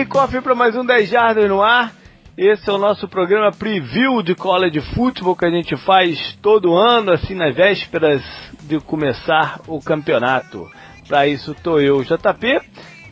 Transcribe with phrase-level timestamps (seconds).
[0.00, 1.92] cofre para mais um 10 Jardas no ar.
[2.36, 7.12] Esse é o nosso programa preview de college football que a gente faz todo ano,
[7.12, 8.22] assim nas vésperas
[8.62, 10.66] de começar o campeonato.
[11.06, 12.58] Para isso tô eu, JP,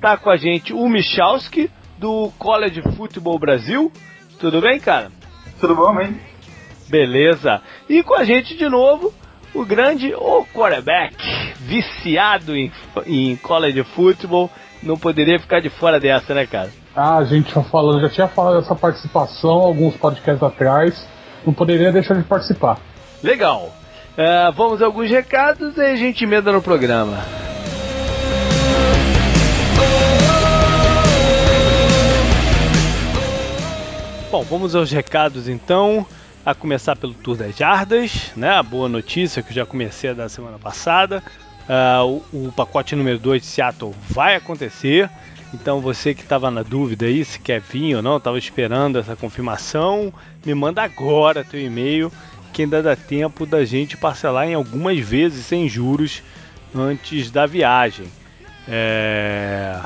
[0.01, 3.93] tá com a gente o Michalski do College Football Brasil.
[4.38, 5.12] Tudo bem, cara?
[5.60, 6.19] Tudo bom, hein?
[6.88, 7.60] Beleza.
[7.91, 9.12] E com a gente de novo
[9.55, 11.15] o grande o quarterback,
[11.60, 12.73] viciado em,
[13.07, 14.51] em college football,
[14.83, 16.70] não poderia ficar de fora dessa, né, cara?
[16.95, 21.07] Ah, a gente já falando, já tinha falado dessa participação alguns podcasts atrás,
[21.47, 22.79] não poderia deixar de participar.
[23.23, 23.74] Legal.
[24.12, 27.18] Uh, vamos a alguns recados e a gente emenda no programa.
[34.30, 36.07] Bom, vamos aos recados então.
[36.45, 38.51] A começar pelo Tour das Jardas, né?
[38.51, 41.23] A boa notícia que eu já comecei a dar semana passada.
[41.69, 45.09] Uh, o, o, pacote número 2 de Seattle vai acontecer.
[45.53, 49.17] Então você que estava na dúvida aí se quer vir ou não, estava esperando essa
[49.17, 50.13] confirmação,
[50.45, 52.11] me manda agora teu e-mail
[52.52, 56.23] que ainda dá tempo da gente parcelar em algumas vezes sem juros
[56.75, 58.07] antes da viagem.
[58.69, 59.80] É...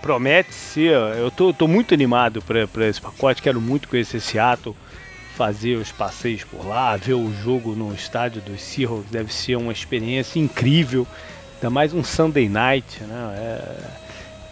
[0.00, 4.74] Promete ser, eu tô, tô muito animado para esse pacote, quero muito conhecer Seattle
[5.40, 9.72] fazer os passeios por lá, ver o jogo no estádio dos Seahawks deve ser uma
[9.72, 11.06] experiência incrível.
[11.54, 13.34] Ainda mais um Sunday Night, né?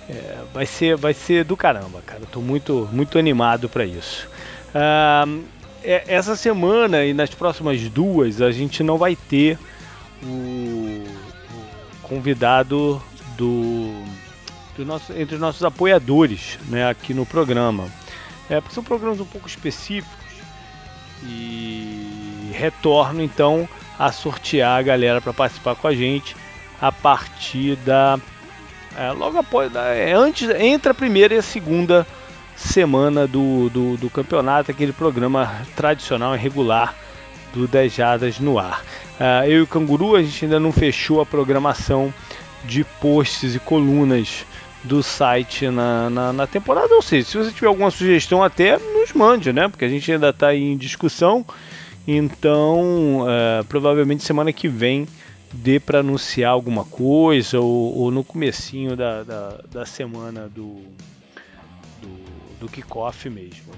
[0.09, 2.23] É, é, vai, ser, vai ser do caramba, cara.
[2.23, 4.27] Estou muito, muito animado para isso.
[4.69, 5.45] Uh,
[5.85, 9.59] essa semana e nas próximas duas a gente não vai ter
[10.23, 11.07] o, o
[12.01, 13.03] convidado
[13.37, 13.93] do,
[14.75, 17.89] do nosso, entre os nossos apoiadores né, aqui no programa.
[18.49, 20.28] É, porque são programas um pouco específicos
[21.25, 23.69] e retorno então
[23.99, 26.37] a sortear a galera para participar com a gente
[26.81, 28.19] a partir da
[28.97, 32.07] é, logo após da, é, antes entre a primeira e a segunda
[32.57, 36.95] semana do, do, do, campeonato aquele programa tradicional e regular
[37.55, 38.83] do 10 Jardas no ar.
[39.19, 42.13] Uh, eu e o Canguru a gente ainda não fechou a programação
[42.65, 44.45] de posts e colunas
[44.85, 46.95] do site na, na, na, temporada.
[46.95, 49.69] Ou seja, se você tiver alguma sugestão, até nos mande, né?
[49.69, 51.45] Porque a gente ainda está em discussão.
[52.07, 55.07] Então, uh, provavelmente semana que vem
[55.53, 60.83] dê para anunciar alguma coisa ou, ou no comecinho da, da, da semana do,
[62.01, 63.73] do, do kickoff mesmo.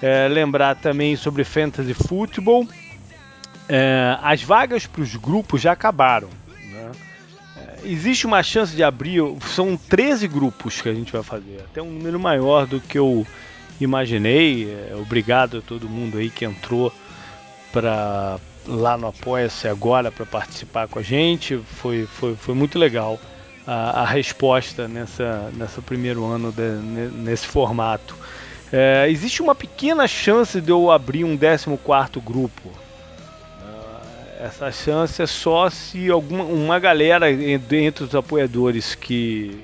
[0.00, 2.68] É, lembrar também sobre Fantasy Football.
[3.68, 6.28] É, as vagas para os grupos já acabaram
[7.86, 9.22] existe uma chance de abrir.
[9.46, 13.26] São 13 grupos que a gente vai fazer, até um número maior do que eu
[13.80, 14.70] imaginei.
[14.70, 16.92] É, obrigado a todo mundo aí que entrou
[17.72, 21.56] para lá no Apoia-se agora para participar com a gente.
[21.56, 23.18] Foi, foi, foi muito legal
[23.66, 26.70] a, a resposta nessa, nessa primeiro ano de,
[27.12, 28.16] nesse formato.
[28.72, 31.78] É, existe uma pequena chance de eu abrir um 14
[32.20, 32.85] grupo
[34.46, 39.60] essa chance é só se alguma uma galera entre os apoiadores que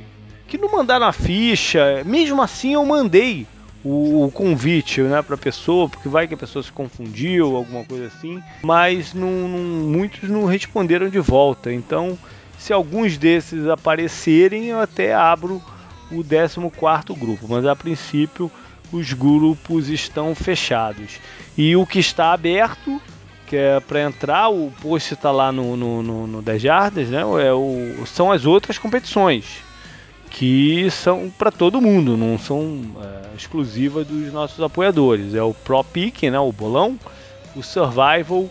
[0.47, 3.47] que não mandaram a ficha, mesmo assim eu mandei
[3.83, 7.85] o, o convite né, para a pessoa, porque vai que a pessoa se confundiu, alguma
[7.85, 11.73] coisa assim, mas não, não, muitos não responderam de volta.
[11.73, 12.19] Então,
[12.59, 15.63] se alguns desses aparecerem, eu até abro
[16.11, 18.51] o 14 grupo, mas a princípio
[18.93, 21.19] os grupos estão fechados.
[21.57, 23.01] E o que está aberto
[23.53, 27.21] que é para entrar, o post está lá no, no, no, no 10 Jardas, né?
[27.21, 29.59] É o, são as outras competições
[30.31, 35.35] que são para todo mundo, não são é, exclusivas dos nossos apoiadores.
[35.35, 36.39] É o Pro Picking, né?
[36.39, 36.99] O bolão,
[37.55, 38.49] o Survival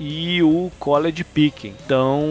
[0.00, 1.74] e o College Picking.
[1.84, 2.22] Então,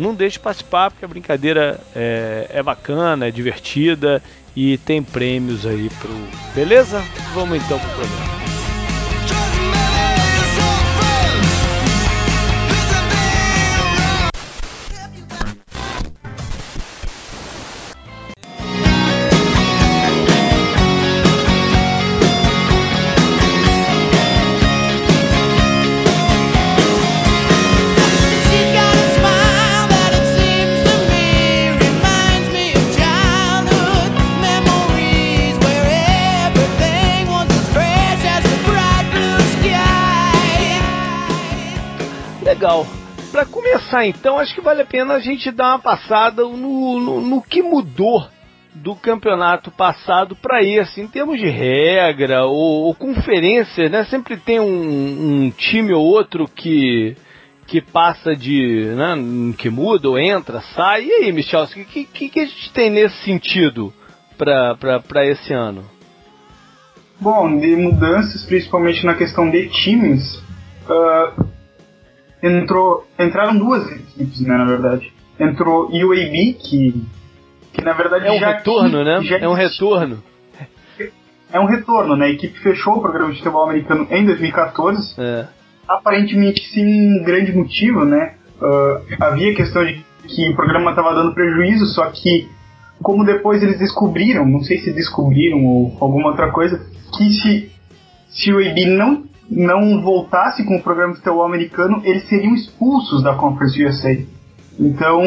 [0.00, 4.20] não deixe de participar porque a brincadeira é, é bacana, é divertida
[4.56, 6.10] e tem prêmios aí pro.
[6.56, 7.00] Beleza?
[7.34, 8.55] Vamos então pro programa.
[43.96, 47.42] Começar, então, acho que vale a pena a gente dar uma passada no, no, no
[47.42, 48.26] que mudou
[48.74, 54.04] do campeonato passado para esse, em termos de regra ou, ou conferência, né?
[54.04, 57.16] Sempre tem um, um, time ou outro que
[57.66, 61.04] que passa de, né, que muda ou entra, sai.
[61.04, 63.92] E aí, Michel, o que, que, que a gente tem nesse sentido
[64.38, 65.84] para esse ano?
[67.18, 70.36] Bom, de mudanças, principalmente na questão de times,
[70.88, 71.44] uh,
[72.46, 75.12] entrou, entraram duas equipes, né, na verdade.
[75.38, 77.04] Entrou UAB, que,
[77.72, 79.20] que na verdade é um já retorno, né?
[79.40, 80.22] é um retorno.
[81.52, 82.26] É um retorno, né?
[82.26, 85.14] A equipe fechou o programa de futebol americano em 2014.
[85.18, 85.46] É.
[85.86, 88.34] Aparentemente sem grande motivo, né?
[88.60, 92.48] Uh, havia questão de que o programa estava dando prejuízo, só que
[93.02, 96.84] como depois eles descobriram, não sei se descobriram ou alguma outra coisa,
[97.16, 97.70] que se,
[98.28, 103.22] se o AB não, não voltasse com o programa de futebol americano, eles seriam expulsos
[103.22, 104.16] da Conference USA.
[104.78, 105.22] Então,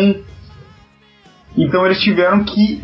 [1.58, 2.82] então eles tiveram que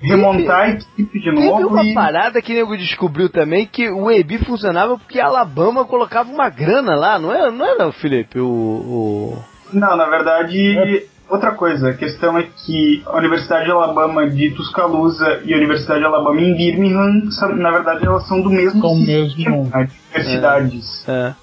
[0.00, 1.56] remontar a equipe de novo.
[1.56, 1.94] Teve uma e...
[1.94, 6.48] parada que o nego descobriu também que o EB funcionava porque a Alabama colocava uma
[6.48, 8.38] grana lá, não é, não era, Felipe?
[8.38, 9.44] O, o...
[9.72, 11.04] Não, na verdade, é.
[11.28, 11.90] Outra coisa.
[11.90, 16.40] A questão é que a Universidade de Alabama de Tuscaloosa e a Universidade de Alabama
[16.40, 19.64] em Birmingham, na verdade, elas são do mesmo são sistema, mesmo.
[19.64, 21.08] Né, universidades.
[21.08, 21.12] É.
[21.12, 21.34] é.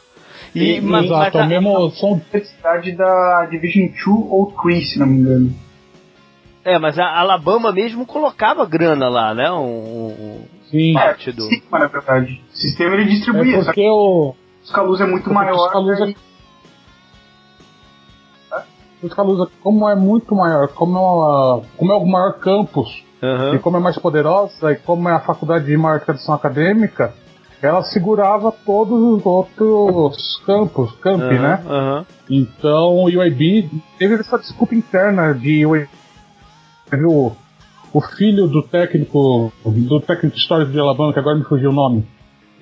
[0.53, 4.99] E, e, mas, exato, mas a, mesmo, são universidade da Division 2 ou 3, se
[4.99, 5.53] não me engano.
[6.63, 9.51] É, mas a Alabama mesmo colocava grana lá, né?
[9.51, 10.41] Um,
[10.71, 10.93] Sim.
[10.93, 11.43] Parte do...
[11.43, 12.41] Sim, na verdade.
[12.53, 13.57] O sistema ele distribuía.
[13.57, 14.33] É porque o...
[14.61, 15.65] Tuscaloosa é muito maior.
[15.65, 16.05] Tuscaloosa...
[16.07, 16.15] Né?
[19.07, 23.55] Tuscaloosa, como é muito maior, como é, uma, como é o maior campus, uhum.
[23.55, 27.13] e como é mais poderosa, e como é a faculdade de maior tradição acadêmica,
[27.61, 31.63] ela segurava todos os outros campos, campi, uhum, né?
[31.65, 32.05] Uhum.
[32.29, 35.87] Então o UAB teve essa disputa interna de UAB
[36.93, 37.31] o,
[37.93, 42.05] o filho do técnico, do técnico histórico de Alabama, que agora me fugiu o nome.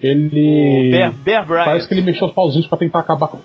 [0.02, 0.88] Ele.
[0.88, 1.66] O Bear, Bear Bryant.
[1.66, 3.40] Parece que ele mexeu os pauzinhos pra tentar acabar com.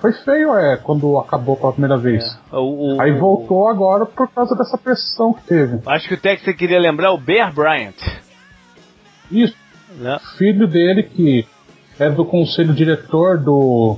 [0.00, 2.24] Foi feio, é, quando acabou pela primeira vez.
[2.52, 2.56] É.
[2.56, 5.80] O, o, Aí voltou agora por causa dessa pressão que teve.
[5.86, 7.96] Acho que o Tex queria lembrar o Bear Bryant.
[9.30, 9.54] Isso.
[10.02, 10.18] É.
[10.38, 11.46] Filho dele que
[11.98, 13.96] é do conselho diretor do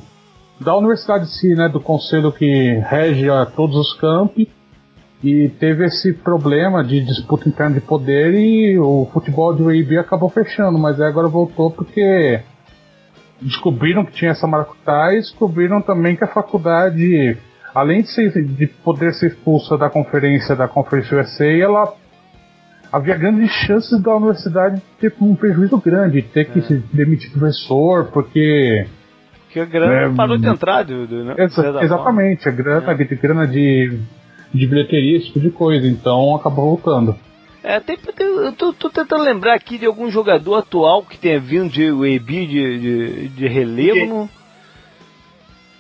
[0.61, 4.51] da universidade em si, né, do conselho que rege a todos os campi
[5.23, 10.31] e teve esse problema de disputa interna de poder e o futebol de UAB acabou
[10.31, 12.41] fechando, mas agora voltou porque
[13.41, 17.37] descobriram que tinha essa maracutaia e descobriram também que a faculdade,
[17.75, 21.95] além de, ser, de poder ser expulsa da conferência da Conferência USA, ela
[22.93, 26.81] havia grandes chances da universidade ter um prejuízo grande, ter que é.
[26.93, 28.87] demitir professor, porque
[29.45, 31.35] porque a grana é, parou de entrar, do, do, né?
[31.39, 33.05] Exa exatamente, a grana, é.
[33.05, 34.01] grana de
[34.53, 35.87] de bilheteria, esse tipo de coisa.
[35.87, 37.17] Então acabou voltando.
[37.67, 41.41] É, tem, tem, eu tô, tô, tentando lembrar aqui de algum jogador atual que tenha
[41.41, 44.07] vindo de UAB de, de, de relevo.
[44.07, 44.31] Não,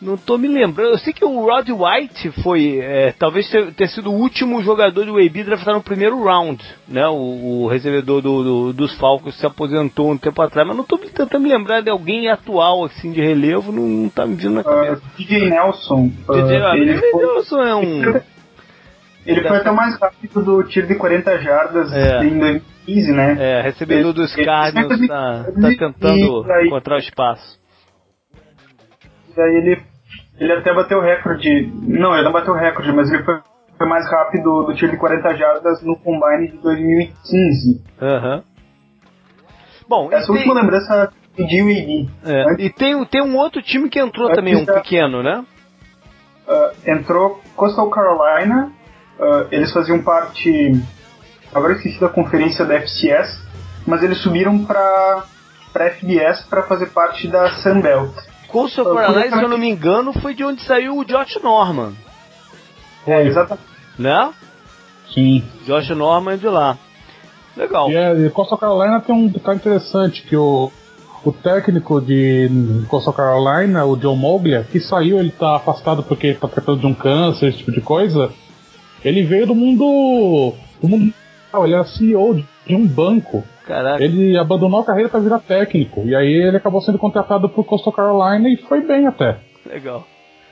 [0.03, 0.91] não tô me lembrando.
[0.91, 5.05] Eu sei que o Rod White foi, é, talvez ter, ter, sido o último jogador
[5.05, 7.07] do UAB draftado no primeiro round, né?
[7.07, 10.99] O, o recebedor do, do, dos Falcons se aposentou um tempo atrás, mas não tô
[10.99, 14.65] tentando me lembrar de alguém atual assim de relevo, não, não tá me vindo na
[14.65, 15.01] cabeça.
[15.07, 16.11] Uh, DJ Nelson.
[16.33, 18.03] DJ, uh, DJ Nelson é um
[19.27, 22.25] Ele foi até mais rápido do tiro de 40 jardas é.
[22.25, 23.37] em 2015, né?
[23.39, 27.59] É, recebedor dos Cardinals tá, tá tentando aí, encontrar o espaço.
[29.37, 29.83] E aí ele,
[30.39, 31.73] ele até bateu o recorde.
[31.83, 33.39] Não, ele não bateu o recorde, mas ele foi,
[33.77, 37.83] foi mais rápido do tiro de 40 jardas no Combine de 2015.
[38.01, 38.37] Aham.
[38.37, 38.43] Uhum.
[39.89, 40.63] Bom, essa última tem...
[40.63, 42.11] lembrança de UAB.
[42.25, 42.65] É.
[42.65, 45.45] E tem, tem um outro time que entrou também, um pequeno, né?
[46.49, 48.73] Uh, entrou Coastal Carolina,
[49.19, 50.73] Uh, eles faziam parte.
[51.55, 53.41] Agora eu esqueci da conferência da FCS,
[53.87, 55.25] mas eles subiram para
[55.73, 58.15] para FBS para fazer parte da Sunbelt.
[58.49, 61.93] Coastal Carolina, se eu não me engano, foi de onde saiu o Josh Norman.
[63.07, 63.67] É, exatamente.
[63.99, 64.33] Né?
[65.13, 65.45] Sim.
[65.67, 66.79] Josh Norman é de lá.
[67.55, 67.91] Legal.
[67.91, 70.71] E, é, Coastal Carolina tem um detalhe interessante, que o,
[71.25, 72.49] o técnico de
[72.89, 76.87] Coastal Carolina, o John Moglia, que saiu, ele tá afastado porque ele tá tratando de
[76.87, 78.31] um câncer, esse tipo de coisa,
[79.07, 80.53] ele veio do mundo.
[80.83, 81.15] do mundo.
[81.63, 82.35] Ele era CEO
[82.67, 83.45] de um banco.
[83.65, 84.03] Caraca.
[84.03, 86.03] Ele abandonou a carreira para virar técnico.
[86.05, 89.39] E aí ele acabou sendo contratado por Coastal Carolina e foi bem até.
[89.65, 90.05] Legal.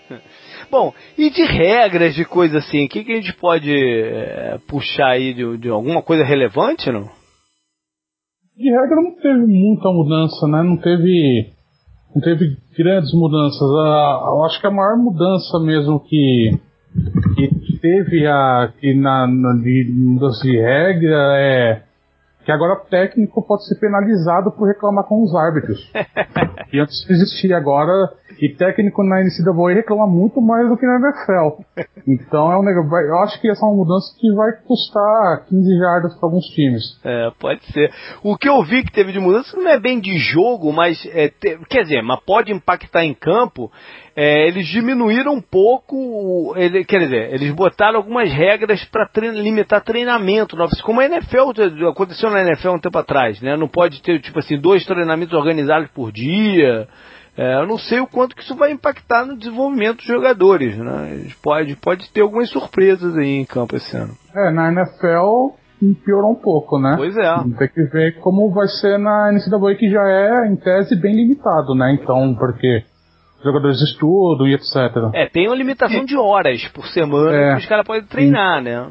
[0.71, 5.11] Bom, e de regras, de coisa assim, o que, que a gente pode é, puxar
[5.11, 7.09] aí de, de, alguma coisa relevante, não?
[8.57, 10.63] De regra não teve muita mudança, né?
[10.63, 11.53] Não teve.
[12.15, 13.61] Não teve grandes mudanças.
[13.61, 16.53] Ah, eu acho que a maior mudança mesmo que,
[17.35, 21.83] que teve a, que na, na de mudança de regra é
[22.45, 25.91] que agora o técnico pode ser penalizado por reclamar com os árbitros.
[26.73, 31.63] e antes existia, agora E técnico na NCAA reclama muito mais do que na NFL.
[32.07, 33.07] Então é um negócio.
[33.07, 36.83] Eu acho que essa é uma mudança que vai custar 15 jardas para alguns times.
[37.03, 37.91] É, pode ser.
[38.23, 41.29] O que eu vi que teve de mudança não é bem de jogo, mas é,
[41.29, 43.71] te, quer dizer, mas pode impactar em campo.
[44.17, 49.83] É, eles diminuíram um pouco, ele, quer dizer, eles botaram algumas regras para trein, limitar
[49.83, 51.51] treinamento, como a NFL
[51.91, 53.57] aconteceu na NFL um tempo atrás, né?
[53.57, 56.87] Não pode ter tipo assim dois treinamentos organizados por dia.
[57.37, 61.27] É, eu não sei o quanto que isso vai impactar no desenvolvimento dos jogadores, né?
[61.43, 64.15] Pode, pode ter algumas surpresas aí em campo esse ano.
[64.35, 65.55] É, na NFL
[66.05, 66.95] piorou um pouco, né?
[66.97, 67.35] Pois é.
[67.59, 71.75] Tem que ver como vai ser na NCAA, que já é, em tese, bem limitado,
[71.75, 71.99] né?
[72.01, 72.85] Então, porque
[73.45, 74.75] jogadores estudam e etc.
[75.13, 77.53] É, tem uma limitação de horas por semana é.
[77.53, 78.65] que os caras podem treinar, sim.
[78.65, 78.87] né?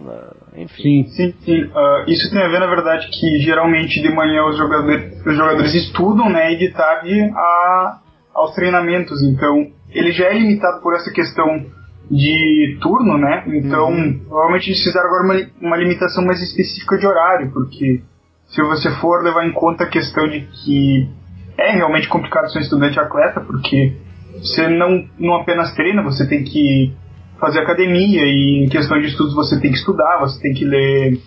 [0.58, 1.04] Enfim.
[1.06, 1.64] Sim, sim, sim.
[1.64, 5.74] Uh, isso tem a ver, na verdade, que geralmente de manhã os jogadores, os jogadores
[5.74, 6.54] estudam, né?
[6.54, 8.00] E de tarde a,
[8.34, 9.22] aos treinamentos.
[9.24, 11.66] Então, ele já é limitado por essa questão
[12.10, 13.44] de turno, né?
[13.48, 14.20] Então, uhum.
[14.28, 18.02] provavelmente eles fizeram agora uma, uma limitação mais específica de horário, porque
[18.48, 21.10] se você for levar em conta a questão de que
[21.58, 23.94] é realmente complicado ser um estudante atleta, porque
[24.34, 26.94] você não, não apenas treina, você tem que
[27.40, 31.20] fazer academia e em questão de estudos você tem que estudar, você tem que ler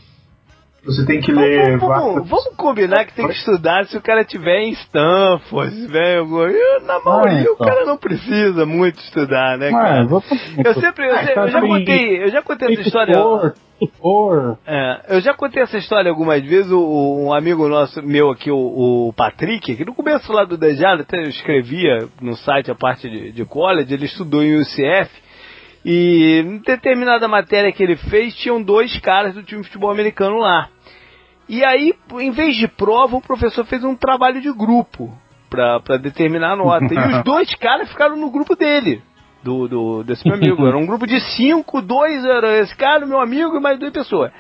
[0.87, 1.78] você tem que ler.
[1.78, 5.87] Vamos, vamos, vamos, combinar que tem que estudar se o cara tiver em Stanford, se
[5.87, 6.23] tiver.
[6.87, 7.55] Na maioria, ah, então.
[7.55, 10.07] o cara não precisa muito estudar, né, cara?
[10.64, 11.07] eu sempre.
[11.07, 13.14] Eu, eu, já contei, eu já contei essa história.
[14.66, 16.71] É, eu já contei essa história algumas vezes.
[16.71, 21.02] O, um amigo nosso, meu aqui, o, o Patrick, que no começo lá do Dejado,
[21.02, 25.26] até eu escrevia no site a parte de, de college, ele estudou em UCF.
[25.85, 30.37] E em determinada matéria que ele fez, tinham dois caras do time de futebol americano
[30.38, 30.69] lá.
[31.49, 35.17] E aí, em vez de prova, o professor fez um trabalho de grupo
[35.49, 36.93] para determinar a nota.
[36.93, 39.03] e os dois caras ficaram no grupo dele,
[39.43, 40.67] do, do desse meu amigo.
[40.67, 44.33] Era um grupo de cinco, dois era esse cara, meu amigo, e mais duas pessoas.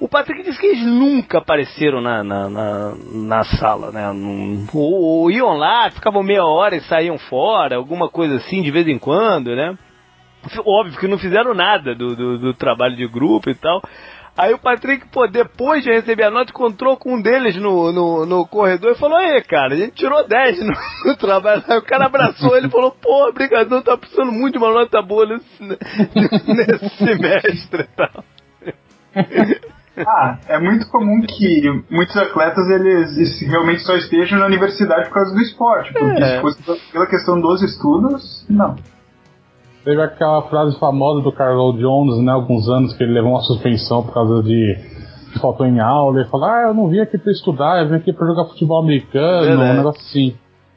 [0.00, 4.08] O Patrick disse que eles nunca apareceram na, na, na, na sala, né?
[4.72, 8.86] Ou, ou, iam lá, ficavam meia hora e saíam fora, alguma coisa assim de vez
[8.86, 9.76] em quando, né?
[10.64, 13.82] Óbvio que não fizeram nada do, do, do trabalho de grupo e tal.
[14.38, 18.24] Aí o Patrick, pô, depois de receber a nota, encontrou com um deles no, no,
[18.24, 20.72] no corredor e falou: Aí, cara, a gente tirou 10 no,
[21.10, 21.64] no, trabalho.
[21.66, 25.02] Aí o cara abraçou ele e falou: Pô, brigadão, tá precisando muito de uma nota
[25.02, 28.24] boa nesse, nesse semestre e tal.
[30.06, 35.34] Ah, é muito comum que muitos atletas eles realmente só estejam na universidade por causa
[35.34, 36.36] do esporte, porque é.
[36.36, 38.76] se fosse pela questão dos estudos, não.
[39.88, 44.02] Teve aquela frase famosa do Carlos Jones, né, alguns anos, que ele levou uma suspensão
[44.02, 44.76] por causa de
[45.32, 46.20] que faltou em aula.
[46.20, 48.82] Ele falou: Ah, eu não vim aqui pra estudar, eu vim aqui pra jogar futebol
[48.82, 50.36] americano, um negócio assim.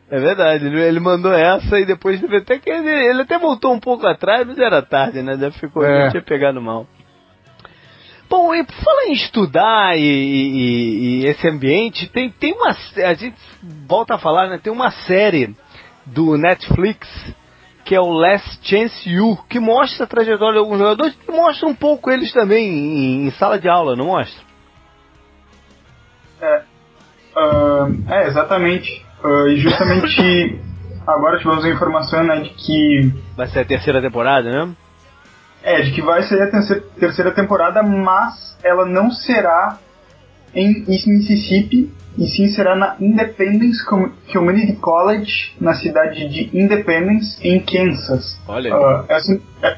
[0.10, 3.82] É verdade, ele, ele, mandou essa e depois até que ele, ele, até voltou um
[3.82, 5.38] pouco atrás, mas era tarde, né?
[5.38, 6.06] Já ficou, é.
[6.06, 6.88] já tinha pegado mal.
[8.30, 12.70] Bom, e por falar em estudar e, e, e, esse ambiente, tem, tem uma.
[12.70, 13.36] A gente
[13.90, 14.58] volta a falar, né?
[14.58, 15.54] Tem uma série
[16.06, 17.36] do Netflix
[17.92, 21.68] que é o Last Chance You, que mostra a trajetória de alguns jogadores e mostra
[21.68, 24.42] um pouco eles também em, em sala de aula, não mostra?
[26.42, 26.62] É,
[27.36, 29.06] uh, é exatamente.
[29.22, 30.58] Uh, e justamente
[31.06, 33.14] agora tivemos a informação né, de que.
[33.36, 34.74] Vai ser a terceira temporada, né?
[35.62, 36.50] É, de que vai ser a
[36.98, 39.78] terceira temporada, mas ela não será
[40.54, 48.40] em Mississippi, e sim será na Independence Community College, na cidade de Independence, em Kansas.
[48.48, 48.76] Olha.
[48.76, 49.78] Uh, essa é,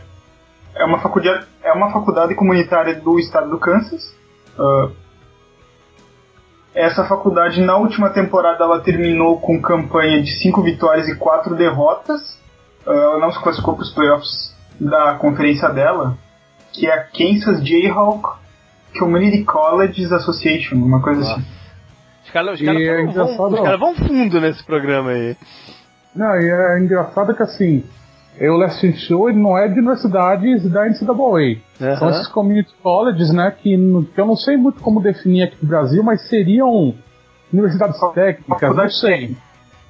[0.75, 4.15] é, uma faculdade, é uma faculdade comunitária do estado do Kansas.
[4.57, 4.91] Uh,
[6.73, 12.19] essa faculdade, na última temporada, ela terminou com campanha de 5 vitórias e 4 derrotas.
[12.85, 16.17] Uh, ela não se classificou para os playoffs da conferência dela,
[16.71, 18.42] que é a Kansas Jayhawk
[18.99, 21.33] Community Colleges Association, uma coisa Nossa.
[21.33, 21.45] assim.
[22.25, 25.35] Os caras cara é vão, cara vão fundo nesse programa aí.
[26.15, 27.83] Não, e é engraçado que assim,
[28.39, 31.15] o Last Show ele não é de universidades da NCAA.
[31.15, 31.97] Uhum.
[31.97, 33.77] São esses community colleges, né, que,
[34.13, 36.95] que eu não sei muito como definir aqui no Brasil, mas seriam
[37.51, 39.35] universidades técnicas, não sei.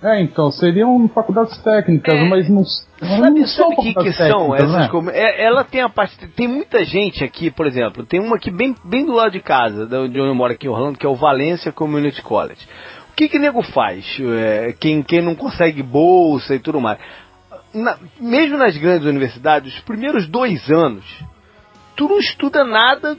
[0.04, 4.54] É, então, seriam faculdades técnicas, é, mas não, sabe, não são sabe que, que são
[4.54, 4.90] essas né?
[5.14, 6.28] é, Ela tem a parte.
[6.36, 9.86] Tem muita gente aqui, por exemplo, tem uma aqui bem, bem do lado de casa,
[9.86, 12.68] de onde eu moro aqui em Orlando, que é o Valencia Community College.
[13.12, 14.06] O que que nego faz?
[14.20, 17.00] É, quem, quem não consegue bolsa e tudo mais.
[17.74, 21.06] Na, mesmo nas grandes universidades, os primeiros dois anos,
[21.96, 23.18] tu não estuda nada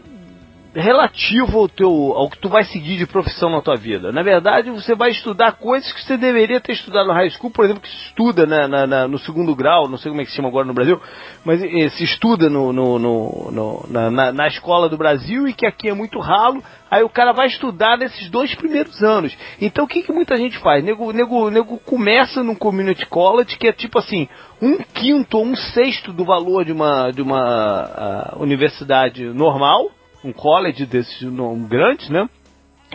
[0.75, 4.11] relativo ao teu ao que tu vai seguir de profissão na tua vida.
[4.11, 7.64] Na verdade, você vai estudar coisas que você deveria ter estudado no high school, por
[7.64, 10.31] exemplo, que se estuda na, na, na, no segundo grau, não sei como é que
[10.31, 11.00] se chama agora no Brasil,
[11.45, 15.88] mas eh, se estuda no, no, no, na, na, escola do Brasil e que aqui
[15.88, 16.62] é muito ralo.
[16.90, 19.37] Aí o cara vai estudar nesses dois primeiros anos.
[19.61, 20.83] Então o que, que muita gente faz?
[20.85, 24.28] Nego, nego, nego começa num community college que é tipo assim,
[24.61, 29.90] um quinto ou um sexto do valor de uma, de uma uh, universidade normal
[30.25, 32.28] um college desses um, grandes, né?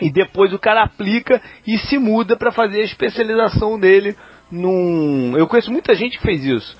[0.00, 4.16] E depois o cara aplica e se muda para fazer a especialização dele
[4.50, 5.36] num.
[5.36, 6.76] Eu conheço muita gente que fez isso.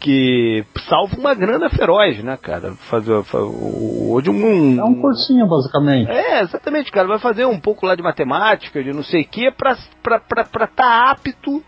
[0.00, 2.72] Que salva uma grana feroz, né, cara?
[2.88, 4.78] Fazer, hoje um.
[4.78, 6.08] É um cursinho, basicamente.
[6.08, 7.08] É, exatamente, cara.
[7.08, 11.10] Vai fazer um pouco lá de matemática, de não sei o que, pra estar tá
[11.10, 11.64] apto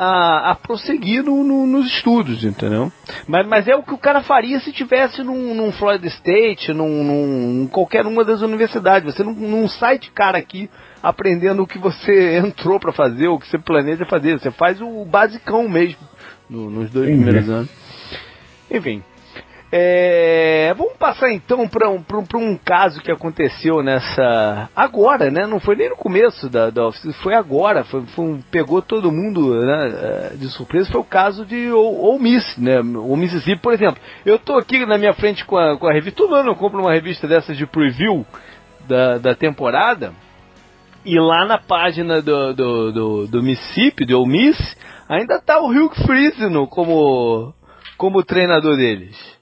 [0.00, 2.92] a, a prosseguir no, no, nos estudos, entendeu?
[3.26, 7.02] Mas, mas é o que o cara faria se tivesse num, num Florida State, num,
[7.02, 9.12] num, qualquer uma das universidades.
[9.12, 10.70] Você não, não sai de cara aqui
[11.02, 14.38] aprendendo o que você entrou para fazer, o que você planeja fazer.
[14.38, 15.98] Você faz o basicão mesmo
[16.48, 17.24] no, nos dois Entendi.
[17.24, 17.70] primeiros anos.
[18.70, 19.02] Enfim,
[19.70, 22.02] é, vamos passar então para um,
[22.36, 24.70] um caso que aconteceu nessa.
[24.74, 25.46] Agora, né?
[25.46, 26.90] Não foi nem no começo da, da
[27.22, 27.84] foi agora.
[27.84, 30.90] Foi, foi um, pegou todo mundo né, é, de surpresa.
[30.90, 32.80] Foi o caso de Ole Miss, né?
[32.80, 33.98] O Mississippi, por exemplo.
[34.24, 36.16] Eu estou aqui na minha frente com a, com a revista.
[36.16, 38.24] Todo ano eu compro uma revista dessas de preview
[38.86, 40.14] da, da temporada.
[41.04, 45.70] E lá na página do, do, do, do Mississippi, do Ole Miss, ainda tá o
[45.70, 47.52] Hugh Freeze como,
[47.98, 49.37] como treinador deles.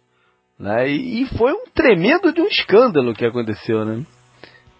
[0.59, 0.89] Né?
[0.89, 4.03] E, e, foi um tremendo de um escândalo que aconteceu, né?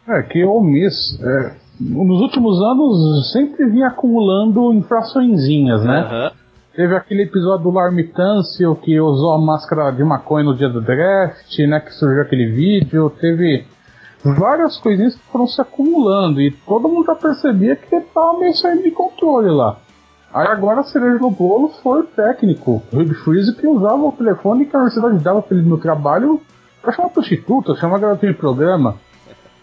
[0.09, 6.09] É, que o Miss, é, nos últimos anos, sempre vinha acumulando infraçõezinhas, né?
[6.11, 6.47] Uhum.
[6.75, 10.81] Teve aquele episódio do Larmy Tâncio que usou a máscara de maconha no dia do
[10.81, 11.81] draft, né?
[11.81, 13.11] Que surgiu aquele vídeo.
[13.21, 13.67] Teve
[14.23, 18.83] várias coisinhas que foram se acumulando e todo mundo já percebia que estava meio saindo
[18.83, 19.79] de controle lá.
[20.37, 24.13] Aí agora a cereja no bolo foi o técnico, o Hugh Freeze, que usava o
[24.13, 26.43] telefone que a universidade dava pra ele no trabalho
[26.83, 28.97] pra chamar prostituta, chamar garota de programa.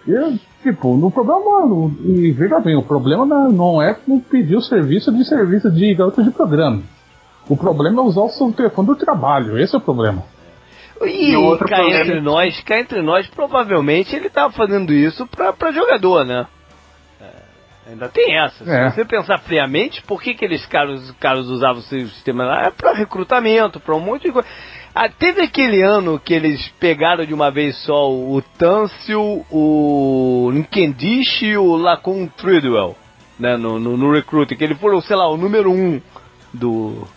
[0.07, 5.11] E, tipo, no problema, e veja bem, o problema não é não pedir o serviço
[5.11, 6.81] de serviço de garota de programa.
[7.47, 10.23] O problema é usar o seu telefone do trabalho, esse é o problema.
[11.03, 11.99] E, e cá problema...
[11.99, 16.47] entre nós, cá entre nós, provavelmente ele tava fazendo isso pra, pra jogador, né?
[17.85, 18.63] Ainda tem essa.
[18.63, 18.89] É.
[18.89, 22.67] Se você pensar friamente, por que aqueles caras, caras usavam o sistema lá?
[22.67, 24.47] É para recrutamento, para um monte de coisa.
[24.95, 31.41] Ah, teve aquele ano que eles pegaram de uma vez só o Tâncio, o Nkendish
[31.41, 32.95] e o Lacon Tridwell,
[33.39, 35.99] né, no, no, no recruiting, que ele foram, sei lá, o número um
[36.53, 37.07] do...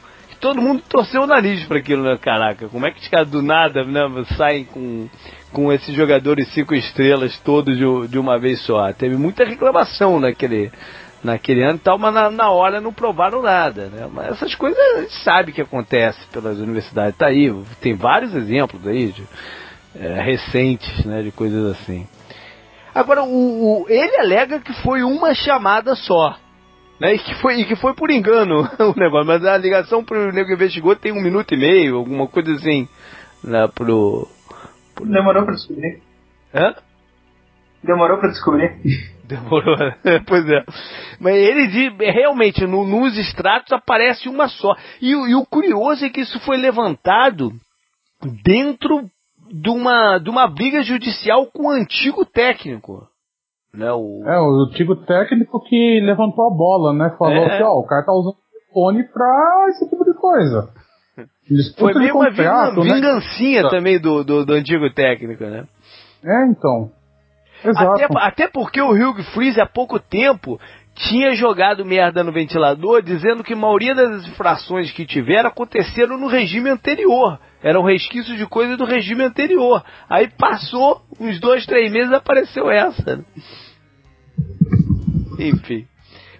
[0.41, 2.19] Todo mundo torceu o nariz para aquilo, né?
[2.21, 4.01] Caraca, como é que os caras do nada né,
[4.37, 5.09] saem com
[5.57, 8.93] com esses jogadores cinco estrelas todos de, de uma vez só.
[8.93, 10.71] Teve muita reclamação naquele,
[11.25, 13.87] naquele ano e tal, mas na, na hora não provaram nada.
[13.87, 14.07] Né?
[14.13, 17.17] Mas essas coisas a gente sabe que acontece pelas universidades.
[17.17, 19.25] Tá aí, tem vários exemplos aí de,
[19.99, 22.07] é, recentes né, de coisas assim.
[22.95, 26.37] Agora, o, o, ele alega que foi uma chamada só.
[26.99, 30.33] Né, e, que foi, e que foi por engano o negócio, mas a ligação pro
[30.33, 32.89] nego investigou tem um minuto e meio, alguma coisa assim,
[33.45, 34.27] né, pro,
[35.05, 36.01] Demorou pra descobrir.
[36.55, 36.75] Hã?
[37.83, 38.77] Demorou pra descobrir.
[39.25, 39.77] Demorou,
[40.27, 40.65] pois é.
[41.21, 44.75] Mas ele diz, realmente, no, nos extratos aparece uma só.
[45.01, 47.53] E, e, o curioso é que isso foi levantado
[48.45, 49.11] dentro
[49.51, 53.09] de uma, de uma briga judicial com o antigo técnico.
[53.77, 54.23] Né, o...
[54.25, 57.15] É, o antigo técnico que levantou a bola, né?
[57.19, 57.59] Falou é.
[57.59, 60.69] que ó, o cara tá usando o telefone pra esse tipo de coisa.
[61.79, 62.95] Foi meio contrato, uma né?
[62.95, 63.69] vingancinha né?
[63.69, 65.65] também do, do, do, antigo técnico, né?
[66.25, 66.91] É, então.
[67.65, 67.93] Exato.
[67.93, 70.59] Até, até porque o Hugh Freeze há pouco tempo
[70.97, 76.27] tinha jogado merda no ventilador, dizendo que a maioria das infrações que tiveram aconteceram no
[76.27, 77.39] regime anterior.
[77.63, 79.85] Eram resquícios de coisa do regime anterior.
[80.09, 83.25] Aí passou uns dois, três meses apareceu essa.
[85.39, 85.87] Enfim.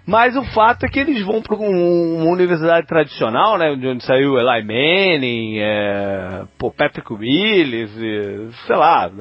[0.07, 3.75] Mas o fato é que eles vão para uma universidade tradicional, né?
[3.75, 9.11] De onde saiu Eli Manning, é, pô, Patrick Willis, e, sei lá,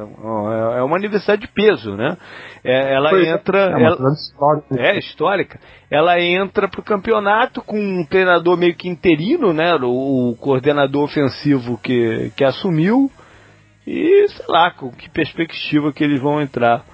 [0.76, 2.16] é uma universidade de peso, né?
[2.62, 3.58] É, ela Foi, entra.
[3.58, 4.66] É, ela, histórica.
[4.78, 5.60] é histórica.
[5.90, 9.74] Ela entra para o campeonato com um treinador meio que interino, né?
[9.82, 13.10] O, o coordenador ofensivo que, que assumiu.
[13.84, 16.84] E sei lá, com que perspectiva que eles vão entrar.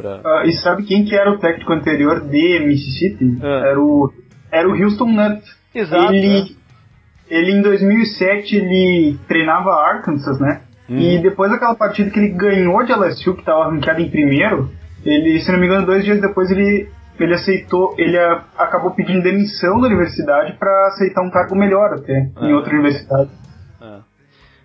[0.00, 0.42] Pra...
[0.42, 3.38] Uh, e sabe quem que era o técnico anterior de Mississippi?
[3.42, 3.62] Ah.
[3.66, 4.12] Era, o,
[4.50, 5.42] era o Houston Nutt.
[5.74, 6.12] Exato.
[6.12, 6.56] Ele,
[7.30, 7.38] é.
[7.38, 10.62] ele em 2007 ele treinava Arkansas, né?
[10.88, 10.98] Uhum.
[10.98, 14.70] E depois daquela partida que ele ganhou de LSU, que estava ranqueado em primeiro,
[15.04, 19.22] ele, se não me engano, dois dias depois ele, ele aceitou, ele a, acabou pedindo
[19.22, 23.30] demissão da universidade para aceitar um cargo melhor até, em outra universidade.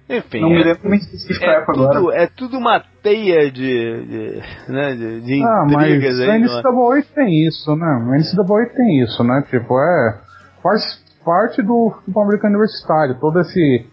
[0.07, 2.17] Enfim, não é, me lembro bem específico é, tudo, agora.
[2.17, 4.41] é tudo uma teia de, de,
[4.71, 6.29] né, de, de ah, intrigas mas aí.
[6.29, 7.87] A NCAA tem isso, né?
[7.87, 9.43] A NCAA tem isso, né?
[9.49, 10.21] Tipo, é.
[10.61, 13.85] Faz parte do futebol americano universitário, toda esse,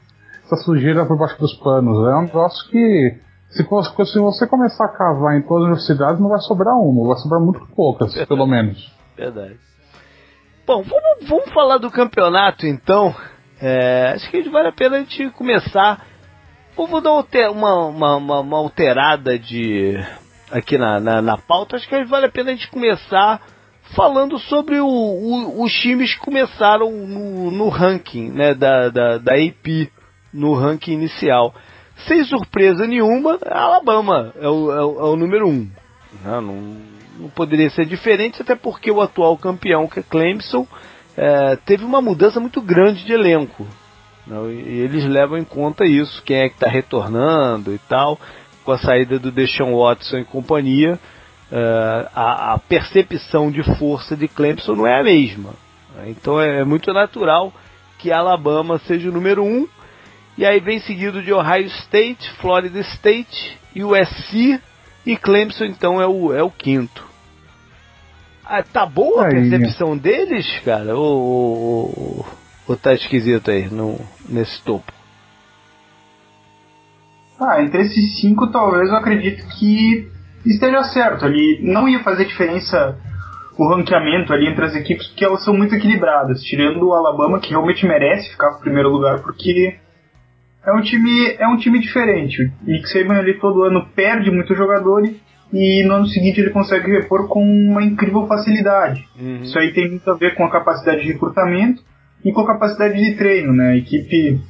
[0.44, 1.96] essa sujeira por baixo dos panos.
[2.08, 3.18] É um negócio que.
[3.48, 7.16] Se, se você começar a cavar em todas as universidades, não vai sobrar uma, vai
[7.18, 8.90] sobrar muito poucas, pelo menos.
[9.16, 9.56] Verdade.
[10.66, 13.14] Bom, vamos, vamos falar do campeonato então.
[13.64, 16.04] É, acho que vale a pena a gente começar.
[16.76, 17.12] Eu vou dar
[17.52, 19.96] uma, uma, uma, uma alterada de
[20.50, 21.76] aqui na, na, na, pauta.
[21.76, 23.40] Acho que vale a pena a gente começar
[23.94, 29.34] falando sobre o, o, os times que começaram no, no ranking né, da, da, da
[29.34, 29.88] AP,
[30.34, 31.54] no ranking inicial.
[32.08, 35.70] Sem surpresa nenhuma, Alabama é o, é o, é o número um.
[36.24, 36.76] Não, não,
[37.16, 40.66] não poderia ser diferente, até porque o atual campeão, que é Clemson,
[41.16, 43.66] é, teve uma mudança muito grande de elenco.
[44.26, 44.36] Né?
[44.52, 48.18] E eles levam em conta isso, quem é que está retornando e tal.
[48.64, 50.98] Com a saída do Deshaun Watson e companhia,
[51.50, 55.50] é, a, a, percepção de força de Clemson não é a mesma.
[56.06, 57.52] Então é muito natural
[57.98, 59.68] que Alabama seja o número um.
[60.38, 64.60] E aí vem seguido de Ohio State, Florida State, USC
[65.04, 67.11] e Clemson então é o, é o quinto.
[68.44, 70.96] Ah, tá boa a percepção deles, cara?
[70.96, 72.26] Ou, ou,
[72.68, 74.92] ou tá esquisito aí no, nesse topo?
[77.40, 80.08] Ah, entre esses cinco, talvez eu acredito que
[80.44, 81.24] esteja certo.
[81.24, 82.98] Ali não ia fazer diferença
[83.58, 87.50] o ranqueamento ali entre as equipes, porque elas são muito equilibradas, tirando o Alabama, que
[87.50, 89.76] realmente merece ficar no primeiro lugar, porque
[90.64, 92.50] é um time, é um time diferente.
[92.66, 95.20] O Nick Saban ali todo ano perde muitos jogadores e
[95.84, 99.06] no ano seguinte ele consegue repor com uma incrível facilidade.
[99.20, 99.42] Uhum.
[99.42, 101.82] Isso aí tem muito a ver com a capacidade de recrutamento
[102.24, 103.72] e com a capacidade de treino, né?
[103.72, 104.40] A equipe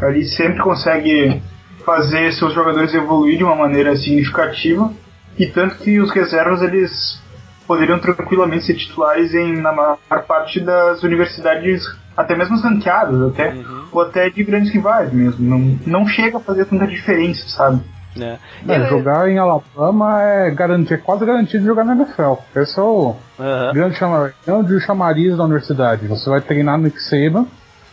[0.00, 1.42] ali sempre consegue
[1.84, 4.92] fazer seus jogadores evoluir de uma maneira significativa
[5.36, 7.20] e tanto que os reservas eles
[7.66, 9.98] poderiam tranquilamente ser titulares em na maior
[10.28, 11.82] parte das universidades
[12.16, 13.84] até mesmo ranqueadas até uhum.
[13.90, 17.82] ou até de grandes rivais mesmo não, não chega a fazer tanta diferença sabe
[18.16, 18.38] né?
[18.68, 22.34] É, é, jogar em Alabama é, garantir, é quase garantido de jogar na NFL.
[22.56, 23.72] Esse é o uhum.
[23.72, 26.06] grande, chamar, grande chamariz da universidade.
[26.06, 27.46] Você vai treinar no Saban,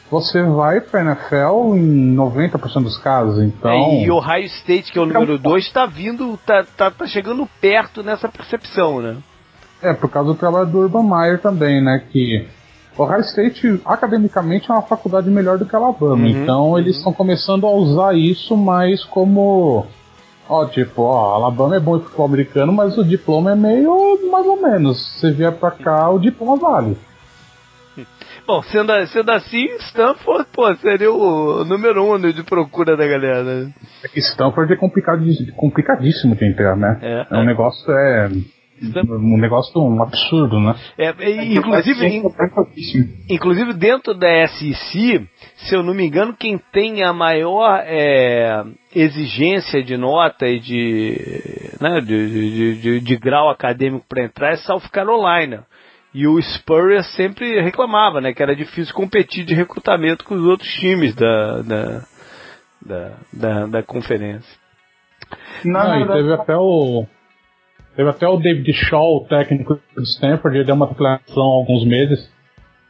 [0.10, 3.72] você vai pra NFL em 90% dos casos, então...
[3.72, 7.06] É, e o Ohio State, que é o número 2, está vindo, tá, tá, tá
[7.06, 9.18] chegando perto nessa percepção, né?
[9.82, 12.48] É, por causa do trabalho do Urban Meyer também, né, que...
[12.98, 17.12] O Ohio State, academicamente, é uma faculdade melhor do que Alabama, uhum, então eles estão
[17.12, 17.18] uhum.
[17.18, 19.86] começando a usar isso mais como
[20.50, 24.48] Ó, tipo, ó, Alabama é bom em futebol americano, mas o diploma é meio mais
[24.48, 24.98] ou menos.
[24.98, 26.98] Se você vier pra cá, o diploma vale.
[28.48, 33.44] Bom, sendo, sendo assim, Stanford, pô, seria o número um de procura da galera.
[33.44, 33.74] Né?
[34.04, 36.98] É Stanford é complicadíssimo, complicadíssimo de entrar, né?
[37.00, 37.46] É, é um é.
[37.46, 38.30] negócio, é
[38.82, 40.76] um negócio um absurdo, né?
[40.98, 42.24] É, é inclusive, in,
[43.30, 48.64] inclusive dentro da SEC, se eu não me engano, quem tem a maior é,
[48.96, 51.18] exigência de nota e de,
[51.82, 55.66] né, de, de, de, de grau acadêmico para entrar é South Carolina.
[56.14, 60.70] E o Spurrier sempre reclamava, né, que era difícil competir de recrutamento com os outros
[60.74, 62.02] times da, da,
[62.82, 64.58] da, da, da conferência.
[65.64, 67.06] Não, não e teve até o
[68.00, 71.86] Teve até o David Shaw, o técnico de Stanford, ele deu uma declaração há alguns
[71.86, 72.32] meses,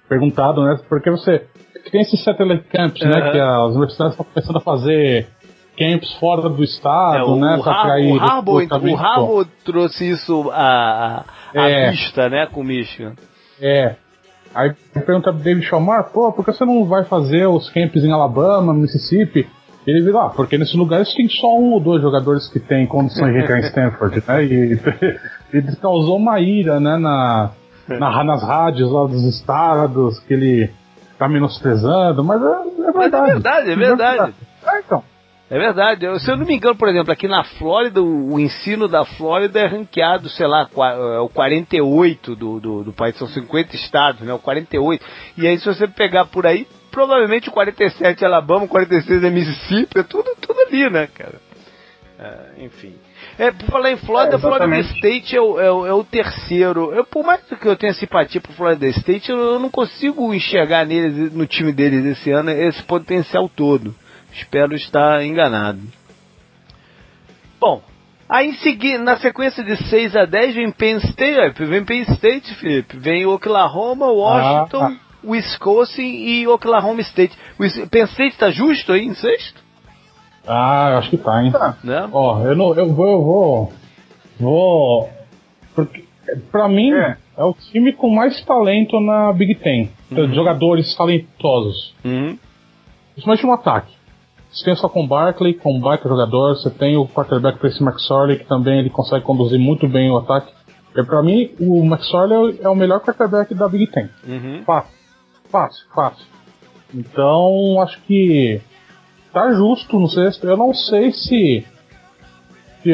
[0.08, 1.48] perguntado, né, porque você
[1.91, 3.10] tem esses satellite camps, uhum.
[3.10, 5.28] né, que as universidades estão começando a fazer
[5.76, 11.26] camps fora do estado, é, né, para atrair o Harbour, o Harbour trouxe isso à,
[11.56, 11.89] à é.
[11.89, 13.15] vista, né, com o Michigan.
[13.60, 13.95] É.
[14.54, 18.12] Aí pergunta pro David Shalmar, pô, por que você não vai fazer os camps em
[18.12, 19.50] Alabama, Mississippi?
[19.89, 23.34] Ele virou, ah, porque nesses lugares tem só um ou dois jogadores que têm condições
[23.34, 24.45] de entrar em Stanford, né?
[24.45, 24.80] E
[25.52, 27.52] ele causou uma ira, né, na,
[27.88, 30.69] na, nas rádios lá dos estados, que ele
[31.17, 32.93] tá menosprezando, mas é, é verdade.
[32.93, 34.34] Mas é verdade, é verdade.
[34.67, 35.04] É, então.
[35.49, 36.19] É verdade.
[36.19, 39.60] Se eu não me engano, por exemplo, aqui na Flórida, o, o ensino da Flórida
[39.60, 44.32] é ranqueado, sei lá, é o 48 do, do, do país, são 50 estados, né?
[44.32, 45.04] O 48.
[45.38, 49.30] E aí, se você pegar por aí, provavelmente o 47 é Alabama, o 46 é
[49.30, 51.39] Mississippi, é tudo, tudo ali, né, cara?
[52.19, 52.95] É, enfim.
[53.38, 56.91] É, por falar em Florida, é, Florida State é o, é, o, é o terceiro.
[56.93, 60.86] Eu, por mais que eu tenha simpatia pro Florida State, eu, eu não consigo enxergar
[60.86, 63.95] neles, no time deles esse ano esse potencial todo.
[64.34, 65.80] Espero estar enganado.
[67.60, 67.82] Bom,
[68.28, 72.54] aí em seguida, na sequência de 6 a 10 vem Penn State, vem Penn State,
[72.56, 75.09] Felipe, vem Oklahoma, Washington, ah.
[75.23, 77.38] Wisconsin e Oklahoma State.
[77.58, 79.62] O Penn State tá justo aí em sexto?
[80.47, 81.51] Ah, eu acho que tá, hein?
[81.51, 81.77] Tá.
[81.84, 82.10] Né?
[82.12, 83.73] Ó, eu, não, eu vou, eu vou.
[84.39, 85.10] Vou.
[85.75, 86.05] Porque,
[86.51, 87.17] pra mim, é.
[87.38, 89.91] é o time com mais talento na Big Ten.
[90.12, 90.34] Uhum.
[90.34, 91.93] Jogadores talentosos.
[92.03, 92.38] Uhum.
[93.13, 93.93] Principalmente no ataque.
[94.51, 96.55] Você tem só com Barkley, com um baita jogador.
[96.55, 100.51] Você tem o quarterback Tracy McSorley, que também ele consegue conduzir muito bem o ataque.
[100.95, 104.10] E pra mim, o McSorley é o melhor quarterback da Big Ten.
[104.27, 104.63] Uhum.
[104.65, 104.98] Fácil.
[105.51, 106.25] Fácil, fácil.
[106.93, 108.62] Então, acho que
[109.31, 110.47] tá justo no sexto.
[110.47, 111.65] Eu não sei se,
[112.81, 112.91] se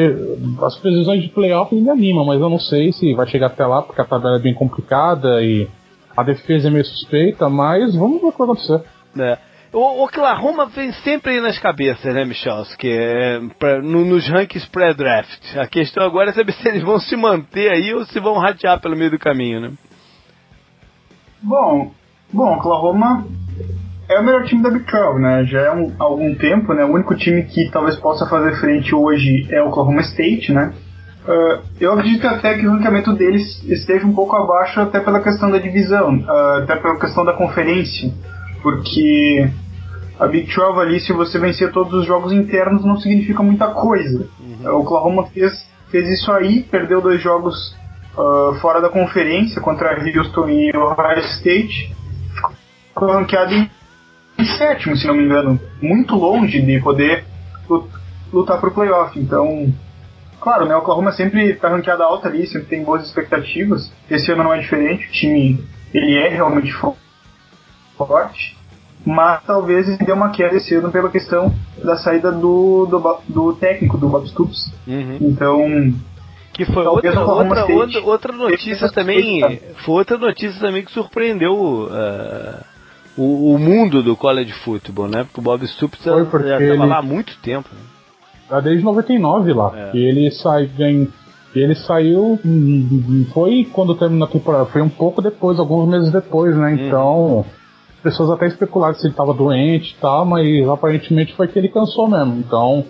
[0.62, 3.82] as previsões de playoff me animam, mas eu não sei se vai chegar até lá,
[3.82, 5.68] porque a tabela é bem complicada e
[6.16, 8.82] a defesa é meio suspeita, mas vamos ver o que vai acontecer.
[9.18, 9.38] É.
[9.72, 12.64] O Oklahoma vem sempre aí nas cabeças, né, Michel?
[12.78, 15.56] Que é pra, no, nos rankings pré-draft.
[15.58, 18.80] A questão agora é saber se eles vão se manter aí ou se vão ratear
[18.80, 19.72] pelo meio do caminho, né?
[21.42, 21.92] Bom,
[22.32, 23.26] bom, Oklahoma
[24.08, 25.44] é o melhor time da Big 12, né?
[25.44, 26.84] Já é um, há algum tempo, né?
[26.84, 30.72] O único time que talvez possa fazer frente hoje é o Oklahoma State, né?
[31.26, 35.50] Uh, eu acredito até que o ranqueamento deles esteja um pouco abaixo até pela questão
[35.50, 38.12] da divisão, uh, até pela questão da conferência,
[38.62, 39.50] porque
[40.20, 44.28] a Big 12 ali, se você vencer todos os jogos internos, não significa muita coisa.
[44.38, 44.70] Uhum.
[44.70, 47.76] O Oklahoma fez, fez isso aí, perdeu dois jogos
[48.16, 51.92] uh, fora da conferência contra Houston e Ohio State,
[52.96, 53.52] ficou ranqueado
[54.38, 57.24] em sétimo, se não me engano, muito longe de poder
[58.32, 59.18] lutar pro playoff.
[59.18, 59.72] Então,
[60.40, 63.92] claro, né, o Oklahoma sempre tá ranqueado alta ali, sempre tem boas expectativas.
[64.10, 66.72] Esse ano não é diferente, o time ele é realmente
[67.96, 68.56] forte,
[69.04, 73.52] mas talvez ele dê uma queda esse ano pela questão da saída do, do, do
[73.54, 74.72] técnico, do Bob Stoops.
[74.86, 75.18] Uhum.
[75.20, 75.94] Então,
[76.54, 79.60] que foi outra, outra, outra, outra notícia também.
[79.84, 82.75] Foi outra notícia também que surpreendeu uh,
[83.16, 85.24] o, o, mundo do college football, né?
[85.24, 87.68] Porque o Bob Stoops já estava lá há muito tempo.
[87.72, 87.80] Né?
[88.50, 89.72] Já desde 99 lá.
[89.74, 89.96] É.
[89.96, 90.70] E ele sai,
[91.54, 92.38] ele saiu.
[93.32, 94.66] Foi quando terminou a temporada.
[94.66, 96.72] Foi um pouco depois, alguns meses depois, né?
[96.72, 96.86] Uhum.
[96.86, 97.46] Então.
[98.02, 102.08] Pessoas até especularam se ele estava doente e tal, mas aparentemente foi que ele cansou
[102.08, 102.36] mesmo.
[102.38, 102.84] Então.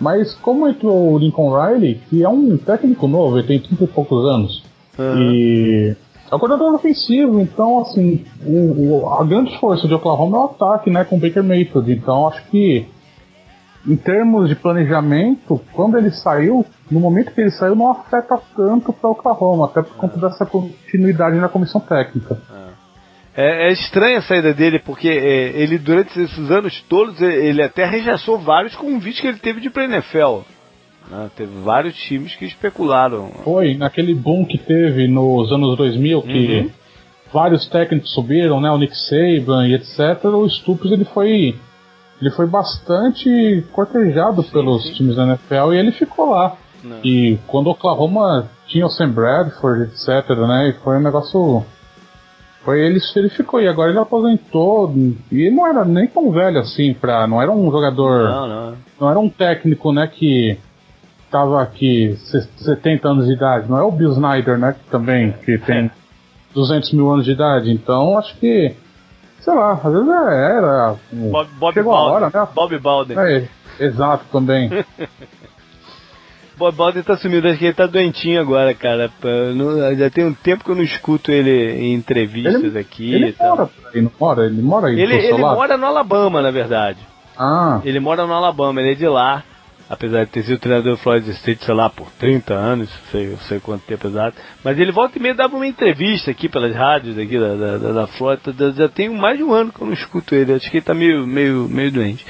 [0.00, 3.86] Mas como entrou o Lincoln Riley, que é um técnico novo, ele tem 30 e
[3.86, 4.62] poucos anos.
[4.98, 5.32] Uhum.
[5.32, 5.96] E
[6.30, 10.44] é o coordenador ofensivo, então, assim, o, o, a grande força de Oklahoma é o
[10.44, 11.92] ataque, né, com o Baker Mayfield.
[11.92, 12.86] Então, acho que,
[13.84, 18.92] em termos de planejamento, quando ele saiu, no momento que ele saiu, não afeta tanto
[18.92, 22.38] para Oklahoma, até por conta dessa continuidade na comissão técnica.
[23.34, 27.84] É, é estranha a saída dele, porque é, ele, durante esses anos todos, ele até
[27.84, 30.42] rechaçou vários convites que ele teve de ir para NFL.
[31.10, 31.30] Né?
[31.36, 33.30] Teve vários times que especularam.
[33.44, 36.70] Foi, naquele boom que teve nos anos 2000, que uhum.
[37.32, 38.70] vários técnicos subiram, né?
[38.70, 40.24] O Nick Saban e etc.
[40.24, 41.54] O Stupes ele foi
[42.20, 44.92] ele foi bastante cortejado sim, pelos sim.
[44.92, 46.54] times da NFL e ele ficou lá.
[46.84, 46.98] Não.
[47.02, 50.68] E quando o Oklahoma tinha o Sam Bradford, etc, né?
[50.68, 51.64] E foi um negócio.
[52.62, 54.92] Foi ele, ele ficou, e agora ele aposentou.
[55.32, 57.26] E não era nem tão velho assim pra.
[57.26, 58.24] Não era um jogador.
[58.24, 58.76] Não, não.
[59.00, 60.58] Não era um técnico, né, que
[61.30, 62.16] tava aqui
[62.58, 64.72] 70 anos de idade, não é o Bill Snyder, né?
[64.72, 65.90] Que também que tem
[66.54, 67.70] 200 mil anos de idade.
[67.70, 68.74] Então acho que,
[69.40, 70.96] sei lá, às vezes é, era.
[71.12, 72.10] Bob, Bob chegou Balden.
[72.10, 72.48] a hora, né?
[72.54, 73.18] Bob Balden.
[73.18, 74.70] É, exato também.
[76.58, 79.10] Bob Balden tá sumido, acho que ele tá doentinho agora, cara.
[79.96, 83.14] Já tem um tempo que eu não escuto ele em entrevistas ele, aqui.
[83.14, 84.44] Ele mora aí, não mora?
[84.44, 86.98] Ele mora aí Ele, ele mora no Alabama, na verdade.
[87.38, 87.80] Ah.
[87.82, 89.42] Ele mora no Alabama, ele é de lá
[89.90, 93.58] apesar de ter sido treinador do Florida State, sei lá, por 30 anos, sei, sei
[93.58, 94.36] quanto tempo exato.
[94.62, 97.92] Mas ele volta e meia dava uma entrevista aqui pelas rádios aqui da, da, da,
[97.92, 98.72] da Florida.
[98.72, 100.52] Já tem mais de um ano que eu não escuto ele.
[100.52, 102.24] Acho que ele tá meio, meio, meio doente.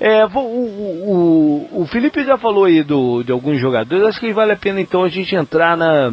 [0.00, 4.06] É, o, o, o, o Felipe já falou aí do, de alguns jogadores.
[4.06, 6.10] Acho que vale a pena então a gente entrar na,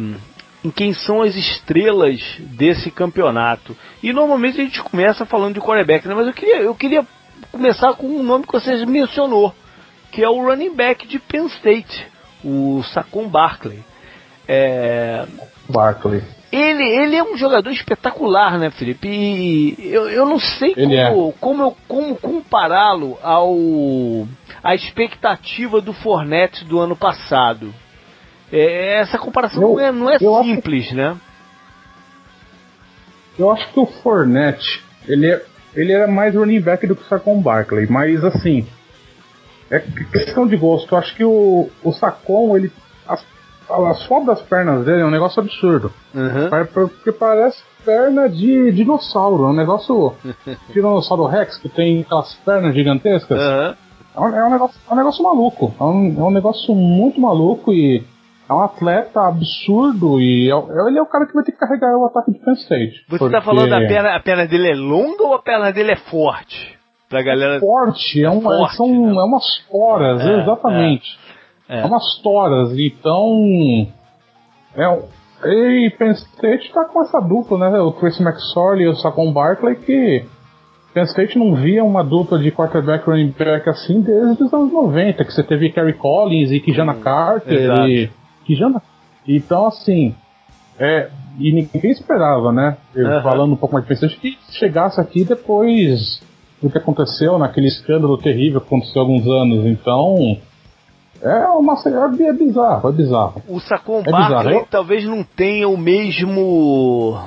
[0.62, 3.74] em quem são as estrelas desse campeonato.
[4.02, 6.14] E normalmente a gente começa falando de quarterback, né?
[6.14, 7.06] mas eu queria, eu queria
[7.50, 9.54] começar com um nome que você mencionou,
[10.12, 12.06] que é o running back de Penn State,
[12.44, 13.82] o Saquon Barkley.
[14.46, 15.26] É...
[15.68, 16.22] Barkley.
[16.52, 19.08] Ele, ele é um jogador espetacular, né, Felipe?
[19.08, 21.32] E eu, eu não sei como, é.
[21.40, 23.56] como, como compará-lo ao
[24.62, 27.72] a expectativa do Fornette do ano passado.
[28.52, 31.16] É, essa comparação eu, não é, não é simples, acho, né?
[33.38, 35.42] Eu acho que o Fornette ele, é,
[35.74, 38.66] ele era mais running back do que o Saquon Barkley, mas assim,
[39.72, 39.80] é
[40.12, 40.94] questão de gosto.
[40.94, 42.70] Eu acho que o, o Sacon, ele.
[43.08, 43.24] As,
[43.70, 45.90] as fotos das pernas dele é um negócio absurdo.
[46.14, 46.66] Uhum.
[46.74, 49.44] Porque parece perna de dinossauro.
[49.44, 50.14] É um negócio.
[50.72, 53.38] Tiranossauro Rex, que tem aquelas pernas gigantescas.
[53.38, 53.74] Uhum.
[54.14, 55.74] É, um, é, um negócio, é um negócio maluco.
[55.80, 58.04] É um, é um negócio muito maluco e.
[58.48, 61.96] É um atleta absurdo e é, ele é o cara que vai ter que carregar
[61.96, 63.04] o ataque de Penn State.
[63.08, 63.34] Você porque...
[63.34, 66.81] tá falando da perna, a perna dele é longa ou a perna dele é forte?
[67.12, 67.56] Pra galera.
[67.56, 69.20] É forte, é, um, forte, são né?
[69.20, 71.18] é umas toras, é, exatamente.
[71.68, 71.84] É, é.
[71.84, 73.86] umas toras, então.
[74.74, 74.98] É,
[75.44, 77.80] e Penn State tá com essa dupla, né?
[77.80, 80.24] O Tracy McSorley e o Saquon Barkley que
[80.94, 85.22] Penn State não via uma dupla de quarterback running back assim desde os anos 90,
[85.22, 87.88] que você teve Kerry Collins e Kijana hum, Carter exato.
[87.88, 88.10] e
[88.46, 88.80] Kijana.
[89.28, 90.14] Então assim,
[90.78, 92.78] é, e ninguém esperava, né?
[92.96, 93.22] Uhum.
[93.22, 96.31] Falando um pouco mais de Penn State que chegasse aqui depois
[96.62, 99.66] do que aconteceu naquele escândalo terrível que aconteceu há alguns anos.
[99.66, 100.38] Então,
[101.20, 103.42] é uma é, é bizarro, é bizarro.
[103.48, 107.18] O Sacon é Barkley talvez não tenha o mesmo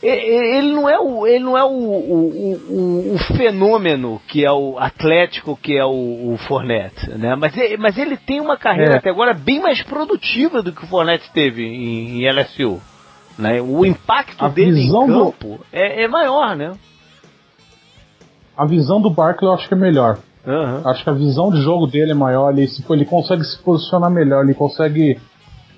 [0.00, 4.78] ele não é o, ele não é o, o, o, o fenômeno que é o
[4.78, 7.34] Atlético, que é o, Fornette, né?
[7.34, 8.98] Mas, ele, mas ele tem uma carreira é.
[8.98, 12.80] até agora bem mais produtiva do que o Fornette teve em, em LSU.
[13.36, 13.60] Né?
[13.60, 15.60] O impacto a dele em campo do...
[15.72, 16.72] é, é maior, né?
[18.58, 20.18] A visão do Barkley eu acho que é melhor.
[20.44, 20.88] Uhum.
[20.88, 24.42] Acho que a visão de jogo dele é maior, ele, ele consegue se posicionar melhor,
[24.44, 25.18] ele consegue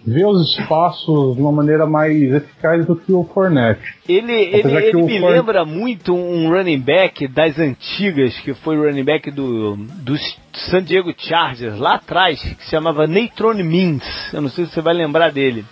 [0.06, 3.82] ver os espaços de uma maneira mais eficaz do que o Fournette.
[4.08, 9.04] Ele, ele, ele me lembra muito um running back das antigas, que foi o running
[9.04, 10.16] back do, do
[10.54, 14.32] San Diego Chargers, lá atrás, que se chamava Natron Means.
[14.32, 15.64] Eu não sei se você vai lembrar dele.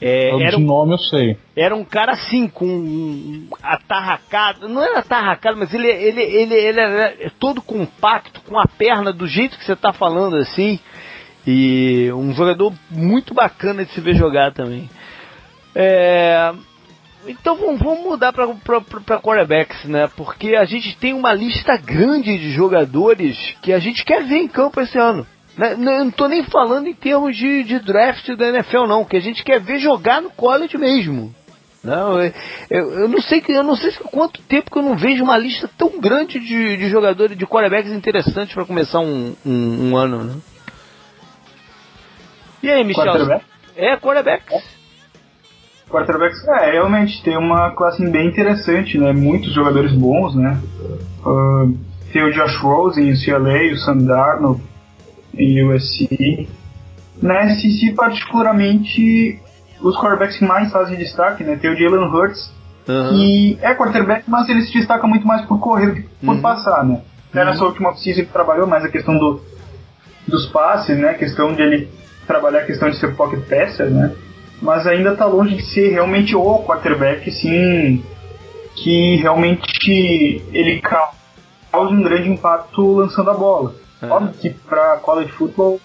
[0.00, 1.38] É, era um, nome eu sei.
[1.56, 4.68] Era um cara assim, com um atarracado.
[4.68, 9.26] Não era atarracado, mas ele, ele, ele, ele era todo compacto, com a perna do
[9.26, 10.78] jeito que você está falando assim.
[11.46, 14.90] E um jogador muito bacana de se ver jogar também.
[15.74, 16.52] É,
[17.28, 20.08] então vamos, vamos mudar para quarterbacks, né?
[20.16, 24.48] Porque a gente tem uma lista grande de jogadores que a gente quer ver em
[24.48, 25.26] campo esse ano.
[25.56, 25.72] Né?
[25.72, 29.20] Eu não estou nem falando em termos de, de draft da NFL, não, que a
[29.20, 31.34] gente quer ver jogar no college mesmo.
[31.82, 32.32] Não, eu,
[32.70, 35.70] eu, não sei que eu não sei quanto tempo que eu não vejo uma lista
[35.78, 40.34] tão grande de, de jogadores de quarterbacks interessantes para começar um, um, um ano, né?
[42.60, 43.04] E aí, Michel?
[43.04, 43.44] Quarterback?
[43.76, 44.44] É, quarterback.
[45.88, 49.12] Quarterbacks, é, realmente tem uma classe bem interessante, né?
[49.12, 50.60] Muitos jogadores bons, né?
[51.24, 51.78] Uh,
[52.12, 54.60] tem o Josh Rosen em UCLA, o Sam Darnold
[55.36, 56.48] em USC.
[57.22, 59.40] Na SEC, particularmente,
[59.80, 61.56] os quarterbacks que mais fazem destaque, né?
[61.56, 62.52] Tem o Jalen Hurts,
[62.88, 63.08] uhum.
[63.10, 66.40] que é quarterback, mas ele se destaca muito mais por correr do que por uhum.
[66.40, 67.00] passar, né?
[67.34, 67.44] Uhum.
[67.44, 69.40] Na sua última oficina ele trabalhou mais a questão do,
[70.26, 71.10] dos passes, né?
[71.10, 71.88] A questão de ele
[72.26, 74.14] trabalhar a questão de ser pocket passer, né?
[74.60, 78.02] Mas ainda está longe de ser realmente o quarterback, sim,
[78.74, 83.74] que realmente ele causa um grande impacto lançando a bola.
[84.02, 84.06] É.
[84.06, 85.80] Óbvio que para college football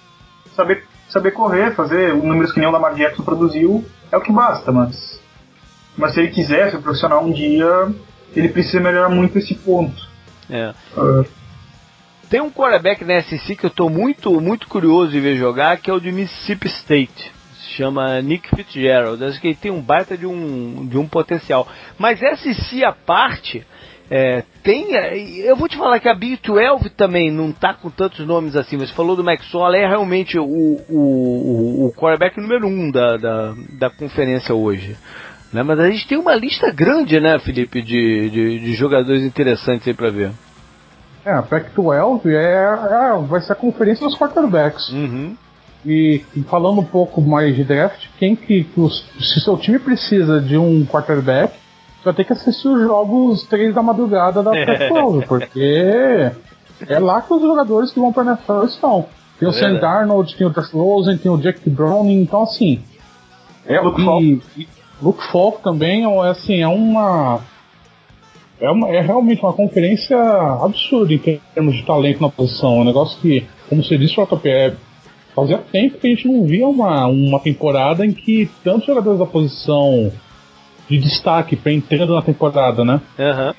[0.56, 4.32] saber saber correr, fazer os números que nem o Lamar Jackson produziu é o que
[4.32, 5.19] basta, mas
[5.97, 7.93] mas se ele quiser ser profissional um dia,
[8.34, 10.10] ele precisa melhorar muito esse ponto.
[10.50, 10.74] É.
[10.95, 11.26] Uh,
[12.30, 15.89] tem um quarterback na SEC que eu estou muito, muito curioso de ver jogar, que
[15.89, 17.32] é o de Mississippi State.
[17.56, 19.21] Se chama Nick Fitzgerald.
[19.21, 21.67] Acho que ele tem um baita de um, de um potencial.
[21.97, 23.67] Mas SEC à parte,
[24.13, 24.91] é, tem.
[25.39, 28.78] Eu vou te falar que a Big 12 também não está com tantos nomes assim.
[28.78, 33.54] Você falou do Max Sola, é realmente o, o, o quarterback número um da, da,
[33.80, 34.97] da conferência hoje.
[35.54, 35.63] Né?
[35.63, 39.93] Mas a gente tem uma lista grande, né, Felipe, de, de, de jogadores interessantes aí
[39.93, 40.32] para ver.
[41.24, 44.89] É, a Pac-12 é, é, vai ser a conferência dos quarterbacks.
[44.89, 45.38] Uhum.
[45.86, 50.42] E, e, falando um pouco mais de draft, quem que, os, se seu time precisa
[50.42, 51.60] de um quarterback,
[52.04, 56.31] vai ter que assistir os jogos 3 da madrugada da Pac-12, porque
[56.87, 59.06] é lá que os jogadores que vão para a NFL estão.
[59.39, 62.81] Tem o é Sam Darnold, tem o Josh Rosen, tem o Jack Browning, então assim.
[63.65, 64.02] É, Luke
[64.58, 64.67] e
[65.02, 67.41] Luke Falk também, é assim, é uma
[68.62, 70.17] é, uma, é realmente uma conferência
[70.63, 72.77] absurda em termos de talento na posição.
[72.77, 74.73] É um negócio que, como você disse, JP, é,
[75.35, 79.25] fazia tempo que a gente não via uma, uma temporada em que tantos jogadores da
[79.25, 80.12] posição
[80.92, 83.02] de destaque entrando na temporada, né?
[83.17, 83.54] Uhum.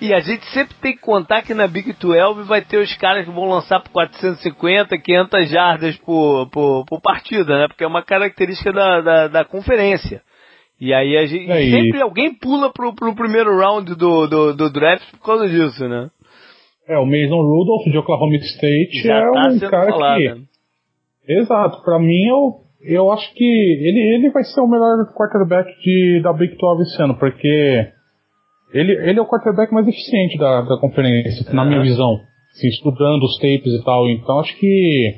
[0.00, 3.24] E a gente sempre tem que contar que na Big 12 vai ter os caras
[3.24, 7.68] que vão lançar por 450, 500 jardas por, por, por partida, né?
[7.68, 10.20] Porque é uma característica da, da, da conferência.
[10.80, 15.08] E aí a gente, sempre alguém pula pro, pro primeiro round do, do, do draft
[15.12, 16.10] por causa disso, né?
[16.88, 20.28] É, o Mason Rudolph de Oklahoma State Já é tá um sendo cara falado, que.
[20.28, 20.40] né?
[21.28, 26.20] Exato, pra mim eu, eu acho que ele, ele vai ser o melhor quarterback de,
[26.22, 27.86] da Big 12 esse ano, porque
[28.74, 32.18] ele, ele é o quarterback mais eficiente da, da conferência, na minha visão.
[32.52, 35.14] Assim, estudando os tapes e tal, então acho que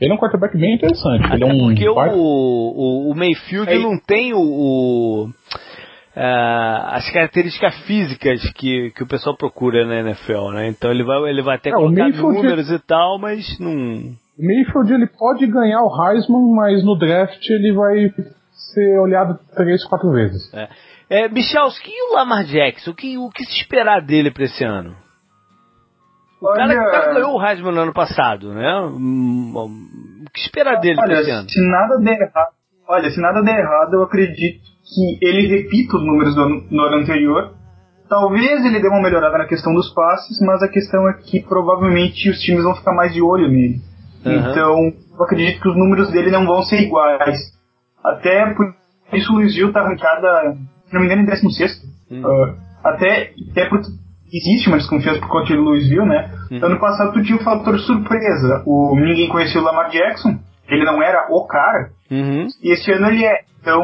[0.00, 1.32] ele é um quarterback bem interessante.
[1.32, 5.28] ele é um porque o, o, o Mayfield Aí- não tem o, o,
[6.14, 10.68] ah, as características físicas que, que o pessoal procura na NFL, né?
[10.68, 14.12] Então ele vai, ele vai até É, colocar Mayfield- números e tal, mas não.
[14.42, 18.12] Mayfield ele pode ganhar o Heisman, mas no draft ele vai
[18.74, 20.52] ser olhado três, quatro vezes.
[20.52, 20.68] É,
[21.10, 22.90] é Michalski, e o Lamar Jackson?
[22.90, 24.96] O que, o que se esperar dele pra esse ano?
[26.40, 28.80] O cara, Olha- o cara ganhou o Heisman no ano passado, né?
[28.80, 31.48] O que esperar dele pra Olha, esse ano?
[31.48, 32.52] se nada der errado,
[32.88, 36.82] olha, se nada der errado, eu acredito que ele repita os números do ano, no
[36.82, 37.54] ano anterior.
[38.08, 42.28] Talvez ele dê uma melhorada na questão dos passes, mas a questão é que provavelmente
[42.28, 43.76] os times vão ficar mais de olho nele.
[44.24, 44.50] Aham.
[44.50, 44.78] Então,
[45.18, 47.38] eu acredito que os números dele não vão ser iguais.
[48.04, 48.74] Até por
[49.12, 50.56] isso o Luiz Gil tá arrancada,
[50.86, 51.82] se não me engano, em 16.
[52.10, 52.22] Hum.
[52.24, 52.54] Ah,
[52.90, 53.88] até, até porque
[54.32, 56.30] existe uma desconfiança por conta de Louisville, né?
[56.50, 56.60] Hum.
[56.62, 58.62] Ano passado tu tinha o fator surpresa.
[58.66, 62.46] O, ninguém conhecia o Lamar Jackson, ele não era o cara, Uhum.
[62.62, 63.40] e esse ano ele é.
[63.60, 63.82] Então,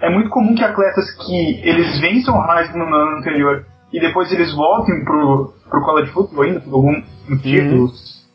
[0.00, 4.30] é muito comum que atletas que eles vençam o Heisman no ano anterior e depois
[4.32, 7.88] eles voltem pro, pro college football ainda, por algum motivo, Uhum.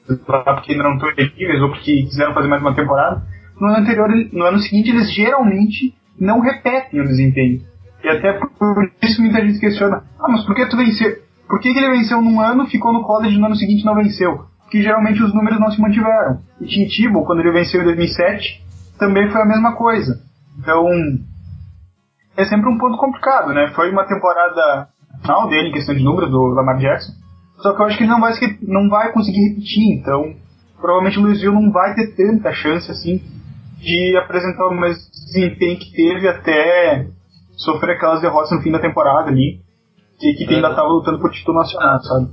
[0.06, 3.24] Porque não estão elegíveis ou porque quiseram fazer mais uma temporada.
[3.60, 7.62] No ano anterior, no ano seguinte, eles geralmente não repetem o desempenho.
[8.04, 11.24] E até por isso muita gente questiona, ah, mas por que tu venceu?
[11.48, 14.46] Por que, ele venceu num ano, ficou no college no ano seguinte e não venceu?
[14.64, 16.40] Porque geralmente os números não se mantiveram.
[16.60, 18.64] O Tim Tebow, quando ele venceu em 2007,
[18.98, 20.20] também foi a mesma coisa.
[20.58, 20.88] Então,
[22.36, 23.72] é sempre um ponto complicado, né?
[23.76, 24.88] Foi uma temporada
[25.22, 27.14] final dele, em questão de números, do Lamar Jackson.
[27.64, 30.36] Só que eu acho que ele não vai, não vai conseguir repetir, então
[30.82, 33.22] provavelmente o Louisville não vai ter tanta chance assim
[33.80, 37.08] de apresentar o mesmo desempenho que teve até
[37.56, 39.62] sofrer aquelas derrotas no fim da temporada ali,
[40.20, 42.32] que equipe ainda estava lutando por título nacional, sabe?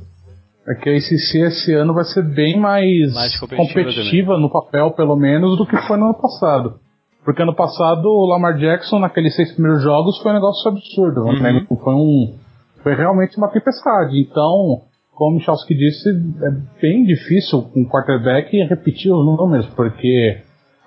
[0.66, 4.90] É que a ACC esse ano vai ser bem mais, Mais competitiva competitiva, no papel,
[4.92, 6.80] pelo menos, do que foi no ano passado.
[7.24, 11.22] Porque ano passado o Lamar Jackson, naqueles seis primeiros jogos, foi um negócio absurdo.
[11.22, 11.40] Uhum.
[11.40, 11.66] né?
[11.68, 12.34] Foi um.
[12.82, 14.18] Foi realmente uma tempestade.
[14.20, 14.89] Então,
[15.20, 20.40] como o Michalski disse, é bem difícil com o quarterback repetir os números, porque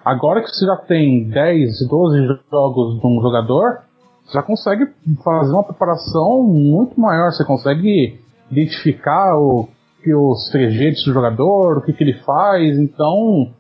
[0.03, 3.81] agora que você já tem 10, 12 jogos de um jogador,
[4.25, 4.87] você já consegue
[5.23, 7.31] fazer uma preparação muito maior.
[7.31, 8.19] Você consegue
[8.49, 9.69] identificar o,
[10.03, 12.79] que os trejeitos do jogador, o que, que ele faz.
[12.79, 13.51] Então,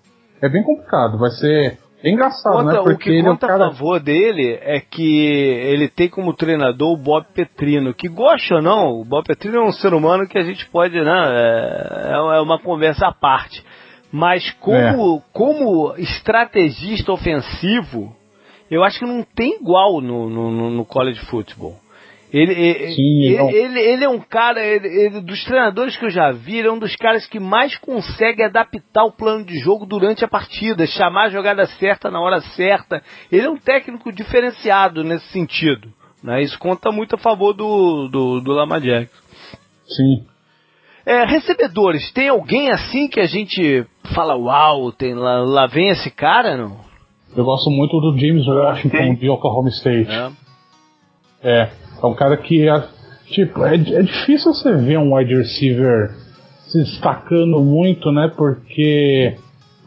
[0.41, 1.19] é bem complicado.
[1.19, 2.79] Vai ser é engraçado, Conta- né?
[2.79, 3.65] o Porque que ele é um conta cara.
[3.67, 8.61] a favor dele é que ele tem como treinador o Bob Petrino, que gosta ou
[8.61, 12.41] não, o Bob Petrino é um ser humano que a gente pode, né, é, é
[12.41, 13.63] uma conversa à parte.
[14.11, 15.21] Mas como, É.
[15.33, 18.15] como estrategista ofensivo,
[18.69, 21.75] eu acho que não tem igual no, no, no- no college football.
[22.33, 23.49] Ele, ele, Sim, ele, não.
[23.51, 26.71] ele, ele é um cara, ele- ele- dos treinadores que eu já vi, ele é
[26.71, 31.25] um dos caras que mais consegue adaptar o plano de jogo durante a partida, chamar
[31.25, 33.03] a jogada certa na hora certa.
[33.31, 35.93] Ele é um técnico diferenciado nesse sentido.
[36.23, 36.41] Né?
[36.41, 39.13] Isso conta muito a favor do, do, do Lamar Jackson.
[39.85, 40.25] Sim.
[41.05, 46.09] É, recebedores, tem alguém assim que a gente fala, uau, tem, lá, lá vem esse
[46.09, 46.79] cara, não?
[47.35, 50.09] Eu gosto muito do James Washington de Oklahoma State.
[50.09, 50.31] É.
[51.43, 51.69] É,
[52.03, 52.83] é um cara que é,
[53.27, 56.11] tipo, é, é difícil você ver um wide receiver
[56.67, 58.31] se destacando muito, né?
[58.35, 59.35] Porque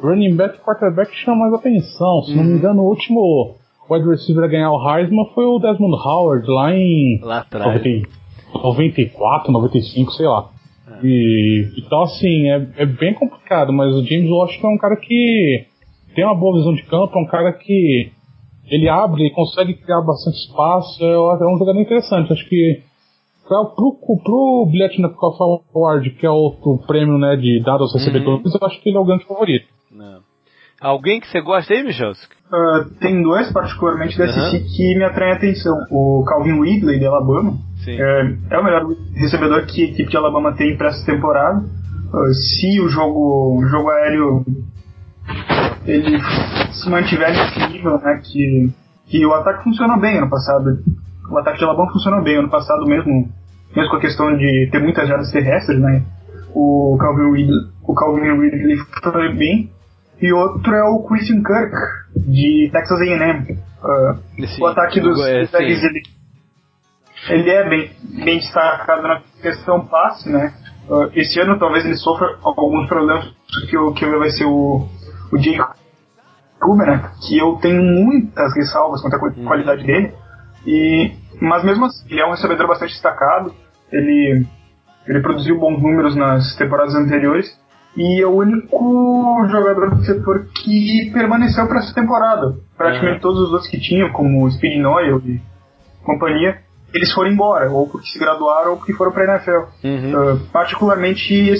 [0.01, 2.23] running back e quarterback chama mais atenção.
[2.23, 2.51] Se não Uhum.
[2.51, 3.57] me engano, o último
[3.91, 7.75] wide receiver a ganhar o Heisman foi o Desmond Howard lá em Lá atrás.
[7.83, 8.09] 90
[8.55, 10.49] 94, 95, sei lá.
[11.03, 15.65] E, então, assim, é, é bem complicado, mas o James Washington é um cara que
[16.15, 18.11] tem uma boa visão de campo, é um cara que
[18.69, 22.33] ele abre e consegue criar bastante espaço, é, é um jogador interessante.
[22.33, 22.83] Acho que
[23.47, 25.37] pra, pro, pro Biletnikov
[25.75, 28.97] Award, que é o, o prêmio né, de dado aos recebedores, eu acho que ele
[28.97, 29.67] é o grande favorito.
[29.91, 30.21] Não.
[30.81, 32.37] Alguém que você gosta aí, Michalski?
[32.53, 34.51] Ah, tem dois, particularmente, da Aham.
[34.51, 35.75] SEC que me atraem a atenção.
[35.91, 37.55] O Calvin Ridley, de Alabama,
[37.89, 41.65] é, é o melhor recebedor que a equipe de Alabama tem para essa temporada.
[42.13, 44.45] Ah, se o jogo, o jogo aéreo
[45.85, 46.19] ele
[46.73, 48.71] se mantiver nesse nível, né, que,
[49.07, 50.79] que o ataque funcionou bem ano passado.
[51.31, 53.29] O ataque de Alabama funcionou bem ano passado mesmo,
[53.75, 56.03] mesmo com a questão de ter muitas jardas terrestres, né?
[56.55, 59.71] O Calvin Ridley, o Calvin Ridley foi bem.
[60.21, 61.73] E outro é o Christian Kirk,
[62.17, 63.59] de Texas A&M.
[63.85, 65.57] Ah, Esse- o ataque dos é, sim.
[65.57, 66.03] ele,
[67.29, 67.91] ele é bem,
[68.25, 70.55] bem destacado na questão passe, né?
[70.89, 74.89] Uh, esse ano talvez ele sofra alguns problemas, o que vai ser o,
[75.33, 75.59] o Jay
[76.61, 79.45] Kuberak, que eu tenho muitas ressalvas quanto à uhum.
[79.45, 80.13] qualidade dele,
[80.67, 83.55] e, mas mesmo assim, ele é um recebedor bastante destacado,
[83.93, 84.47] ele,
[85.07, 87.47] ele produziu bons números nas temporadas anteriores,
[87.97, 92.55] e é o único jogador do setor que permaneceu para essa temporada.
[92.77, 93.23] Praticamente uhum.
[93.23, 95.41] todos os outros que tinham, como Speed Noel e
[96.05, 96.59] companhia,
[96.93, 99.61] eles foram embora, ou porque se graduaram ou porque foram para a NFL.
[99.83, 100.35] Uhum.
[100.35, 101.51] Uh, particularmente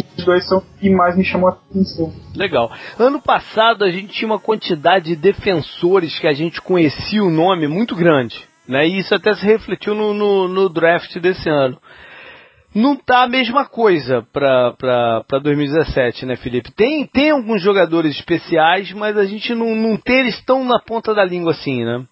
[0.00, 2.12] esses dois são que mais me chamou a atenção.
[2.34, 2.70] Legal.
[2.98, 7.68] Ano passado a gente tinha uma quantidade de defensores que a gente conhecia o nome
[7.68, 8.36] muito grande.
[8.68, 8.86] Né?
[8.86, 11.78] E isso até se refletiu no, no, no draft desse ano.
[12.72, 16.70] Não tá a mesma coisa para 2017, né, Felipe?
[16.70, 21.12] Tem, tem alguns jogadores especiais, mas a gente não, não tem eles tão na ponta
[21.12, 22.04] da língua assim, né?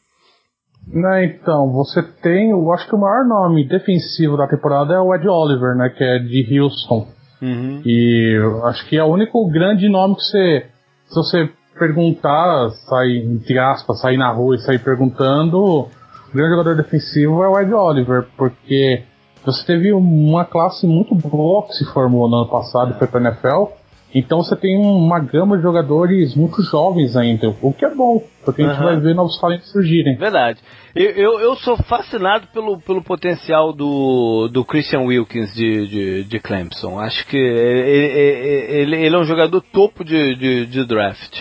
[0.90, 5.14] Né, então, você tem, eu acho que o maior nome defensivo da temporada é o
[5.14, 7.06] Ed Oliver, né, que é de Houston.
[7.40, 7.82] Uhum.
[7.84, 10.66] E acho que é o único grande nome que você,
[11.06, 15.88] se você perguntar, sair, entre aspas, sair na rua e sair perguntando, o
[16.34, 19.02] grande jogador defensivo é o Ed Oliver, porque
[19.44, 23.20] você teve uma classe muito boa que se formou no ano passado e foi para
[23.20, 23.72] a NFL,
[24.14, 28.62] então você tem uma gama de jogadores muito jovens ainda, o que é bom, porque
[28.62, 28.84] a gente uhum.
[28.84, 30.16] vai ver novos talentos surgirem.
[30.16, 30.60] Verdade.
[30.94, 36.40] Eu, eu, eu, sou fascinado pelo, pelo potencial do, do Christian Wilkins de, de, de
[36.40, 36.98] Clemson.
[36.98, 41.38] Acho que ele, ele, ele, é um jogador topo de, de, de draft.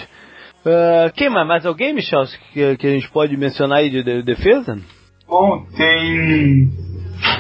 [0.66, 1.48] Uh, quem mais?
[1.48, 4.78] Mais alguém, Michel, que, que a gente pode mencionar aí de, de defesa?
[5.28, 6.70] Bom, tem.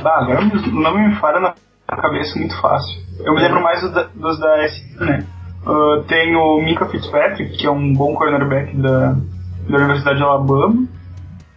[0.03, 1.53] Ah, agora o nome me falha na
[1.88, 3.01] cabeça muito fácil.
[3.20, 5.26] Eu me lembro mais dos da, dos da S, né?
[5.66, 9.18] Uh, tem o Mika Fitzpatrick, que é um bom cornerback da,
[9.70, 10.88] da Universidade de Alabama.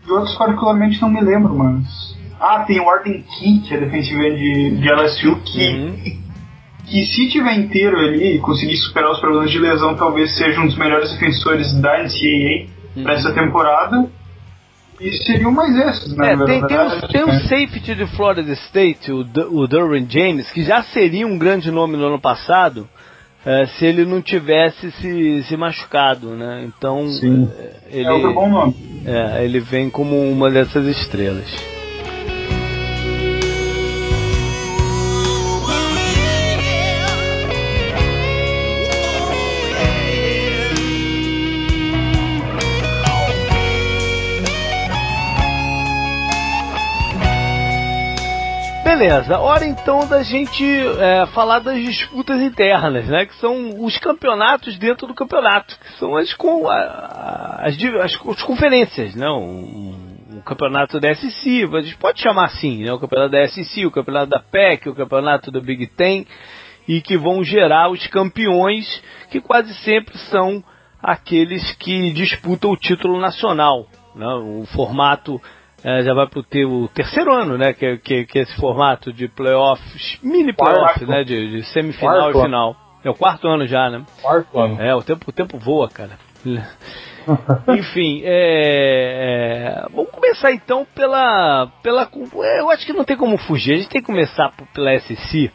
[0.06, 2.18] E outros particularmente não me lembro, mas.
[2.40, 6.22] Ah, tem o Arden Key, que é defensivo de, de LSU, que, uhum.
[6.86, 10.66] que se tiver inteiro ali e conseguir superar os problemas de lesão, talvez seja um
[10.66, 13.02] dos melhores defensores da NCAA uhum.
[13.02, 14.08] para essa temporada.
[14.98, 16.32] E seriam mais esses, né?
[16.32, 19.20] É, tem, tem, um, tem um safety de Florida State, o,
[19.50, 22.86] o Derwin James, que já seria um grande nome no ano passado,
[23.44, 26.64] é, se ele não tivesse se, se machucado, né?
[26.66, 27.48] Então, Sim.
[27.58, 28.74] É, ele, é outro bom nome.
[29.04, 31.79] É, ele vem como uma dessas estrelas.
[49.00, 53.24] Beleza, hora então da gente é, falar das disputas internas, né?
[53.24, 59.14] Que são os campeonatos dentro do campeonato, que são as, com, as, as, as, conferências,
[59.14, 59.26] né?
[59.26, 62.92] O, o, campeonato da SC, a gente pode chamar assim, né?
[62.92, 66.26] O campeonato da SC, o campeonato da PEC, o campeonato do Big Ten,
[66.86, 70.62] e que vão gerar os campeões, que quase sempre são
[71.02, 73.86] aqueles que disputam o título nacional.
[74.14, 74.26] Né?
[74.26, 75.40] O formato
[75.82, 77.72] é, já vai para o teu terceiro ano, né?
[77.72, 81.24] Que, que, que é esse formato de playoffs, mini playoff, né?
[81.24, 82.68] De, de semifinal quarto e final.
[82.70, 82.76] Ano.
[83.02, 84.04] É o quarto ano já, né?
[84.20, 84.80] Quarto ano.
[84.80, 86.18] É, o tempo, o tempo voa, cara.
[87.68, 92.08] Enfim, é, é, vamos começar então pela, pela.
[92.58, 95.50] Eu acho que não tem como fugir, a gente tem que começar pela SC.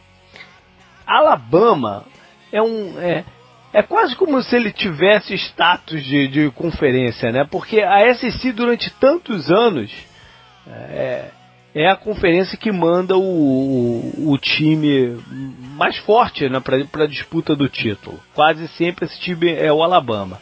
[1.06, 2.04] Alabama
[2.52, 2.98] é um.
[3.00, 3.24] É,
[3.72, 7.44] é quase como se ele tivesse status de, de conferência, né?
[7.44, 9.92] Porque a SC durante tantos anos
[10.68, 11.30] é,
[11.74, 15.18] é a conferência que manda o, o, o time
[15.76, 18.18] mais forte né, para a disputa do título.
[18.34, 20.40] Quase sempre esse time é o Alabama.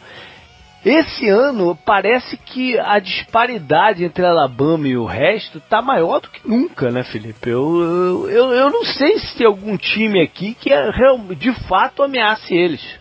[0.85, 6.47] Esse ano parece que a disparidade entre Alabama e o resto está maior do que
[6.47, 7.49] nunca, né, Felipe?
[7.49, 10.91] Eu, eu, eu não sei se tem algum time aqui que é,
[11.35, 12.99] de fato ameace eles.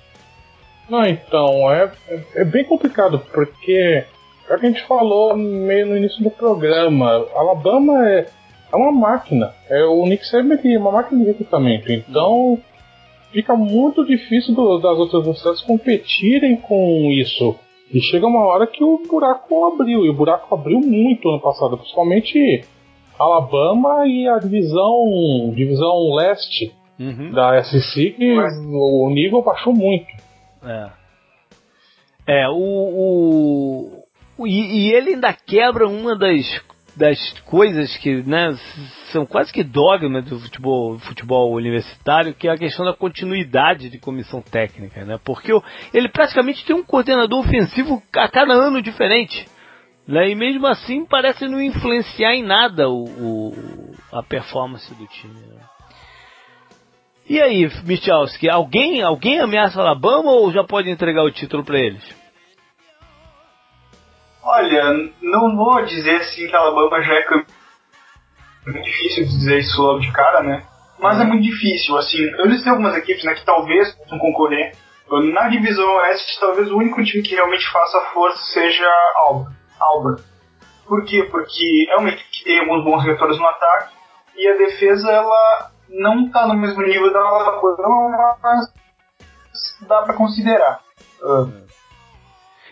[0.89, 1.93] Não, então, é,
[2.37, 4.05] é bem complicado, porque
[4.49, 7.27] é o que a gente falou meio no início do programa.
[7.35, 8.27] Alabama é,
[8.73, 9.53] é uma máquina.
[9.69, 11.91] É, o Nick Saban é uma máquina de recrutamento.
[11.91, 12.59] Então
[13.33, 17.57] fica muito difícil do, das outras universidades competirem com isso.
[17.93, 20.05] E chega uma hora que o buraco abriu.
[20.05, 22.65] E o buraco abriu muito ano passado, principalmente
[23.19, 27.33] Alabama e a divisão divisão leste uhum.
[27.33, 28.39] da SEC, que
[28.73, 30.07] o nível baixou muito.
[30.65, 31.05] É.
[32.27, 34.04] É, o, o,
[34.41, 36.61] e, e ele ainda quebra uma das,
[36.97, 38.57] das coisas que né,
[39.13, 43.99] são quase que dogmas do futebol, futebol universitário, que é a questão da continuidade de
[43.99, 45.05] comissão técnica.
[45.05, 45.19] Né?
[45.25, 45.53] Porque
[45.93, 49.47] ele praticamente tem um coordenador ofensivo a cada ano diferente.
[50.07, 50.31] Né?
[50.31, 55.35] E mesmo assim parece não influenciar em nada o, o a performance do time.
[55.35, 55.61] Né?
[57.29, 62.24] E aí, Michalski, alguém, alguém ameaça Alabama ou já pode entregar o título para eles?
[64.45, 67.57] Olha, não vou dizer assim que Alabama já é campeão.
[68.67, 70.67] É muito difícil dizer isso logo de cara, né?
[70.99, 72.19] Mas é muito difícil, assim.
[72.39, 74.77] Eu listei algumas equipes né, que talvez possam concorrer.
[75.33, 78.87] Na divisão oeste, talvez o único time que realmente faça força seja
[79.81, 80.23] Auburn.
[80.87, 81.27] Por quê?
[81.31, 83.95] Porque é uma equipe que tem alguns bons retornos no ataque
[84.37, 88.73] e a defesa ela não está no mesmo nível da Alabama, mas
[89.87, 90.81] dá para considerar.
[91.23, 91.64] Uh,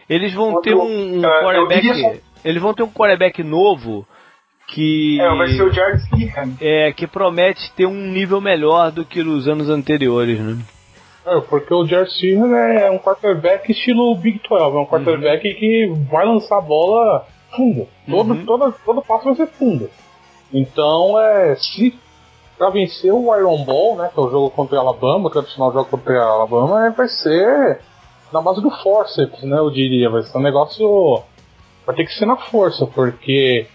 [0.08, 2.20] eles vão ter um, um uh, quarterback.
[2.44, 4.06] Eles vão ter um quarterback novo
[4.68, 5.20] que.
[5.20, 6.56] É, vai ser o Jared Stephen.
[6.60, 10.58] É, que promete ter um nível melhor do que nos anos anteriores, né?
[11.24, 15.54] É, porque o Jared Stephen é um quarterback estilo Big 12, é um quarterback uhum.
[15.54, 17.86] que vai lançar a bola funda.
[18.08, 18.44] Todo, uhum.
[18.44, 19.88] todo, todo passo vai ser funda.
[20.52, 21.94] Então, é, se
[22.58, 25.72] para vencer o Iron Ball, né, que é o jogo contra o Alabama, o tradicional
[25.72, 27.80] jogo contra o Alabama, é, vai ser
[28.32, 30.10] na base do forceps, né, eu diria.
[30.10, 31.22] Vai ser um negócio.
[31.86, 33.66] Vai ter que ser na força, porque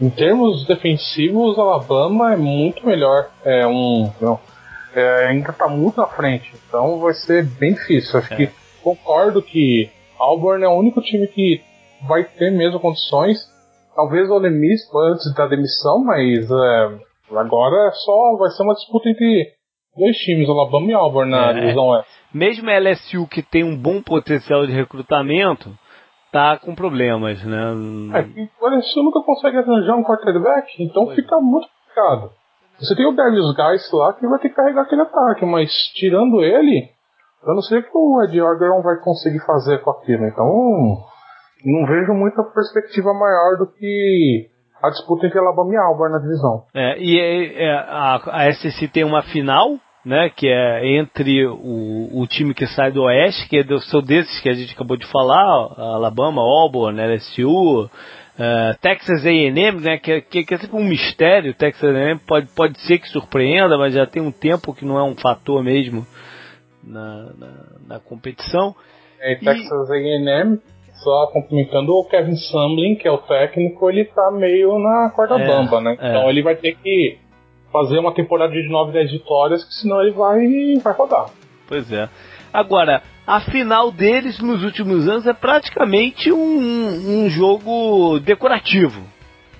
[0.00, 3.28] em termos defensivos, Alabama é muito melhor.
[3.44, 4.12] É um.
[4.20, 4.38] Não,
[4.94, 6.52] é, ainda está muito na frente.
[6.66, 8.18] Então vai ser bem difícil.
[8.18, 8.36] Acho é.
[8.36, 8.50] que
[8.82, 11.60] concordo que Auburn é o único time que
[12.06, 13.38] vai ter mesmo condições.
[13.94, 19.08] Talvez o Ole Miss antes da demissão, mas é, agora só vai ser uma disputa
[19.08, 19.57] entre
[19.98, 21.54] dois times, Alabama e Auburn na é.
[21.54, 22.10] divisão oeste.
[22.32, 25.70] Mesmo a LSU que tem um bom potencial de recrutamento,
[26.32, 27.72] tá com problemas, né?
[28.14, 31.16] É, o LSU nunca consegue arranjar um quarterback, então Foi.
[31.16, 32.30] fica muito complicado.
[32.78, 36.40] Você tem o Darius Guys lá que vai ter que carregar aquele ataque, mas tirando
[36.42, 36.88] ele,
[37.44, 40.24] eu não sei o que o Ed Orgeron vai conseguir fazer com aquilo.
[40.26, 40.46] Então,
[41.64, 44.48] não vejo muita perspectiva maior do que
[44.82, 46.64] a disputa entre Alabama e Auburn na divisão.
[46.74, 49.76] É, e é, é, a, a SEC tem uma final,
[50.08, 54.00] né, que é entre o, o time que sai do Oeste, que é do, são
[54.00, 55.44] desses que a gente acabou de falar,
[55.76, 57.90] Alabama, Auburn, LSU, uh,
[58.38, 62.80] é, Texas A&M, né, que, que, que, é sempre um mistério, Texas A&M pode, pode
[62.80, 66.06] ser que surpreenda, mas já tem um tempo que não é um fator mesmo
[66.82, 67.52] na, na,
[67.86, 68.74] na competição.
[69.20, 69.92] É, Texas e...
[69.92, 70.58] A&M
[71.04, 75.46] só complementando o Kevin Sumlin, que é o técnico, ele tá meio na corda é,
[75.46, 75.96] bamba, né?
[76.00, 76.08] É.
[76.08, 77.18] Então ele vai ter que
[77.82, 80.38] fazer uma temporada de 9, 10 vitórias, que senão ele vai,
[80.82, 81.26] vai rodar.
[81.66, 82.08] Pois é.
[82.52, 89.02] Agora, a final deles nos últimos anos é praticamente um, um jogo decorativo.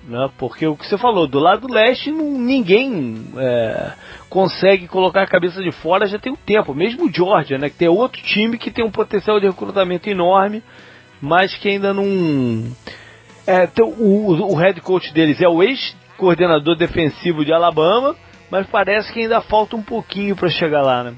[0.06, 0.30] Né?
[0.38, 3.92] Porque o que você falou, do lado leste não, ninguém é,
[4.30, 6.74] consegue colocar a cabeça de fora já tem um tempo.
[6.74, 7.68] Mesmo o Georgia, né?
[7.68, 10.62] que tem outro time que tem um potencial de recrutamento enorme
[11.20, 12.04] mas que ainda não.
[13.46, 15.62] É, o, o head coach deles é o
[16.18, 18.16] ex-coordenador defensivo de Alabama,
[18.50, 21.14] mas parece que ainda falta um pouquinho para chegar lá, né?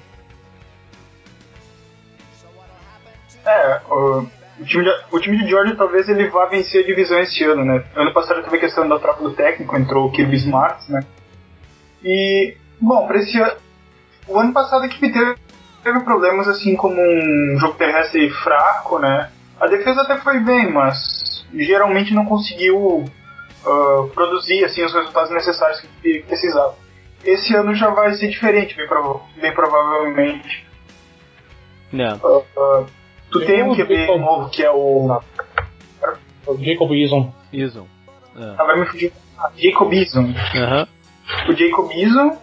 [3.46, 4.26] É, o,
[4.61, 7.64] o, time de, o time de Georgia talvez ele vá vencer a divisão esse ano,
[7.64, 7.82] né?
[7.96, 11.01] Ano passado teve a questão da troca do técnico, entrou o Kirby Smart, né?
[12.05, 13.57] E, bom, para esse ano.
[14.28, 15.34] O ano passado a equipe teve,
[15.82, 19.30] teve problemas assim como um jogo terrestre fraco, né?
[19.59, 23.05] A defesa até foi bem, mas geralmente não conseguiu
[23.64, 26.74] uh, produzir assim, os resultados necessários que precisava.
[27.24, 30.66] Esse ano já vai ser diferente, bem, prov bem provavelmente.
[31.92, 32.16] Não.
[32.18, 32.86] Uh, uh,
[33.30, 34.20] tu tem, um QB Jacob...
[34.20, 35.20] novo que é o.
[36.46, 37.32] O Jacob Eason.
[37.52, 37.86] Eason.
[38.36, 38.54] É.
[38.58, 39.12] Ah, vai me fugir.
[39.38, 40.22] Ah, Jacob Eason.
[40.22, 40.86] Uhum.
[41.48, 42.38] O Jacob Eason,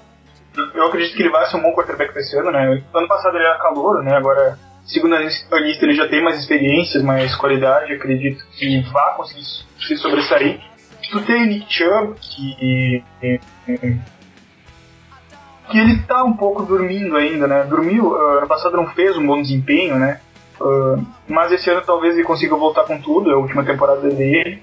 [0.76, 2.84] eu acredito que ele vai ser um bom quarterback esse ano, né?
[2.94, 4.16] Ano passado ele era calor, né?
[4.16, 4.58] Agora
[4.88, 9.98] Segundo a lista, ele já tem mais experiências, mais qualidade, acredito que vá conseguir se
[9.98, 10.62] sobressair.
[11.26, 13.04] Tem Nick Chubb, que.
[15.70, 17.64] que ele tá um pouco dormindo ainda, né?
[17.64, 20.20] Dormiu, uh, ano passado não fez um bom desempenho, né?
[20.60, 24.62] Uh, mas esse ano talvez ele consiga voltar com tudo, é a última temporada dele.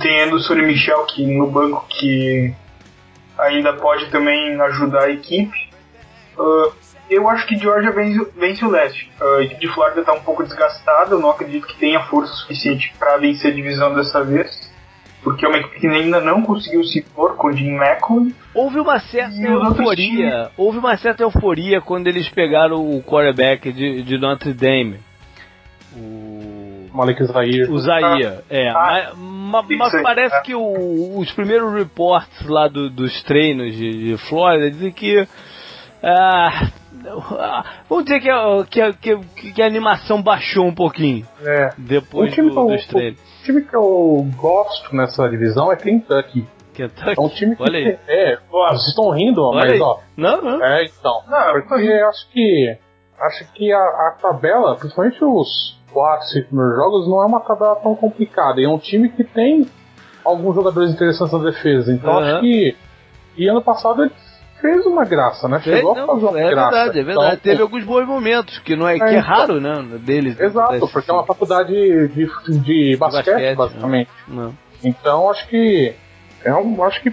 [0.00, 2.54] Tem Anderson Michel que no banco que
[3.38, 5.70] ainda pode também ajudar a equipe.
[6.38, 6.72] Uh,
[7.10, 9.10] eu acho que Georgia vence, vence o leste.
[9.20, 12.94] A equipe de Flórida está um pouco desgastada, eu não acredito que tenha força suficiente
[12.98, 14.71] para vencer a divisão dessa vez.
[15.22, 18.32] Porque é uma equipe que ainda não conseguiu se impor com o Jim McCollum.
[18.54, 20.50] Houve uma certa euforia.
[20.56, 24.98] Houve uma certa euforia quando eles pegaram o quarterback de, de Notre Dame.
[25.96, 27.70] O Malik Zaire.
[27.70, 28.68] O Zaire, é.
[28.70, 30.40] Ah, mas, mas parece é.
[30.40, 35.26] que o, os primeiros reports lá do, dos treinos de, de Flórida dizem que
[36.02, 36.68] ah,
[37.88, 41.26] vamos dizer que, que, que, que, a animação baixou um pouquinho.
[41.44, 41.70] É.
[41.76, 43.20] Depois do, do dos treinos.
[43.20, 46.46] O time que eu gosto nessa divisão é Kentucky.
[46.72, 47.14] Kentucky.
[47.16, 47.62] É um time que.
[47.62, 47.98] Olha aí.
[48.08, 49.80] É, ó, vocês estão rindo, Olha mas aí.
[49.80, 49.98] ó.
[50.16, 50.64] Não, não.
[50.64, 51.22] É, então.
[51.28, 52.78] Não, Porque eu acho que.
[53.20, 57.76] Acho que a, a tabela, principalmente os 4, 5 primeiros jogos, não é uma tabela
[57.76, 58.60] tão complicada.
[58.60, 59.68] E é um time que tem
[60.24, 61.92] alguns jogadores interessantes na defesa.
[61.92, 62.32] Então Aham.
[62.32, 62.76] acho que.
[63.36, 64.12] E ano passado ele
[64.62, 65.58] fez uma graça, né?
[65.58, 66.70] É, Chegou não, a fazer uma é graça.
[66.70, 67.26] verdade, é verdade.
[67.34, 69.22] Então, Teve alguns bons momentos, que não é, que é então.
[69.22, 69.74] raro, né?
[69.98, 70.40] Deles.
[70.40, 71.72] Exato, acontece porque é uma faculdade
[72.08, 72.08] de,
[72.60, 74.10] de, basquete, basquete, basicamente.
[74.28, 74.54] Não.
[74.82, 75.94] Então acho que
[76.44, 77.12] é um, acho que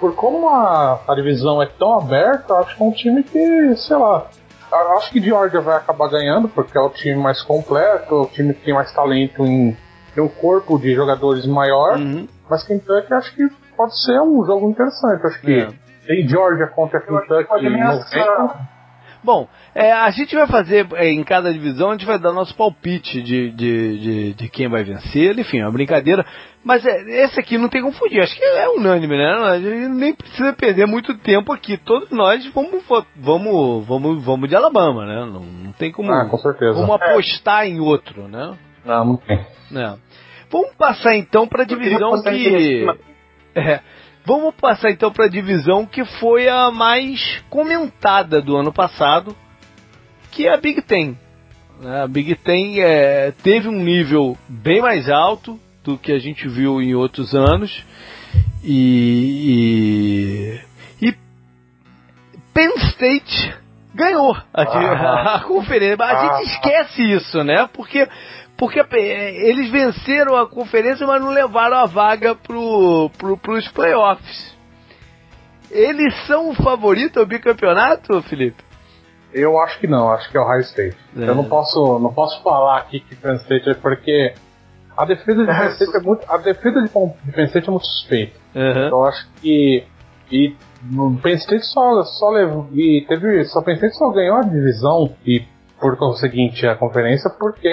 [0.00, 3.96] por como a, a divisão é tão aberta, acho que é um time que, sei
[3.96, 4.26] lá,
[4.96, 8.52] acho que Georgia vai acabar ganhando porque é o time mais completo, é o time
[8.52, 9.76] que tem mais talento em
[10.14, 12.26] tem um corpo de jogadores maior, Uhum.
[12.48, 13.46] mas Kentucky acho que
[13.76, 15.26] pode ser um jogo interessante.
[15.26, 15.68] Acho que É.
[16.06, 18.76] tem Georgia contra Kentucky pode em novembro.
[19.26, 22.54] Bom, é, a gente vai fazer é, em cada divisão, a gente vai dar nosso
[22.54, 26.24] palpite de, de, de, de quem vai vencer, enfim, é uma brincadeira.
[26.62, 29.32] Mas é, esse aqui não tem como fugir, acho que é unânime, né?
[29.48, 31.76] A gente nem precisa perder muito tempo aqui.
[31.76, 32.84] Todos nós vamos,
[33.16, 35.20] vamos, vamos, vamos de Alabama, né?
[35.20, 36.12] Não, não tem como.
[36.12, 36.74] Ah, com certeza.
[36.74, 38.56] Vamos apostar em outro, né?
[38.84, 39.44] Não, não tem.
[39.72, 39.98] Né?
[40.50, 42.86] Vamos passar então para a divisão que.
[43.58, 43.80] É,
[44.26, 49.34] vamos passar então para a divisão que foi a mais comentada do ano passado,
[50.32, 51.16] que é a Big Ten.
[52.02, 56.82] A Big Ten é, teve um nível bem mais alto do que a gente viu
[56.82, 57.84] em outros anos
[58.64, 60.58] e,
[61.00, 61.14] e, e
[62.52, 63.54] Penn State
[63.94, 65.34] ganhou a, Ah.
[65.36, 66.02] a conferência.
[66.04, 66.38] A Ah.
[66.40, 67.68] gente esquece isso, né?
[67.72, 68.06] Porque
[68.56, 74.56] porque é, eles venceram a conferência, mas não levaram a vaga pro, pro, pros playoffs.
[75.70, 78.64] Eles são o favorito ao bicampeonato, Felipe?
[79.32, 80.96] Eu acho que não, acho que é o High State.
[81.16, 81.28] É.
[81.28, 84.32] Eu não posso, não posso falar aqui que Penn State é porque
[84.96, 88.38] a defesa de Penn State é muito, a defesa de Penn State é muito suspeita.
[88.54, 89.84] Eu acho que
[90.30, 94.42] e no Penn State só só levou e teve só Penn State só ganhou a
[94.42, 95.44] divisão e
[95.78, 97.68] por conseguinte a conferência porque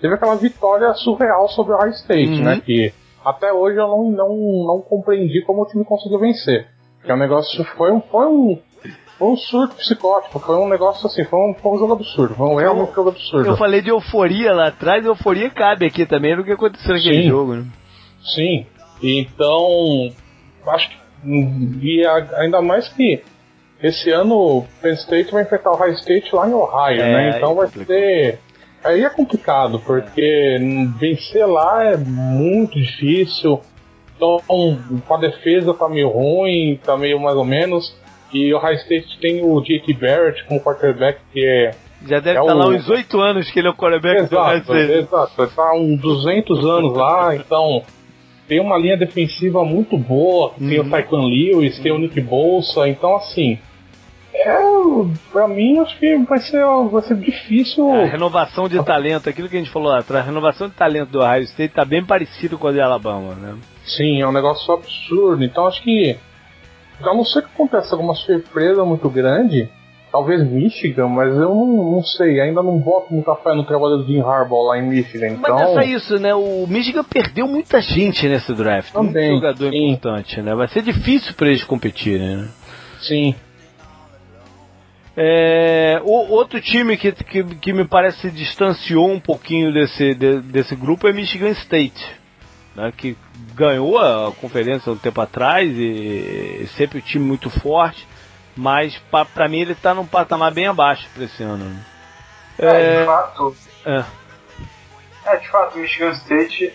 [0.00, 2.44] teve aquela vitória surreal sobre o High State, Uhum.
[2.44, 2.60] né?
[2.64, 2.92] Que
[3.24, 4.36] até hoje eu não, não,
[4.66, 6.68] não compreendi como o time conseguiu vencer.
[7.04, 8.58] Que é um negócio foi um foi um
[9.18, 12.46] foi um surto psicótico, foi um negócio assim, foi um, foi um jogo absurdo, foi
[12.48, 13.48] um realmente um jogo absurdo.
[13.48, 17.28] Eu falei de euforia lá atrás, euforia cabe aqui também no que aconteceu naquele Sim.
[17.28, 17.64] jogo, né?
[18.34, 18.66] Sim.
[19.02, 20.12] Então,
[20.68, 20.96] acho que.
[21.82, 23.22] E ainda mais que
[23.82, 27.36] esse ano o Penn State vai enfrentar o High State lá em Ohio, É, né?
[27.36, 27.94] Então aí vai complicou.
[27.94, 28.38] ser.
[28.86, 30.58] Aí é complicado, porque
[30.98, 33.60] vencer lá é muito difícil.
[34.16, 34.38] Então,
[35.06, 37.94] com a defesa tá meio ruim, tá meio mais ou menos.
[38.32, 39.92] E o High State tem o J.T.
[39.94, 41.70] Barrett como quarterback, que é
[42.06, 44.56] Já deve É estar lá uns oito anos que ele é o quarterback do High
[44.58, 44.92] Exato, State.
[44.98, 45.42] exato.
[45.42, 47.82] Ele tá uns 200 anos lá, então
[48.48, 50.52] tem uma linha defensiva muito boa.
[50.58, 50.86] Tem Uhum.
[50.86, 53.58] o Tyquan Lewis, tem o Nick Bolsa, então assim.
[54.38, 54.58] É,
[55.32, 57.90] pra mim, acho que vai ser, vai ser difícil.
[57.90, 61.10] A renovação de talento, aquilo que a gente falou lá atrás, a renovação de talento
[61.10, 63.56] do Ohio State tá bem parecido com a de Alabama, né?
[63.84, 65.42] Sim, é um negócio absurdo.
[65.42, 66.16] Então acho que.
[67.00, 69.68] A não ser que aconteça alguma surpresa muito grande,
[70.10, 74.06] talvez Michigan, mas eu não, não sei, ainda não boto muita fé no trabalho do
[74.06, 75.36] Jim Harbaugh lá em Michigan.
[75.38, 76.34] Mas Então, é só isso, né?
[76.34, 78.92] O Michigan perdeu muita gente nesse draft.
[78.92, 79.90] Também, muito jogador sim.
[79.90, 80.54] importante, né?
[80.54, 82.48] Vai ser difícil para eles competirem, né?
[83.00, 83.34] sim.
[85.16, 90.40] É, o, outro time que, que, que me parece se distanciou um pouquinho desse, de-
[90.42, 92.06] desse grupo é Michigan State,
[92.74, 93.16] né, que
[93.54, 98.06] ganhou a conferência um tempo atrás e, e sempre um time muito forte,
[98.54, 101.64] mas pa- pra mim ele tá num patamar bem abaixo pra esse ano.
[101.64, 101.80] né.
[102.58, 103.56] É, de fato.
[103.86, 104.04] É.
[105.26, 106.72] É, de fato, o Michigan State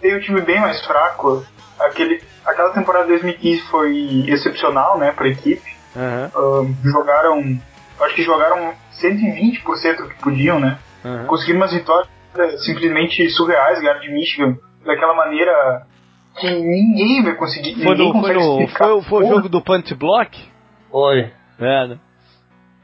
[0.00, 1.44] tem um time bem mais fraco.
[1.80, 5.72] Aquele, aquela temporada de 2015 foi excepcional, né, pra equipe.
[5.96, 7.60] Aham, Ahn, jogaram,
[8.04, 10.78] acho que jogaram 120% do que podiam, né?
[11.04, 11.26] aham.
[11.26, 12.08] Conseguiram umas vitórias
[12.64, 15.86] simplesmente surreais, ganharam de Michigan daquela maneira
[16.38, 17.74] que ninguém vai conseguir.
[17.74, 20.38] Foi, ninguém no, foi, no, foi, o- foi o jogo do punch block?
[20.90, 21.30] Oi.
[21.60, 21.98] É, né?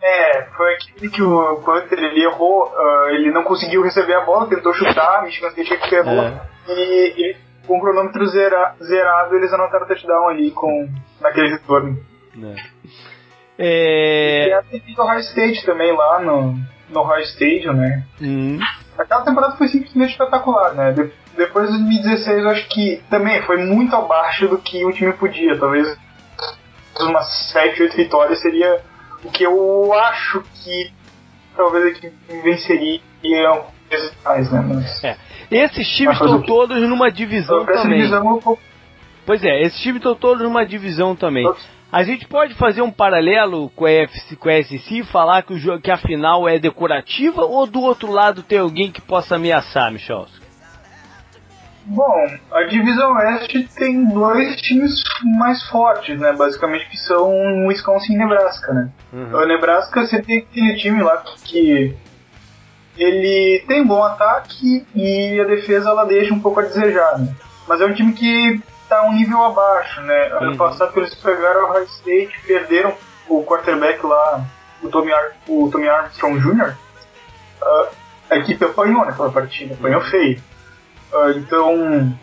[0.01, 4.47] É, foi aquele que o Panther ele errou, ah, ele não conseguiu receber a bola,
[4.49, 6.41] tentou chutar, Michigan State pegou É.
[6.69, 10.89] e, e com o cronômetro zera- zerado eles anotaram o touchdown ali com,
[11.21, 11.99] naquele retorno.
[13.59, 13.65] Né.
[13.67, 14.55] E É.
[14.55, 14.63] a
[14.95, 16.59] do High State também lá no,
[16.91, 18.05] no High Stadium, né?
[18.21, 18.59] hum,
[18.99, 20.93] Aquela temporada foi simplesmente espetacular, né?
[20.93, 25.13] De- depois de 2016 eu acho que também foi muito abaixo do que o time
[25.13, 25.97] podia, talvez
[27.01, 28.81] umas 7, 8 vitórias seria
[29.25, 30.93] o que eu acho que
[31.57, 33.01] talvez a equipe venceria
[34.25, 34.61] mais, né?
[34.67, 35.17] Mas É.
[35.51, 37.99] Esses times estão todos numa divisão também.
[37.99, 38.59] divisão vou-
[39.25, 41.45] Pois é, esses times estão todos numa divisão também.
[41.91, 45.55] A gente pode fazer um paralelo com a, FC, com a SC e falar que,
[45.55, 49.91] o, que a final é decorativa ou do outro lado tem alguém que possa ameaçar,
[49.91, 50.27] Michel?
[51.87, 55.03] Bom, a divisão oeste tem dois times
[55.39, 56.35] mais fortes, né?
[56.35, 58.91] Basicamente que são Wisconsin e Nebraska, né?
[59.11, 59.35] Uhum.
[59.35, 61.97] O Nebraska você tem aquele time lá que
[62.99, 67.35] ele tem bom ataque e a defesa ela deixa um pouco a desejar, né?
[67.67, 70.29] Mas é um time que tá um nível abaixo, né?
[70.33, 70.57] Ano uhum.
[70.57, 72.95] passado eles pegaram o High State, perderam
[73.29, 74.45] o quarterback lá,
[74.83, 76.75] o Tommy, Ar o Tommy Armstrong Jr.
[77.63, 77.89] Uh,
[78.31, 80.11] a equipe apanhou naquela partida, apanhou uhum.
[80.11, 80.43] feio.
[81.13, 82.19] Uh, então,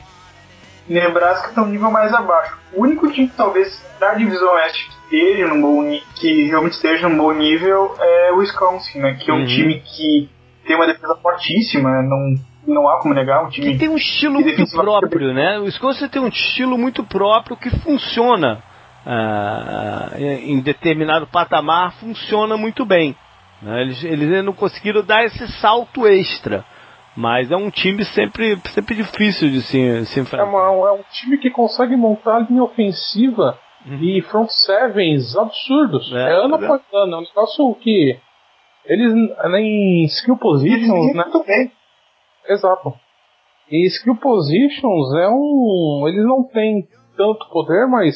[0.88, 2.58] Nebraska está um nível mais abaixo.
[2.74, 7.10] O único time que talvez da divisão oeste que esteja num bom que realmente esteja
[7.10, 9.18] num bom nível é o Wisconsin, né?
[9.20, 9.46] Que é um uhum.
[9.46, 10.30] time que
[10.66, 12.36] tem uma defesa fortíssima, não
[12.68, 13.72] não há como negar um time.
[13.72, 15.60] Que tem um estilo muito próprio, né?
[15.60, 18.64] O Wisconsin tem um estilo muito próprio que funciona
[19.06, 23.16] uh, em determinado patamar, funciona muito bem.
[23.62, 23.82] Né?
[23.82, 26.66] Eles, eles não conseguiram dar esse salto extra.
[27.16, 30.44] Mas é um time sempre, sempre difícil de se, se enfrentar.
[30.44, 34.00] É, uma, é um time que consegue montar linha ofensiva uhum.
[34.02, 36.12] e front sevens absurdos.
[36.14, 37.16] É, é ano após ano.
[37.16, 38.20] É um negócio que.
[38.86, 41.24] Eles em skill positions, né?
[41.24, 41.72] Muito bem.
[42.50, 42.94] Exato.
[43.70, 46.06] E skill positions é um.
[46.08, 46.88] Eles não têm
[47.18, 48.16] tanto poder, mas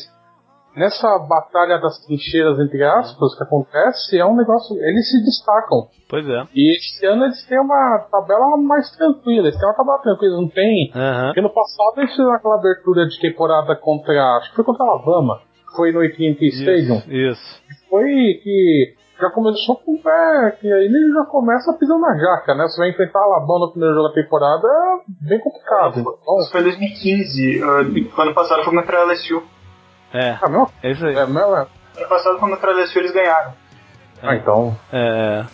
[0.75, 4.75] nessa batalha das trincheiras, entre aspas, que acontece, é um negócio.
[4.77, 5.87] Eles se destacam.
[6.07, 6.43] Pois é.
[6.53, 10.49] E esse ano eles têm uma tabela mais tranquila, eles têm uma tabela tranquila, não
[10.49, 10.91] tem.
[10.93, 11.25] Uhum.
[11.25, 14.37] Porque no passado eles fizeram aquela abertura de temporada contra.
[14.37, 15.41] Acho que foi contra a Alabama.
[15.75, 17.01] Foi no AT&T Stadium.
[17.07, 17.61] Isso.
[17.89, 22.55] Foi que já começou com o pé, que aí ele já começa pisando na jaca,
[22.55, 22.63] né?
[22.63, 25.99] Você vai enfrentar a Alabama no primeiro jogo da temporada, é bem complicado.
[25.99, 29.43] Então, foi 2015, uh, ano passado foi contra a LSU.
[30.13, 30.37] É.
[30.41, 30.67] Ah, meu?
[30.81, 31.15] É isso aí.
[31.15, 31.67] É, meu, é.
[31.97, 33.53] Ano passado, quando contra a LSU, eles ganharam.
[34.23, 34.75] Ah, então.
[34.91, 35.45] É.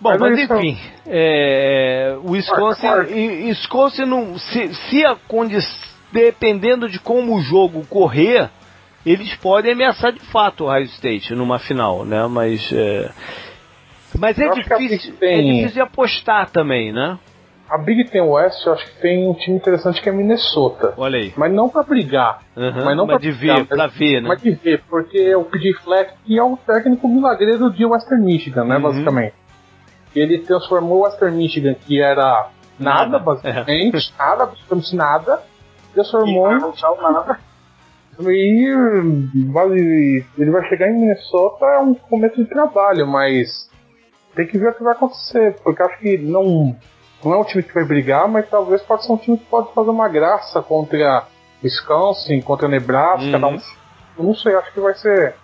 [0.00, 2.86] Bom, mas, mas enfim, é, o Wisconsin,
[3.48, 8.48] Wisconsin não, se, se a condição, dependendo de como o jogo correr,
[9.10, 12.26] eles podem ameaçar de fato o Ohio State numa final, né?
[12.26, 13.10] Mas é,
[14.18, 15.38] mas é difícil, tem...
[15.38, 17.18] é difícil de apostar também, né?
[17.70, 20.94] A Big Ten West, eu acho que tem um time interessante que é Minnesota.
[20.96, 21.34] Olha aí.
[21.36, 22.40] Mas não para brigar.
[22.56, 24.28] Uhum, mas não para de brigar, ver, pra ver, né?
[24.28, 28.76] Mas de ver, porque o PJ Fleck é o técnico milagreiro de Western Michigan, né,
[28.76, 28.82] uhum.
[28.82, 29.34] basicamente.
[30.16, 32.48] Ele transformou Western Michigan, que era
[32.78, 34.22] nada, nada basicamente, é.
[34.22, 35.42] nada, basicamente nada,
[35.92, 36.60] transformou em...
[37.02, 37.38] nada.
[38.20, 43.68] E ele vai chegar em Minnesota, é um começo de trabalho, mas
[44.34, 46.76] tem que ver o que vai acontecer, porque acho que não
[47.24, 49.72] não é um time que vai brigar, mas talvez pode ser um time que pode
[49.74, 51.26] fazer uma graça contra
[51.62, 53.38] Wisconsin, contra Nebraska.
[53.38, 53.54] Uhum.
[53.54, 53.60] Um,
[54.18, 55.34] eu não sei, acho que vai ser.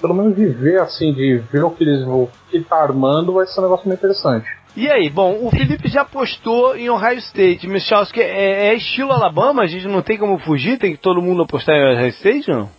[0.00, 3.34] Pelo menos de ver assim, de ver o que eles vão que ele tá armando,
[3.34, 4.48] vai ser um negócio meio interessante.
[4.74, 7.68] E aí, bom, o Felipe já postou em Ohio State.
[7.68, 9.62] Michel, que é, é, estilo Alabama?
[9.62, 10.78] A gente não tem como fugir?
[10.78, 12.70] Tem que todo mundo apostar em Ohio State, não?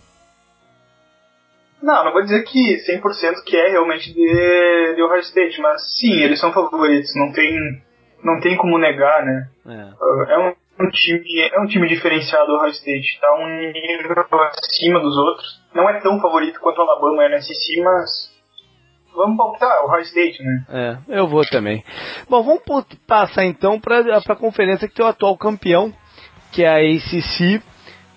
[1.83, 6.13] Não, não vou dizer que 100% que é realmente de, de Ohio State, mas sim,
[6.13, 7.13] eles são favoritos.
[7.15, 7.83] Não tem
[8.23, 9.49] não tem como negar, né?
[9.67, 14.15] É, é um, um, time, é um time diferenciado Ohio State, tá um nível
[14.57, 15.61] acima dos outros.
[15.75, 18.32] Não é tão favorito quanto o Alabama é na SEC, mas
[19.16, 20.66] vamos pautar o Ohio State, né?
[20.70, 21.84] É, eu vou também.
[22.30, 22.61] Bom, vamos
[23.07, 25.93] passar então para a conferência que tem o atual campeão,
[26.51, 27.61] que é a ACC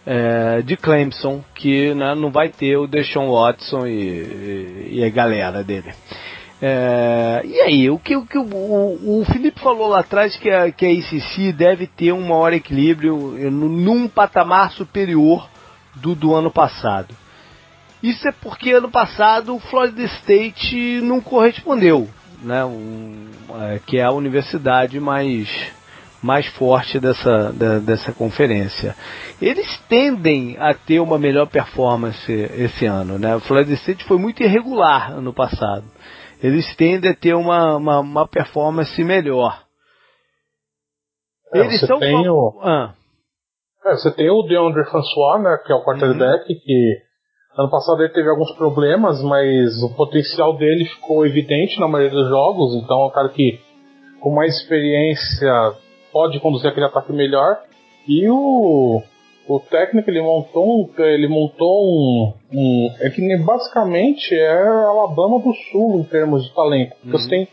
[0.06, 5.10] é, de Clemson, que né, não vai ter o Deshaun Watson e, e, e a
[5.10, 5.92] galera dele.
[6.60, 10.70] É, e aí, o que, o, que o, o, Felipe falou lá atrás que a,
[10.72, 13.14] que a ICC deve ter um maior equilíbrio
[13.50, 15.46] num patamar superior
[15.96, 17.14] do do ano passado.
[18.02, 22.08] Isso é porque ano passado o Florida State não correspondeu,
[22.42, 22.64] né?
[22.64, 23.28] Um,
[23.62, 25.48] é, que é a universidade mais,
[26.22, 28.94] mais forte dessa, da, dessa conferência.
[29.40, 33.36] Eles tendem a ter uma melhor performance esse ano, né?
[33.36, 35.84] O Florida State foi muito irregular ano passado
[36.42, 39.62] eles tendem a ter uma, uma, uma performance melhor.
[41.54, 41.98] É, eles são.
[41.98, 42.60] Tem o...
[42.62, 42.94] Ah.
[43.84, 46.60] É, você tem o DeAndre François, né, que é o quarterback, uhum.
[46.60, 47.05] que
[47.56, 52.28] ano passado ele teve alguns problemas, mas o potencial dele ficou evidente na maioria dos
[52.28, 53.58] jogos, então é um cara que
[54.20, 55.72] com mais experiência
[56.12, 57.58] pode conduzir aquele ataque melhor.
[58.08, 59.02] E o
[59.48, 65.54] o técnico ele montou um, ele montou um, um, é que basicamente é Alabama do
[65.70, 66.96] Sul em termos de talento.
[67.04, 67.12] Uhum.
[67.12, 67.48] Você tem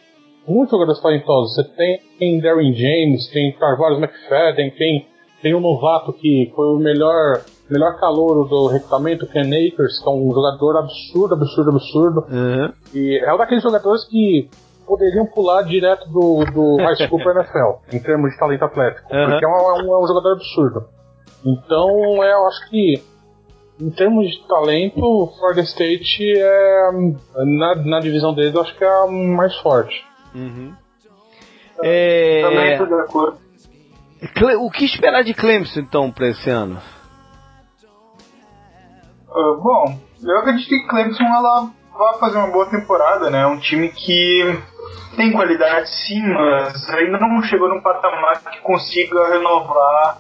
[0.48, 1.56] muitos jogadores talentosos.
[1.56, 5.06] Você tem, tem Darren James, tem Carvalho McFadden, tem
[5.44, 7.44] tem um novato que foi o melhor
[7.74, 12.20] melhor calor do recrutamento, Ken Akers, que é um jogador absurdo, absurdo, absurdo.
[12.30, 12.72] Uhum.
[12.94, 14.50] E é um daqueles jogadores que
[14.86, 19.26] poderiam pular direto do, do high school para NFL, em termos de talento atlético, Uhum.
[19.30, 20.86] porque é um, é um- é um jogador absurdo.
[21.46, 23.04] Então, é, eu acho que,
[23.82, 26.90] em termos de talento, o Florida State é,
[27.46, 30.06] na, na divisão deles, eu acho que é a mais forte.
[30.36, 30.74] Uhum.
[31.78, 33.38] Também É, estou de acordo.
[34.62, 36.80] O que esperar de Clemson então para esse ano?
[39.36, 43.46] Ah, bom, eu acredito que Clemson ela vai fazer uma boa temporada, né?
[43.48, 44.60] Um time que
[45.16, 50.18] tem qualidade sim, mas ainda não chegou num patamar que consiga renovar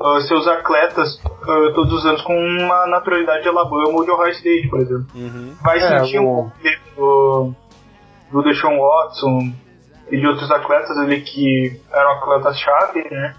[0.00, 4.32] ah, seus atletas ah, todos os anos com uma naturalidade de Alabama ou de Ohio
[4.32, 5.06] State, por exemplo.
[5.14, 5.54] Uhum.
[5.62, 6.52] Vai É, sentir o- um pouco
[6.96, 7.54] do,
[8.32, 9.52] do Deshaun Watson
[10.10, 13.34] e de outros atletas ali que eram atletas-chave, né?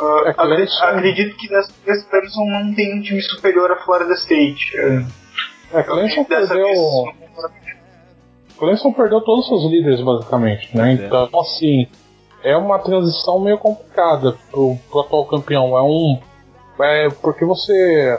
[0.00, 3.76] Ah, É, acre- Clemson- acredito que dessa vez Clemson não tem um time superior a
[3.84, 4.76] Florida State.
[5.72, 7.56] É, Clemson Dessa perdeu, vez,
[8.58, 10.92] Clemson perdeu todos os seus líderes, basicamente, né?
[10.92, 10.94] É.
[10.94, 11.86] Então, assim,
[12.42, 15.76] é uma transição meio complicada pro, pro atual campeão.
[15.76, 16.18] É um.
[16.80, 18.18] É porque você.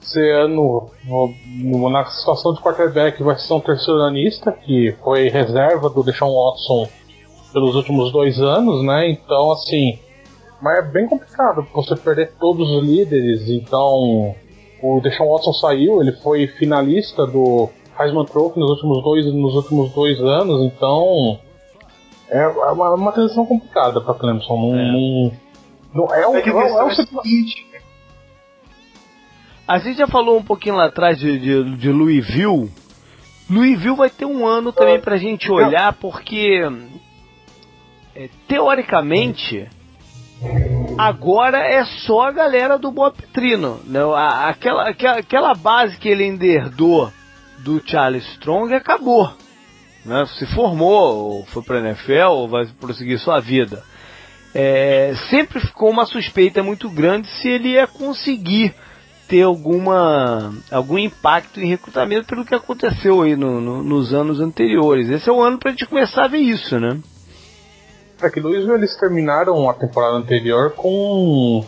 [0.00, 5.90] Você no, no- na situação de quarterback vai ser um terceiro anista, que foi reserva
[5.90, 6.88] do Deshaun Watson
[7.52, 9.10] pelos últimos dois anos, né?
[9.10, 9.98] Então, assim.
[10.60, 13.48] Mas é bem complicado você perder todos os líderes.
[13.48, 14.34] Então,
[14.82, 19.92] o Deshaun Watson saiu, ele foi finalista do Heisman Trophy nos últimos dois, nos últimos
[19.92, 21.38] dois anos, então
[22.30, 24.56] é uma, uma transição complicada para Clemson.
[24.56, 24.92] Não, É.
[24.92, 25.32] não,
[25.94, 27.66] não- é, um, é é, um- é questão um é a seguinte,
[29.80, 32.70] gente já falou um pouquinho lá atrás de, de, de Louisville.
[33.50, 36.60] Louisville vai ter um ano também pra gente olhar, porque
[38.14, 39.66] é, teoricamente
[40.96, 43.80] agora é só a galera do Bob Petrino.
[43.84, 44.00] Né?
[44.14, 47.12] A- Aquela, aquela, aquela base que ele herdou
[47.58, 49.30] do Charles Strong acabou.
[50.04, 50.24] Né?
[50.38, 53.82] Se formou, ou foi pra NFL, ou vai prosseguir sua vida.
[54.54, 58.74] É, sempre ficou uma suspeita muito grande se ele ia conseguir
[59.28, 65.10] ter alguma algum impacto em recrutamento pelo que aconteceu aí no- no- nos anos anteriores.
[65.10, 66.98] Esse é o ano para a gente começar a ver isso, né?
[68.20, 71.64] É que Louisville eles terminaram a temporada anterior com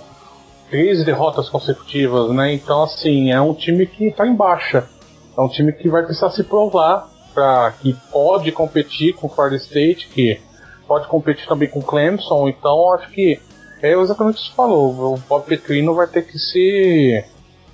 [0.69, 2.53] três derrotas consecutivas, né?
[2.53, 4.89] Então, assim, é um time que tá em baixa.
[5.37, 9.57] É um time que vai precisar se provar para que pode competir com o Florida
[9.57, 10.41] State, que
[10.89, 12.49] pode competir também com o Clemson.
[12.49, 13.41] Então, acho que
[13.81, 15.15] é exatamente o que você falou.
[15.15, 17.25] O Bob Petrino vai ter que se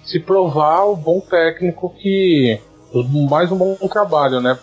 [0.04, 2.60] se provar o bom técnico que
[3.28, 4.56] mais um bom trabalho, né?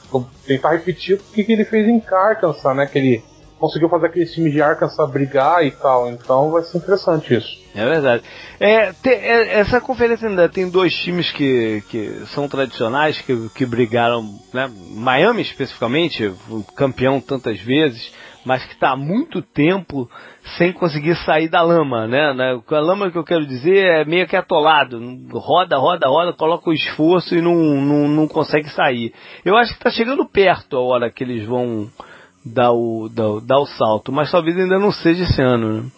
[0.45, 2.85] Tentar repetir o que ele fez em Arkansas, né?
[2.85, 3.23] Que ele
[3.63, 6.09] conseguiu fazer aquele time de Arkansas brigar e tal.
[6.11, 7.47] Então vai ser interessante isso.
[7.73, 8.21] É verdade.
[8.59, 13.65] É, te- é, essa conferência ainda tem dois times que, que são tradicionais, que, que
[13.65, 14.69] brigaram, né?
[14.93, 16.29] Miami especificamente,
[16.75, 18.11] campeão tantas vezes,
[18.43, 20.09] mas que está há muito tempo
[20.57, 22.33] sem conseguir sair da lama, né?
[22.33, 22.59] né?
[22.69, 24.99] A lama que eu quero dizer é meio que atolado,
[25.31, 29.13] roda, roda, roda, coloca o esforço e não, não, não consegue sair.
[29.45, 31.89] Eu acho que está chegando perto a hora que eles vão
[32.45, 35.89] dar o, dar, dar o salto, mas talvez ainda não seja esse ano, né?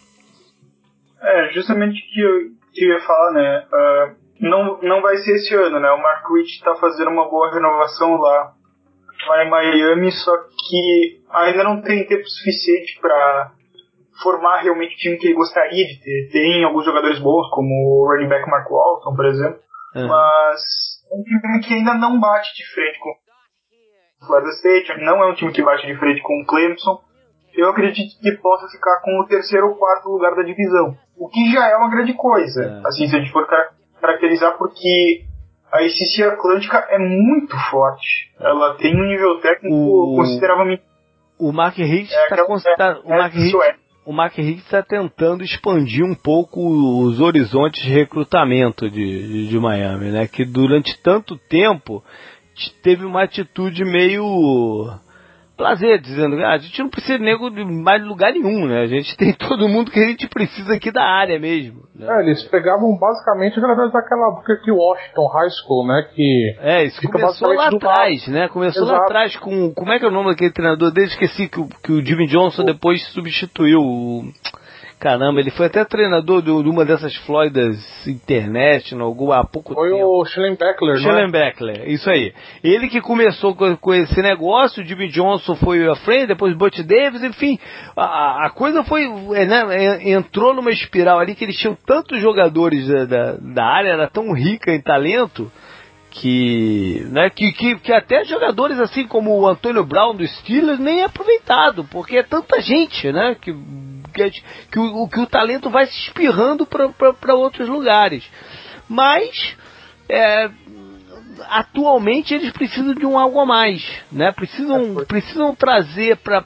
[1.21, 2.31] É, justamente o que eu,
[2.73, 3.67] que eu ia falar, né?
[3.73, 5.89] ah, não, não vai ser esse ano, né?
[5.91, 8.53] O Mark Witt tá fazendo uma boa renovação lá,
[9.27, 10.31] lá em Miami, só
[10.67, 13.51] que ainda não tem tempo suficiente para
[14.21, 16.29] formar realmente o time que ele gostaria de ter.
[16.31, 19.59] Tem alguns jogadores bons, como o running back Mark Walton, por exemplo,
[19.95, 20.07] Aham.
[20.07, 20.61] mas
[21.11, 23.24] é um time que ainda não bate de frente com
[24.26, 26.99] Florida State, não é um time que bate de frente com o Clemson.
[27.53, 31.51] Eu acredito que possa ficar com o terceiro ou quarto lugar da divisão, o que
[31.51, 32.88] já é uma grande coisa, É.
[32.88, 33.69] assim, se a gente for car-
[34.01, 35.23] caracterizar, porque
[35.71, 38.30] a ICC Atlântica é muito forte.
[38.39, 40.84] Ela tem um nível técnico O- consideravelmente
[41.39, 43.76] O Mark Hicks É, está aquela- o Mark isso Hicks, é.
[44.05, 46.59] o Mark Hicks está tentando expandir um pouco
[47.05, 50.28] os horizontes de recrutamento de, de, de Miami, né?
[50.28, 52.01] Que durante tanto tempo
[52.83, 54.93] teve uma atitude meio
[55.57, 58.81] prazer, dizendo ah, a gente não precisa de nego de mais lugar nenhum, né?
[58.81, 61.83] A gente tem todo mundo que a gente precisa aqui da área mesmo.
[61.95, 62.07] né?
[62.09, 66.09] É, eles pegavam basicamente através daquela época que Washington High School, né?
[66.13, 68.47] Que É, isso começou lá atrás, né?
[68.49, 69.03] Começou lá Exato.
[69.05, 69.73] atrás com.
[69.73, 71.07] Como é que é o nome daquele treinador dele?
[71.07, 73.79] Esqueci que, o- que o Jimmy Johnson depois substituiu.
[73.79, 74.23] o-
[75.05, 77.77] Caramba, ele foi até treinador de, uma dessas Floridas
[78.07, 80.01] International há pouco foi tempo.
[80.01, 82.33] Foi o Schellenbeckler, Schellenbeckler, isso aí.
[82.63, 86.79] Ele que começou com, com, esse negócio, o Jimmy Johnson foi a frente, depois Butch
[86.79, 87.59] Davis, enfim,
[87.95, 89.03] a, a coisa foi,
[89.35, 93.89] é, né, entrou numa espiral ali que eles tinham tantos jogadores da, da, da área,
[93.89, 95.51] era tão rica em talento,
[96.09, 101.01] que, né, que, que, que, até jogadores assim como o Antônio Brown do Steelers nem
[101.01, 103.53] é aproveitado, porque é tanta gente, né, que,
[104.16, 104.41] que,
[104.72, 108.24] que, o, que o talento vai se espirrando para outros lugares.
[108.88, 109.55] Mas,
[110.09, 110.49] é,
[111.49, 116.43] atualmente eles precisam de um algo a mais, né, precisam, é precisam trazer para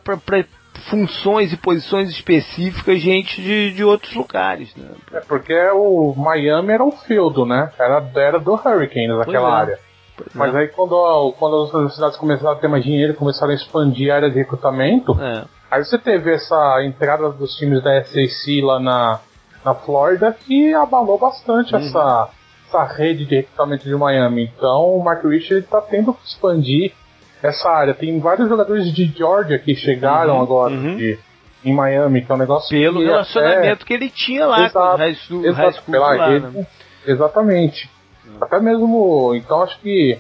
[0.90, 4.74] funções e posições específicas gente de, de outros lugares.
[4.76, 4.90] Né?
[5.14, 7.72] É porque o Miami era um feudo, né?
[7.78, 9.52] Era, era do Hurricanes naquela é.
[9.52, 9.80] área.
[10.16, 10.60] Pois Mas é.
[10.60, 14.30] aí quando, quando as universidades começaram a ter mais dinheiro, começaram a expandir a área
[14.30, 15.44] de recrutamento, é.
[15.70, 19.20] Aí você teve essa entrada dos times da SAC lá na,
[19.64, 21.82] na Flórida que abalou bastante uhum.
[21.82, 22.30] essa,
[22.68, 24.52] essa rede de recrutamento de Miami.
[24.56, 26.94] Então o Mark Richard está tendo que expandir
[27.42, 27.94] essa área.
[27.94, 30.96] Tem vários jogadores de Georgia que chegaram uhum, agora uhum.
[30.96, 31.20] De,
[31.64, 33.86] em Miami, que é um negócio Pelo relacionamento até...
[33.86, 36.68] que ele tinha lá exato, com o high school, exato, high school pela lá, né?
[37.06, 37.90] Exatamente.
[38.26, 38.38] Uhum.
[38.42, 40.18] Até mesmo, então acho que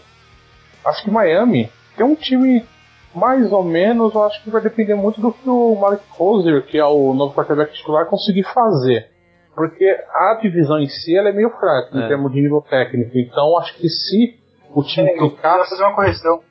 [0.85, 2.65] acho que Miami tem um time
[3.13, 6.77] mais ou menos, eu acho que vai depender muito do que o Malik Hoser, que
[6.77, 9.09] é o novo quarterback titular, conseguir fazer.
[9.55, 12.05] Porque a divisão em si ela é meio fraca é.
[12.05, 13.17] em termos de nível técnico.
[13.17, 14.39] Então acho que se
[14.73, 15.65] o time é, ficar.
[15.65, 16.41] fazer uma correção.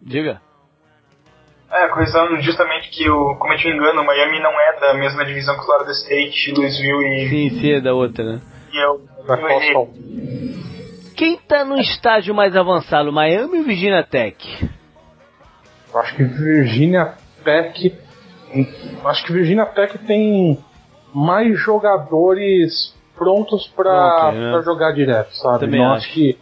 [0.00, 0.40] Diga.
[1.70, 5.54] É, correção justamente que eu cometi um engano, o Miami não é da mesma divisão
[5.54, 7.28] que o Florida State, Louisville e.
[7.28, 8.40] Sim, sim, é da outra, né?
[8.72, 9.90] E eu, eu
[11.16, 14.36] Quem tá no estágio mais avançado, Miami ou Virginia Tech?
[15.92, 17.14] Eu acho que Virginia
[17.44, 17.98] Tech.
[19.04, 20.58] Acho que Virginia Tech tem
[21.14, 24.62] mais jogadores prontos para né?
[24.64, 25.60] jogar direto, sabe?
[25.60, 25.94] Também acho.
[25.94, 26.38] acho que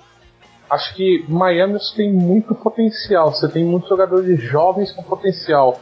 [0.70, 3.32] acho que Miami tem muito potencial.
[3.32, 5.80] Você tem muitos jogadores jovens com potencial.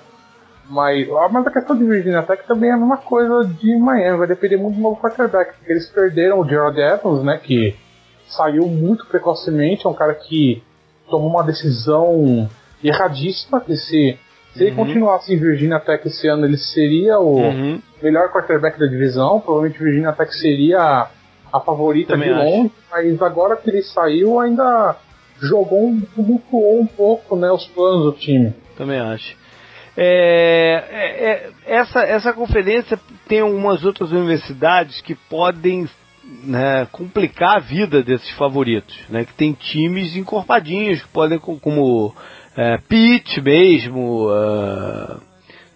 [0.70, 4.18] Mas, mas a questão de Virginia Tech também é a mesma coisa de Miami.
[4.18, 5.56] Vai depender muito do novo quarterback.
[5.56, 7.38] Porque eles perderam o Gerald Evans, né?
[7.38, 7.76] Que
[8.26, 9.86] saiu muito precocemente.
[9.86, 10.62] É um cara que
[11.10, 12.48] tomou uma decisão
[12.82, 13.60] erradíssima.
[13.60, 14.18] Que se,
[14.54, 14.66] se uhum.
[14.66, 17.80] ele continuasse em Virginia Tech esse ano, ele seria o uhum.
[18.02, 19.40] melhor quarterback da divisão.
[19.40, 21.08] Provavelmente Virginia Tech seria
[21.52, 24.96] a favorita Também de longe, mas agora que ele saiu ainda
[25.40, 28.52] jogou um, tumultuou um pouco né, os planos do time.
[28.76, 29.36] Também acho.
[29.96, 35.88] É, é, é, essa, essa conferência tem algumas outras universidades que podem
[36.44, 42.14] né, complicar a vida desses favoritos, né, que tem times encorpadinhos que podem como
[42.58, 45.20] é, Pitt mesmo, uh,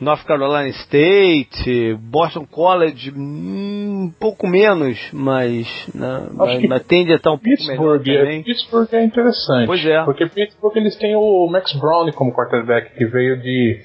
[0.00, 7.30] North Carolina State, Boston College, um pouco menos, mas, né, mas, mas, tende a estar
[7.30, 8.42] um Pittsburgh, pouco melhor também.
[8.42, 9.66] Pittsburgh é interessante.
[9.66, 10.02] Pois é.
[10.02, 13.80] Porque Pittsburgh eles têm o Max Brown como quarterback, que veio de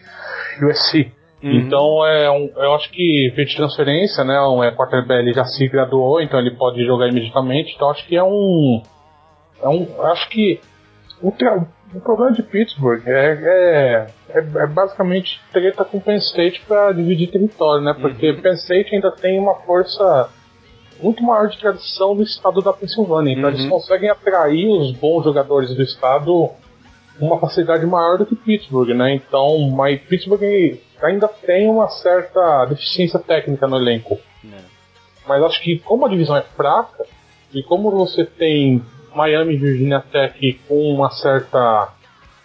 [0.63, 1.11] USC.
[1.43, 1.51] Uhum.
[1.51, 4.41] Então é um, eu acho que veio de transferência, né?
[4.41, 7.75] Um é quarterback ele já se graduou, então ele pode jogar imediatamente.
[7.75, 8.81] Então acho que é um,
[9.61, 10.59] é um, acho que
[11.21, 11.31] o,
[11.93, 17.31] o problema de Pittsburgh é, é, é, é basicamente treta com Penn State para dividir
[17.31, 17.93] território, né?
[17.93, 18.41] Porque uhum.
[18.41, 20.29] Penn State ainda tem uma força
[21.01, 23.33] muito maior de tradição no estado da Pensilvânia.
[23.33, 23.55] Então uhum.
[23.55, 26.49] eles conseguem atrair os bons jogadores do estado
[27.17, 29.15] com uma facilidade maior do que Pittsburgh, né?
[29.15, 30.43] Então, mas Pittsburgh
[31.01, 34.19] ainda tem uma certa deficiência técnica no elenco.
[34.45, 34.57] É.
[35.27, 37.05] Mas acho que como a divisão é fraca
[37.53, 38.83] e como você tem
[39.17, 41.89] Miami e Virginia Tech com uma certa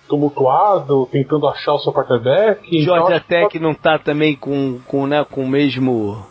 [0.08, 2.60] tumultuado, tentando achar o seu quarterback.
[2.66, 3.60] Então Georgia Tech pode...
[3.60, 6.26] não tá também com, com, né, com o mesmo.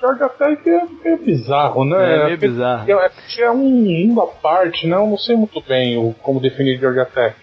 [0.00, 0.62] Georgia Tech
[1.04, 2.16] é bizarro, né?
[2.16, 2.90] É meio bizarro.
[2.90, 3.10] É,
[3.40, 4.96] é um mundo à parte, né?
[4.96, 7.36] Eu não sei muito bem o, como definir Georgia Tech.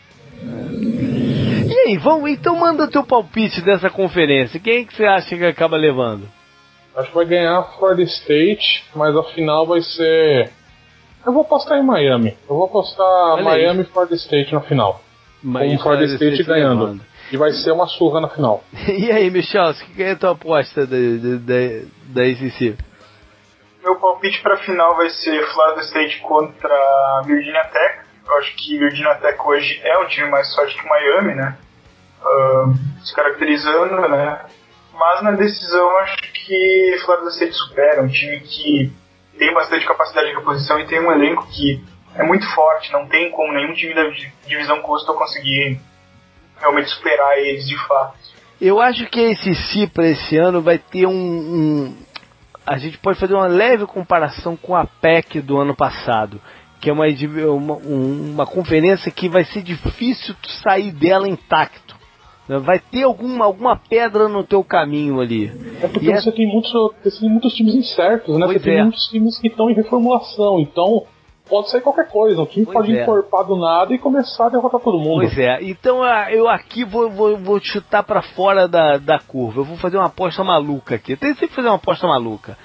[1.68, 4.60] E aí, vamos, então manda teu palpite dessa conferência.
[4.60, 6.28] Quem é que você acha que acaba levando?
[6.96, 10.52] Acho que vai ganhar a Florida State, mas a final vai ser
[11.26, 12.38] eu vou apostar em Miami.
[12.50, 15.02] Eu vou apostar Olha Miami e Florida State na final.
[15.42, 16.82] Miami, com Florida State, State ganhando.
[16.82, 17.06] Levando.
[17.32, 18.64] E vai ser uma surra na final.
[18.88, 22.78] e aí, Michel, o que é a tua aposta da, da, da ACC?
[23.84, 28.00] Meu palpite para a final vai ser Florida State contra Virginia Tech.
[28.26, 31.58] Eu acho que Virginia Tech hoje é um time mais forte que Miami, né?
[32.22, 34.40] Uh, se caracterizando, né?
[34.94, 38.94] Mas na decisão acho que Florida State supera, um time que
[39.44, 41.84] tem bastante capacidade de reposição e tem um elenco que
[42.16, 44.04] é muito forte, não tem como nenhum time da
[44.48, 45.80] divisão Coastal conseguir
[46.58, 48.18] realmente superar eles de fato.
[48.62, 51.98] Eu acho que esse si para esse ano vai ter um, um,
[52.66, 56.40] A gente pode fazer uma leve comparação com a PEC do ano passado,
[56.80, 57.06] que é uma,
[57.50, 61.93] uma, uma conferência que vai ser difícil sair dela intacto.
[62.48, 65.46] Vai ter alguma, alguma pedra no teu caminho ali.
[65.82, 66.32] É porque e você, é...
[66.32, 66.72] tem muitos,
[67.04, 68.46] você tem muitos times incertos, né?
[68.46, 68.74] Pois você é.
[68.74, 70.60] tem muitos times que estão em reformulação.
[70.60, 71.06] Então,
[71.50, 72.42] pode ser qualquer coisa.
[72.42, 73.04] Um time pois pode é.
[73.04, 75.22] encorpar do nada e começar a derrotar todo mundo.
[75.22, 75.60] Pois é.
[75.62, 79.62] Então ah, eu aqui vou, vou, vou chutar para fora da, da curva.
[79.62, 81.16] Eu vou fazer uma aposta maluca aqui.
[81.16, 82.58] Tenho sempre que fazer uma aposta maluca.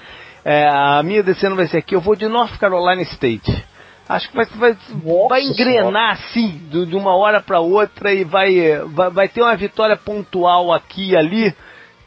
[0.44, 1.94] É, a minha descendo vai ser aqui.
[1.94, 3.64] Eu vou de North Carolina State.
[4.08, 4.76] Acho que vai, vai,
[5.28, 9.54] vai engrenar assim, de, de uma hora para outra e vai, vai, vai ter uma
[9.54, 11.54] vitória pontual aqui e ali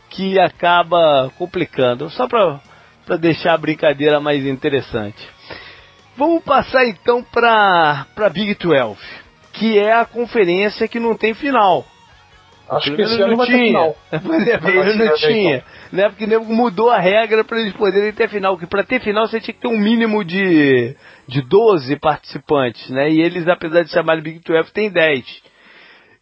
[0.10, 2.10] que acaba complicando.
[2.10, 5.30] Só para deixar a brincadeira mais interessante.
[6.18, 9.00] Vamos passar então para a Big 12,
[9.54, 11.86] que é a conferência que não tem final.
[12.70, 13.58] Acho que esse ano não tinha.
[13.58, 13.96] final.
[14.24, 15.64] Pois é, pelo não tinha.
[15.92, 16.10] Né?
[16.10, 18.58] Porque mudou a regra para eles poderem ter final.
[18.58, 20.96] Que para ter final você tinha que ter um mínimo de,
[21.32, 23.10] de 12 participantes, né?
[23.10, 25.24] E eles, apesar de chamarem Big 12, tem 10.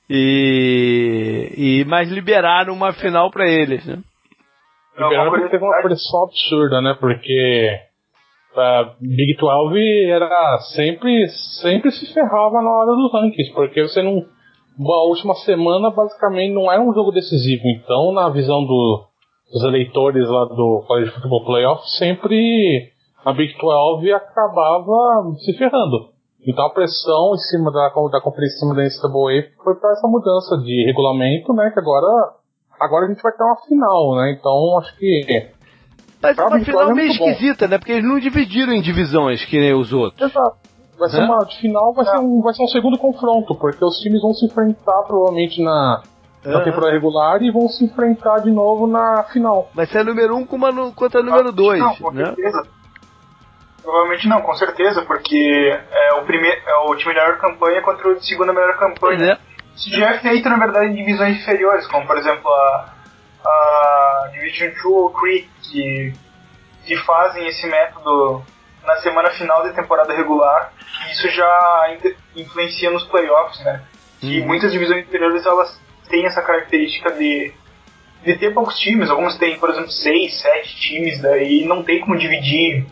[0.08, 3.98] E, e mas liberaram uma final para eles, né?
[4.96, 6.96] Liberaram porque teve uma pressão absurda, né?
[7.00, 7.80] Porque
[8.56, 11.28] a Big 12 era sempre,
[11.62, 14.24] sempre se ferrava na hora dos rankings, porque você não.
[14.80, 19.08] A última semana basicamente não era um jogo decisivo, então na visão do,
[19.52, 22.94] dos eleitores lá do College Football Playoff, sempre
[23.26, 26.10] a Big 12 acabava se ferrando.
[26.48, 30.08] Então a pressão em cima da, da conferência em cima da NCAA foi para essa
[30.08, 31.70] mudança de regulamento, né?
[31.72, 32.34] Que agora,
[32.80, 34.32] agora a gente vai ter uma final, né?
[34.32, 35.52] Então acho que
[36.22, 37.78] mas é uma final meio esquisita, né?
[37.78, 40.30] Porque eles não dividiram em divisões que nem os outros.
[40.30, 40.58] Exato.
[40.98, 44.22] Vai ser uma final, vai, ser um, vai ser um segundo confronto, porque os times
[44.22, 46.04] vão se enfrentar provavelmente na,
[46.44, 49.70] na temporada regular e vão se enfrentar de novo na final.
[49.74, 51.80] Vai ser a número 1 um contra a número 2.
[51.80, 52.26] Não, com né?
[52.26, 52.79] certeza.
[53.82, 58.20] Provavelmente não, com certeza, porque é o, primeiro, é o time melhor campanha contra o
[58.20, 59.40] de segunda melhor campanha.
[59.76, 62.94] Isso já é feito, na verdade, em divisões inferiores, como por exemplo a,
[63.46, 66.14] a Division 2 ou 3, que,
[66.86, 68.44] que fazem esse método
[68.86, 70.74] na semana final da temporada regular,
[71.08, 71.98] e isso já
[72.36, 73.84] influencia nos playoffs, né?
[74.22, 74.48] E uhum.
[74.48, 75.80] muitas divisões inferiores elas
[76.10, 77.54] têm essa característica de,
[78.24, 82.18] de ter poucos times, algumas têm, por exemplo, seis, sete times, daí não tem como
[82.18, 82.86] dividir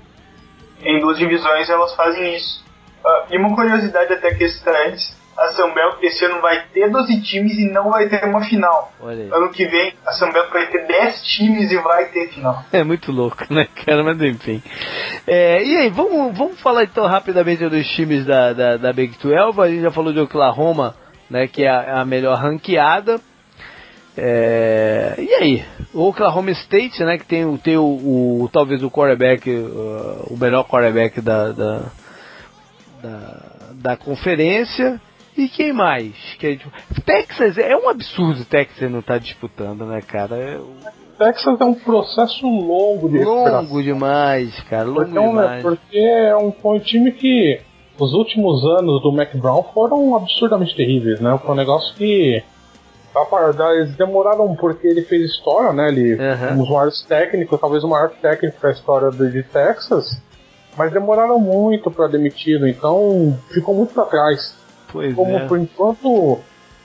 [0.83, 2.63] em duas divisões, elas fazem isso.
[3.03, 7.21] Uh, e uma curiosidade até que está antes, a Sambel esse ano vai ter 12
[7.21, 8.91] times e não vai ter uma final.
[9.31, 12.63] Ano que vem a Sambel vai ter 10 times e vai ter final.
[12.73, 14.03] É muito louco, né, cara?
[14.03, 14.63] Mas enfim.
[15.27, 19.61] É, e aí, vamos, vamos falar então rapidamente dos times da, da, da Big 12.
[19.61, 20.95] A gente já falou de Oklahoma,
[21.29, 23.21] né, que é a, a melhor ranqueada.
[24.17, 29.47] É, e aí, o Oklahoma State, né, que tem, tem o, o talvez o quarterback,
[29.47, 31.81] uh, o melhor quarterback da, da,
[33.01, 34.99] da, da conferência.
[35.37, 36.15] E quem mais?
[36.39, 36.57] Que é,
[37.05, 40.35] Texas é um absurdo Texas não estar tá disputando, né, cara?
[40.35, 40.59] É...
[41.19, 45.63] Texas é um processo longo de Longo demais, cara, longo porque demais.
[45.63, 47.59] porque é um, foi um time que
[47.99, 51.39] os últimos anos do Mac Brown foram absurdamente terríveis, né?
[51.43, 52.43] Foi um negócio que
[53.73, 55.89] eles demoraram porque ele fez história, né?
[55.89, 56.53] Ele uhum.
[56.53, 60.21] um dos maiores técnicos, talvez o maior técnico da história de Texas,
[60.77, 64.55] mas demoraram muito para demiti-lo, então ficou muito para trás.
[64.91, 65.47] Pois como é.
[65.47, 66.39] por enquanto.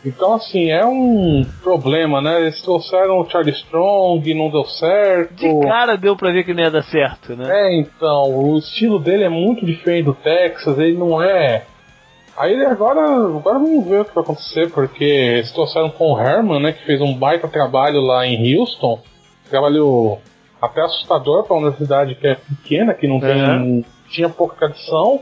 [0.05, 2.41] Então, assim, é um problema, né?
[2.41, 5.35] Eles trouxeram o Charlie Strong, não deu certo.
[5.37, 7.47] De cara deu pra ver que não ia dar certo, né?
[7.49, 11.67] É, então, o estilo dele é muito diferente do Texas, ele não é.
[12.37, 16.61] Aí agora, agora vamos ver o que vai acontecer, porque eles trouxeram com o Herman,
[16.61, 16.73] né?
[16.73, 19.01] Que fez um baita trabalho lá em Houston.
[19.51, 20.19] Trabalho
[20.61, 23.85] até assustador para uma universidade que é pequena, que não tem.
[24.09, 25.21] tinha pouca tradição.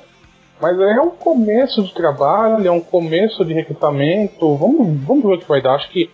[0.61, 4.57] Mas é um começo de trabalho, é um começo de recrutamento.
[4.57, 5.74] Vamos, vamos ver o que vai dar.
[5.74, 6.11] Acho que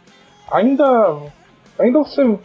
[0.51, 1.16] ainda,
[1.78, 2.39] ainda você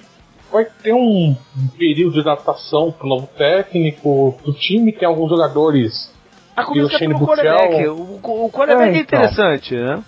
[0.51, 1.35] vai ter um
[1.77, 4.35] período de adaptação para o novo técnico.
[4.43, 6.10] O time tem alguns jogadores.
[6.55, 7.87] A começa pelo quarterback.
[7.87, 9.19] O, o quarterback é, é então.
[9.19, 10.03] interessante, né?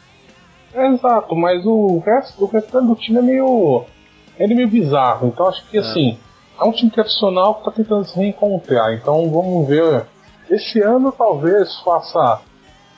[0.73, 3.85] É, exato, mas o resto, o resto do time é meio.
[4.37, 5.27] É meio bizarro.
[5.27, 5.79] Então acho que é.
[5.79, 6.17] assim.
[6.59, 8.93] É um time tradicional que está tentando se reencontrar.
[8.93, 10.05] Então vamos ver
[10.49, 12.41] esse ano talvez faça,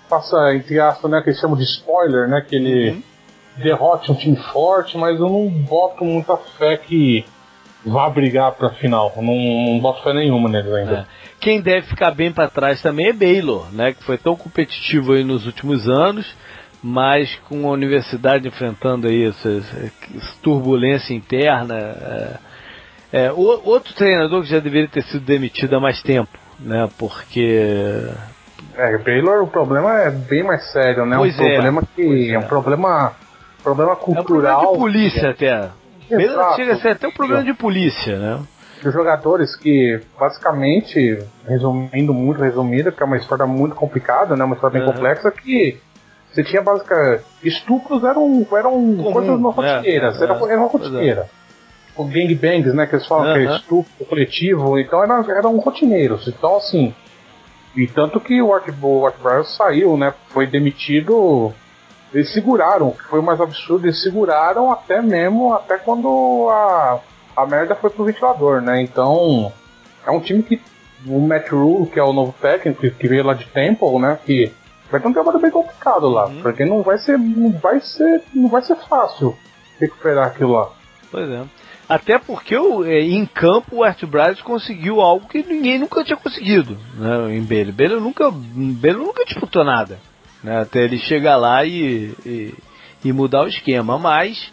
[0.09, 3.03] faça entre aspas, né, que eles chamam de spoiler, né, que ele uhum.
[3.57, 7.25] derrote um time forte, mas eu não boto muita fé que
[7.85, 9.13] vá brigar para final.
[9.15, 10.99] Não, não boto fé nenhuma neles ainda.
[10.99, 11.05] É.
[11.39, 15.23] Quem deve ficar bem para trás também é Baylor, né, que foi tão competitivo aí
[15.23, 16.35] nos últimos anos,
[16.81, 21.75] mas com a universidade enfrentando aí essa, essa turbulência interna.
[21.75, 22.37] É,
[23.13, 26.89] é, outro treinador que já deveria ter sido demitido há mais tempo, né?
[26.97, 28.09] Porque
[28.77, 31.17] é, Baylor o problema é bem mais sério, né?
[31.17, 32.39] Pois um problema que é.
[32.39, 33.13] um problema
[33.63, 34.19] problema cultural.
[34.19, 35.69] É um problema de polícia até.
[36.09, 36.55] Exato.
[36.55, 38.39] Chega a ser até um problema de polícia, né?
[38.87, 44.43] Os jogadores que, basicamente, resumindo muito, resumido, que é uma história muito complicada, né?
[44.43, 44.93] Uma história bem uhum.
[44.93, 45.79] complexa, que
[46.31, 47.23] você tinha basicamente.
[47.43, 51.29] Estupros eram, eram Comum, coisas não rotineiras, é, era, é, era uma rotineira.
[51.95, 52.85] O gangbangs, né?
[52.85, 53.33] Que eles falam uhum.
[53.33, 56.27] que é estupro coletivo, então eram, eram rotineiros.
[56.27, 56.93] Então, assim.
[57.75, 60.13] E tanto que o Art, o Art saiu, né?
[60.29, 61.53] Foi demitido
[62.15, 67.01] eles seguraram, que foi o mais absurdo, eles seguraram até mesmo, até quando a,
[67.35, 68.81] a merda foi pro ventilador, né?
[68.81, 69.51] Então,
[70.05, 70.61] é um time que
[71.05, 74.17] o Matt Rule, que é o novo técnico, que veio lá de Temple, né?
[74.25, 74.51] Que
[74.91, 76.41] vai ter um trabalho bem complicado lá, uhum.
[76.41, 79.35] porque não vai ser, não vai ser, não vai ser fácil
[79.79, 80.69] recuperar aquilo lá.
[81.11, 81.43] Pois é.
[81.87, 86.77] Até porque é, em campo o Art Bright conseguiu algo que ninguém nunca tinha conseguido
[86.95, 87.71] né, em Belo.
[87.71, 89.99] Belo nunca, Belo nunca disputou nada
[90.45, 92.53] né, até ele chegar lá e, e,
[93.03, 93.97] e mudar o esquema.
[93.97, 94.51] Mas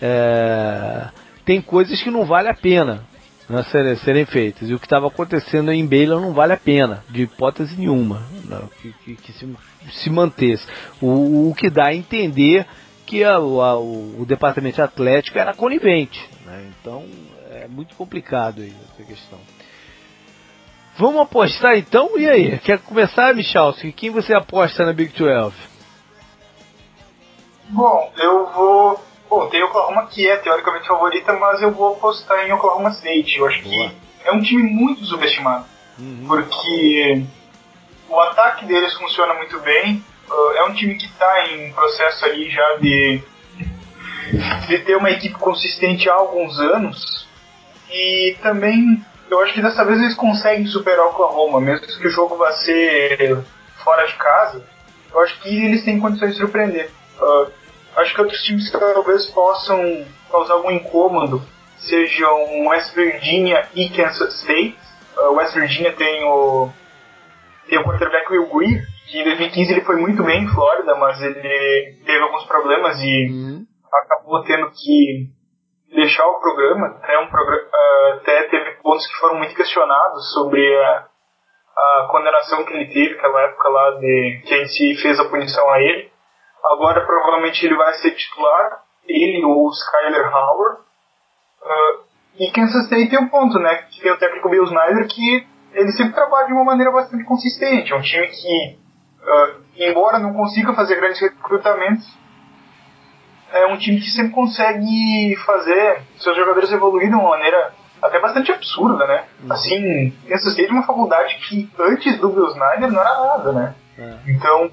[0.00, 1.08] é,
[1.50, 3.02] tem coisas que não vale a pena
[3.48, 4.70] né, serem, serem, feitas.
[4.70, 8.60] E o que estava acontecendo em Baylor não vale a pena, de hipótese nenhuma, né,
[8.80, 9.56] que, que, que, se,
[9.90, 10.64] se mantesse.
[11.02, 12.64] O, o que dá a entender
[13.04, 16.24] que a, a, o, o, departamento atlético era conivente.
[16.46, 17.04] Né, então
[17.50, 19.40] é muito complicado aí essa questão.
[20.98, 22.16] Vamos apostar então?
[22.16, 22.58] E aí?
[22.60, 23.90] Quer começar, Michalski?
[23.90, 25.56] Quem você aposta na Big 12?
[27.70, 29.09] Bom, eu vou.
[29.30, 33.38] Bom, tem Oklahoma que é teoricamente favorita, mas eu vou apostar em Oklahoma State.
[33.38, 33.88] Eu acho Boa.
[33.88, 33.96] que
[34.28, 35.66] é um time muito subestimado.
[35.96, 36.24] Uhum.
[36.26, 37.24] Porque
[38.08, 40.04] o ataque deles funciona muito bem.
[40.28, 43.22] Uh, é um time que está em processo ali já de,
[44.66, 47.28] de ter uma equipe consistente há alguns anos.
[47.88, 49.00] E também
[49.30, 52.50] eu acho que dessa vez eles conseguem superar o Oklahoma, mesmo que o jogo vá
[52.50, 53.38] ser
[53.84, 54.64] fora de casa.
[55.12, 56.90] Eu acho que eles têm condições de surpreender.
[57.20, 57.59] Uh,
[57.96, 61.42] acho que outros times que talvez possam causar algum incômodo
[61.78, 64.78] sejam West Virginia e Kansas State.
[65.16, 66.70] Uh, West Virginia tem o
[67.68, 71.20] tem o quarterback Will Greer, que em 2015 ele foi muito bem em Flórida, mas
[71.22, 73.66] ele teve alguns problemas e uhum.
[73.92, 75.30] acabou tendo que
[75.94, 76.98] deixar o programa.
[77.02, 81.06] Até, um programa, uh, até teve pontos que foram muito questionados sobre a,
[81.76, 85.70] a condenação que ele teve naquela época lá de que a gente fez a punição
[85.70, 86.09] a ele.
[86.64, 90.80] Agora provavelmente ele vai ser titular, ele ou o Skyler Howard.
[91.62, 93.76] Uh, e Kansas State tem um ponto, né?
[93.90, 97.92] Que tem o técnico Bill Snyder que ele sempre trabalha de uma maneira bastante consistente.
[97.92, 98.78] É um time que,
[99.22, 102.06] uh, embora não consiga fazer grandes recrutamentos,
[103.52, 108.52] é um time que sempre consegue fazer seus jogadores evoluírem de uma maneira até bastante
[108.52, 109.24] absurda, né?
[109.42, 109.52] Uhum.
[109.52, 113.74] Assim, Kansas State é uma faculdade que antes do Bill Snyder não era nada, né?
[113.98, 114.30] É.
[114.30, 114.70] Então,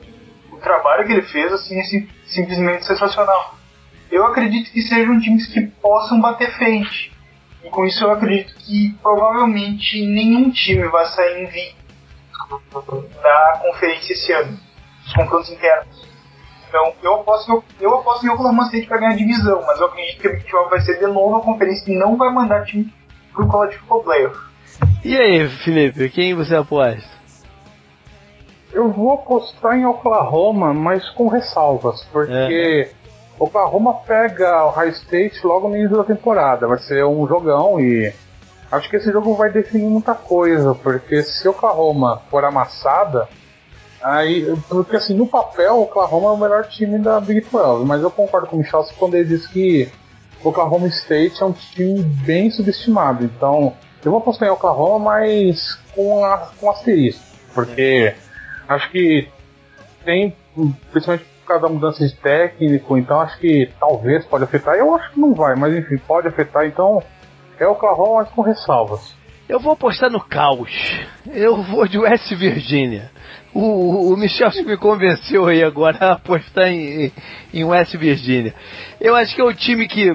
[0.57, 3.55] o trabalho que ele fez, assim, é sim, simplesmente sensacional.
[4.11, 7.11] Eu acredito que sejam times que possam bater frente.
[7.63, 11.77] E com isso eu acredito que provavelmente nenhum time vai sair invicto
[13.21, 14.57] da conferência esse ano.
[15.05, 16.07] Os confrontos internos.
[16.67, 20.27] Então, eu aposto, eu aposto em Oklahoma State para ganhar divisão, mas eu acredito que
[20.27, 22.93] a Big 12 vai ser de novo a conferência que não vai mandar time
[23.33, 24.37] pro College Football Playoff.
[25.03, 27.16] E aí, Felipe, quem você aposta?
[28.71, 33.07] Eu vou apostar em Oklahoma, mas com ressalvas, porque é.
[33.39, 36.67] Oklahoma pega o High State logo no início da temporada.
[36.67, 38.13] Vai ser um jogão e
[38.71, 43.27] acho que esse jogo vai definir muita coisa, porque se Oklahoma for amassada,
[44.01, 48.01] Aí, porque assim, no papel, o Oklahoma é o melhor time da Big 12, mas
[48.01, 49.91] eu concordo com o Michel quando ele diz que
[50.43, 53.25] Oklahoma State é um time bem subestimado.
[53.25, 53.73] Então,
[54.05, 57.23] eu vou apostar em Oklahoma, mas com, a, com asterisco,
[57.53, 58.13] porque
[58.67, 59.27] acho que
[60.03, 60.35] tem,
[60.91, 64.75] principalmente por causa da mudança de técnico, então acho que talvez pode afetar.
[64.75, 66.65] Eu acho que não vai, mas enfim, pode afetar.
[66.65, 67.01] Então,
[67.59, 69.15] é Oklahoma, mas com ressalvas.
[69.47, 70.69] Eu vou apostar no caos.
[71.25, 73.09] Eu vou de West Virginia.
[73.53, 77.11] O, o Michel me convenceu aí agora a apostar em,
[77.53, 78.53] em West Virginia.
[78.99, 80.13] Eu acho que é o time que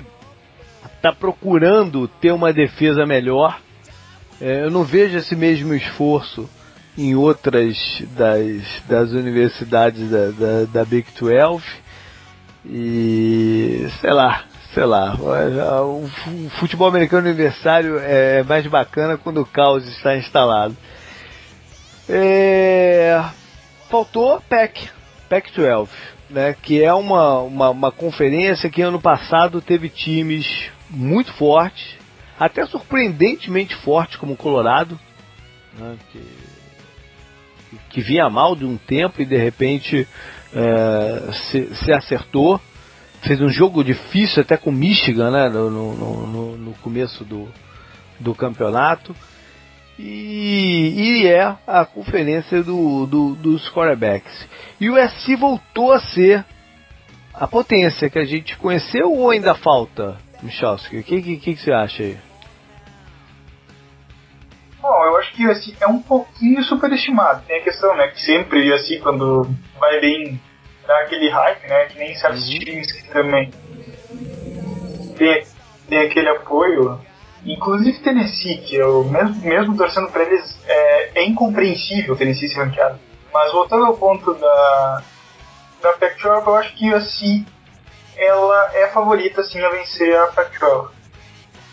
[0.96, 3.58] está procurando ter uma defesa melhor.
[4.38, 6.48] É, eu não vejo esse mesmo esforço
[6.96, 11.62] em outras das, das universidades da, da, da Big 12.
[12.64, 15.14] E sei lá, sei lá,
[15.84, 16.08] o
[16.58, 20.76] futebol americano aniversário é mais bacana quando o caos está instalado.
[22.08, 23.22] É...
[23.88, 24.88] Faltou PEC,
[25.28, 25.90] PEC 12.
[26.32, 31.96] né, que é uma, uma, uma conferência que ano passado teve times muito fortes,
[32.40, 34.98] até surpreendentemente fortes como o Colorado,
[35.78, 36.24] né, que,
[37.92, 40.08] que vinha mal de um tempo e de repente
[40.54, 42.60] é, se, se, acertou.
[43.22, 47.48] Fez um jogo difícil até com Michigan né, no, no, no, no começo do,
[48.18, 49.14] do campeonato.
[49.98, 54.48] E, e, é a conferência do, do, dos quarterbacks.
[54.80, 56.44] E o SC voltou a ser
[57.34, 60.98] a potência que a gente conheceu ou ainda falta, Michalski?
[60.98, 62.16] O que, que, que, você acha aí?
[64.82, 67.42] Bom, eu acho que o USC é um pouquinho superestimado.
[67.46, 69.48] Tem a questão, né, que sempre o USC quando
[69.78, 70.42] vai bem
[70.86, 73.52] dá aquele hype, né, que nem certos times que também
[75.16, 75.46] tem,
[75.88, 77.00] tem aquele apoio
[77.44, 82.98] Inclusive Tennessee, que eu, mesmo, mesmo torcendo para eles, é, é incompreensível Tennessee ser ranqueado.
[83.32, 85.02] Mas voltando ao ponto da,
[85.82, 87.44] da Pac-12, eu acho que a USC
[88.16, 90.90] ela é a favorita assim, a vencer a Pac-12.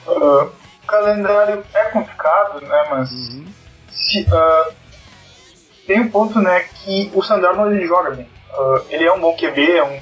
[0.07, 0.51] Uh,
[0.89, 3.45] calendário é complicado, né, mas uhum.
[3.91, 4.73] se, uh,
[5.85, 8.29] tem um ponto né, que o Sandarno ele joga bem.
[8.51, 9.99] Uh, ele é um bom QB, é um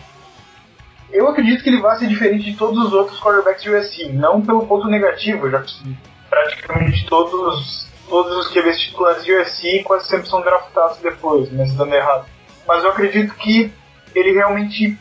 [1.12, 4.42] eu acredito que ele vai ser diferente de todos os outros quarterbacks de USC, não
[4.42, 5.98] pelo ponto negativo, já que
[6.30, 11.96] praticamente todos, todos os QBs titulares de USC quase sempre são draftados depois, mesmo dando
[11.96, 12.26] errado.
[12.68, 13.72] Mas eu acredito que
[14.14, 14.98] ele realmente,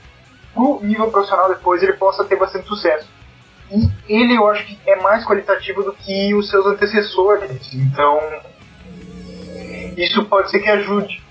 [0.54, 3.08] pro nível profissional depois, ele possa ter bastante sucesso.
[3.70, 8.20] E ele eu acho que é mais qualitativo do que os seus antecessores, então
[9.96, 11.22] isso pode ser que ajude.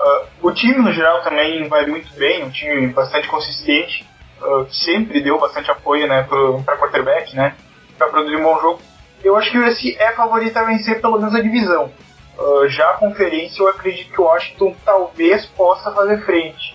[0.00, 4.06] Uh, o time no geral também vai muito bem, um time bastante consistente
[4.42, 6.26] uh, sempre deu bastante apoio né,
[6.64, 7.54] para quarterback, né,
[7.96, 8.80] para produzir um bom jogo.
[9.22, 11.92] Eu acho que o USC é favorito a vencer pelo menos a divisão.
[12.36, 16.74] Uh, já a conferência, eu acredito que o Washington talvez possa fazer frente.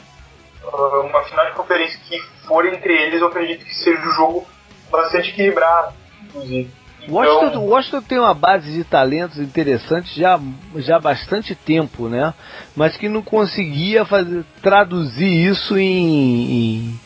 [0.63, 4.47] Uh, uma final de conferência que for entre eles, eu acredito que seja um jogo
[4.91, 5.93] bastante equilibrado,
[6.23, 6.69] inclusive.
[7.03, 10.39] Então, Washington, Washington tem uma base de talentos interessantes já,
[10.75, 12.33] já há bastante tempo, né?
[12.75, 16.99] Mas que não conseguia fazer, traduzir isso em, em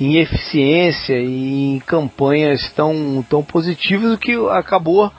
[0.00, 5.10] em eficiência e em campanhas tão, tão positivas do que acabou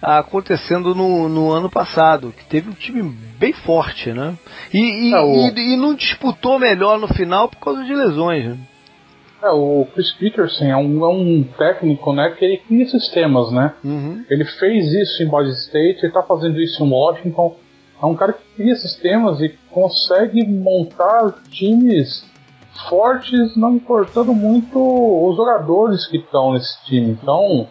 [0.00, 3.02] acontecendo no, no ano passado, que teve um time
[3.38, 4.34] bem forte, né?
[4.72, 5.48] E, e, é, o...
[5.48, 8.46] e, e não disputou melhor no final por causa de lesões.
[8.46, 8.58] Né?
[9.42, 13.74] É, o Chris Peterson é um, é um técnico né, que ele cria sistemas, né?
[13.84, 14.24] Uhum.
[14.30, 17.56] Ele fez isso em Boise State, ele está fazendo isso em Washington.
[18.00, 22.24] É um cara que cria sistemas e consegue montar times
[22.88, 27.10] fortes, não importando muito os jogadores que estão nesse time.
[27.10, 27.68] Então,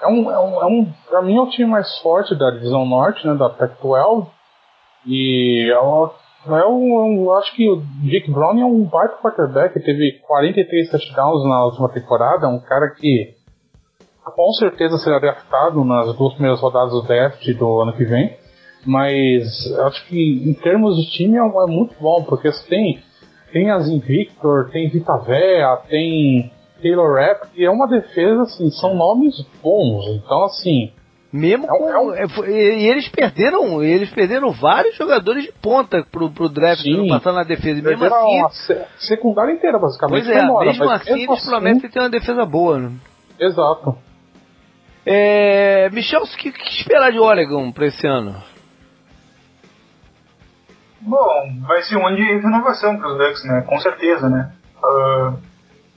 [0.00, 2.86] é um, é um, é um pra mim é o time mais forte da divisão
[2.86, 4.26] norte, né, da Pac-12.
[5.06, 6.12] E eu,
[6.56, 11.64] eu, eu, acho que o Jake Brown é um baita quarterback, teve 43 touchdowns na
[11.64, 13.34] última temporada, é um cara que
[14.24, 18.36] com certeza será draftado nas duas primeiras rodadas do draft do ano que vem.
[18.86, 19.46] Mas
[19.86, 23.02] acho que em termos de time é, é muito bom, porque você tem
[23.52, 26.52] tem as Invictor, tem Vitavea, tem
[26.82, 30.06] Taylor Rapp, e é uma defesa, assim, são nomes bons.
[30.08, 30.92] Então, assim.
[31.32, 31.90] Mesmo é, com.
[31.90, 32.14] É um...
[32.14, 33.82] É, e eles perderam.
[33.82, 37.82] Eles perderam vários jogadores de ponta pro, pro draft Sim, passando na defesa.
[37.82, 38.72] Mesmo assim.
[38.72, 40.24] A secundária inteira, basicamente.
[40.24, 42.78] Pois é, mesmo assim mesmo eles assim, prometem ter uma defesa boa.
[42.78, 42.92] Né?
[43.38, 43.98] Exato.
[45.04, 48.42] É, Michel, o que, que esperar de Oregon para esse ano?
[51.00, 53.64] Bom, vai ser um ano de renovação para os Ducks, né?
[53.66, 54.52] Com certeza, né?
[54.82, 55.38] Uh,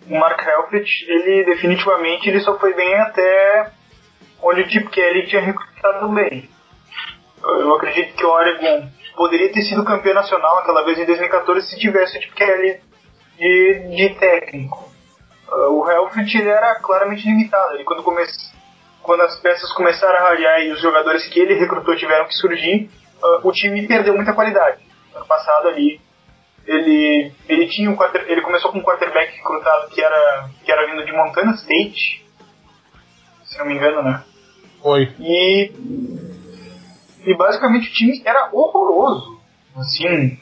[0.09, 3.71] o Mark Helfrich, ele definitivamente ele só foi bem até
[4.41, 6.49] onde o Chip Kelly tinha recrutado bem.
[7.43, 11.79] Eu acredito que o Oregon poderia ter sido campeão nacional aquela vez em 2014 se
[11.79, 12.79] tivesse o Chip Kelly
[13.37, 14.89] de, de técnico.
[15.49, 17.75] Uh, o Helfrich era claramente limitado.
[17.75, 18.23] Ele, quando, come...
[19.01, 22.89] quando as peças começaram a ralhar e os jogadores que ele recrutou tiveram que surgir,
[23.21, 26.01] uh, o time perdeu muita qualidade ano passado ali,
[26.65, 30.85] ele, ele tinha um quarter, ele começou com um quarterback recrutado que era, que era
[30.87, 32.25] vindo de Montana State,
[33.45, 34.23] se não me engano, né?
[34.81, 35.13] Foi.
[35.19, 35.71] E,
[37.25, 39.39] e basicamente o time era horroroso.
[39.75, 40.37] Assim,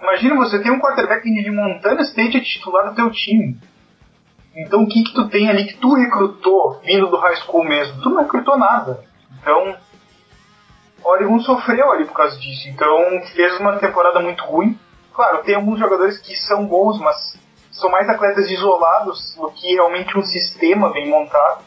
[0.00, 3.58] imagina você ter um quarterback de Montana State titular do teu time.
[4.54, 8.00] Então o que que tu tem ali que tu recrutou vindo do high school mesmo?
[8.00, 9.04] Tu não recrutou nada.
[9.40, 9.76] Então
[11.04, 12.68] Oregon sofreu ali por causa disso.
[12.68, 12.88] Então
[13.34, 14.78] fez uma temporada muito ruim.
[15.14, 17.38] Claro, tem alguns jogadores que são bons, mas
[17.70, 21.64] são mais atletas isolados do que realmente um sistema bem montado.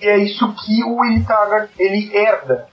[0.00, 2.68] E é isso que o Willie Taggart ele herda.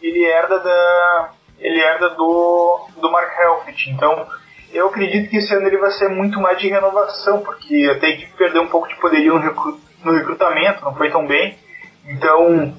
[0.00, 3.90] Ele herda da ele herda do do Mark Helfrich.
[3.90, 4.28] Então
[4.72, 8.10] eu acredito que esse ano ele vai ser muito mais de renovação, porque até a
[8.10, 11.58] equipe perdeu um pouco de poderio no recrutamento, não foi tão bem.
[12.06, 12.74] Então,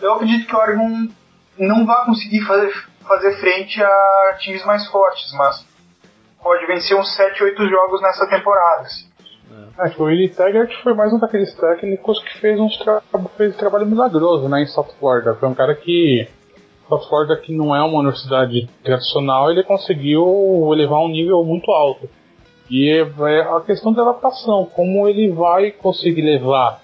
[0.00, 1.08] eu acredito que o Oregon
[1.58, 2.72] não vai conseguir fazer,
[3.06, 5.66] fazer frente a times mais fortes, mas
[6.40, 8.82] pode vencer uns 7, 8 jogos nessa temporada.
[8.82, 9.11] Assim.
[9.78, 13.02] É, que o Willie Taggart foi mais um daqueles técnicos que fez, uns tra
[13.36, 15.34] fez um trabalho milagroso né, em South Florida.
[15.34, 16.28] Foi um cara que.
[16.88, 22.08] South Florida, que não é uma universidade tradicional, ele conseguiu elevar um nível muito alto.
[22.70, 26.82] E é, é a questão da adaptação, como ele vai conseguir levar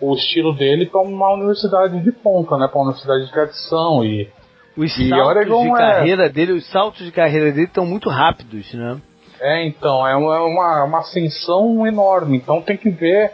[0.00, 4.28] o estilo dele para uma universidade de ponta, né, para uma universidade de tradição e
[4.76, 5.72] os e saltos Oregon de é...
[5.72, 9.00] carreira dele, os saltos de carreira dele estão muito rápidos, né?
[9.42, 12.36] É, então, é uma, uma ascensão enorme.
[12.36, 13.32] Então tem que ver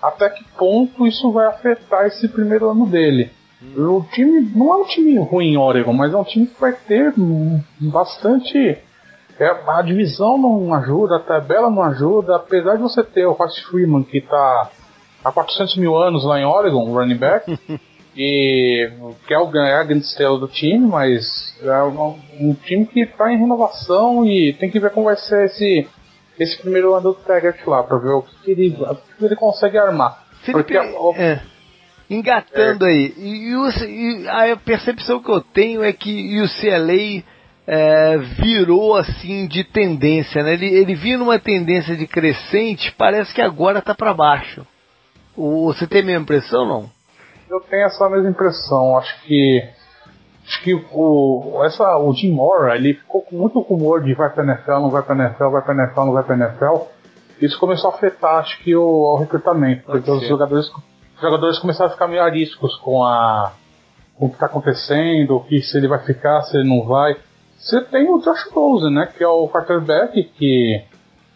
[0.00, 3.32] até que ponto isso vai afetar esse primeiro ano dele.
[3.60, 3.96] Hum.
[3.96, 6.72] O time não é um time ruim em Oregon, mas é um time que vai
[6.72, 7.12] ter
[7.80, 8.78] bastante.
[9.40, 12.36] É, a divisão não ajuda, a tabela não ajuda.
[12.36, 14.70] Apesar de você ter o Ross Freeman que está
[15.24, 17.58] há 400 mil anos lá em Oregon, running back,
[18.18, 18.90] que
[19.30, 23.32] é, o, é a grande estrela do time, mas é um, um time que está
[23.32, 25.86] em renovação e tem que ver como vai ser esse,
[26.36, 29.78] esse primeiro ano do Taggart lá, para ver o que ele, o que ele consegue
[29.78, 30.24] armar.
[30.42, 31.40] Felipe, Porque, é,
[32.10, 32.88] engatando é.
[32.88, 33.54] aí, e,
[33.86, 37.22] e, a percepção que eu tenho é que o CLA
[37.68, 40.54] é, virou assim de tendência, né?
[40.54, 44.66] Ele, ele vinha numa tendência de crescente, parece que agora está para baixo.
[45.36, 46.97] O, você tem a mesma impressão não?
[47.50, 48.96] Eu tenho essa mesma impressão.
[48.96, 49.68] Acho que
[50.44, 54.44] acho que o, essa, o Jim Mora ele ficou com muito rumor de vai pra
[54.44, 56.88] NFL, não vai pra NFL, vai pra NFL, não vai pra NFL.
[57.40, 60.24] Isso começou a afetar, acho que, o, o recrutamento, Pode porque ser.
[60.24, 63.52] os jogadores, os jogadores começaram a ficar meio ariscos com, a,
[64.16, 67.16] com o que está acontecendo, que se ele vai ficar, se ele não vai.
[67.56, 70.82] Você tem o Josh Rosen, né, que é o quarterback que,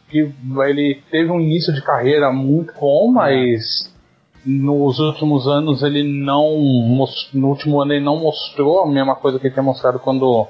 [0.09, 0.33] que
[0.65, 3.92] ele teve um início de carreira muito bom, mas
[4.45, 6.51] nos últimos anos ele não
[7.33, 10.49] no último ano ele não mostrou a mesma coisa que ele tinha mostrado quando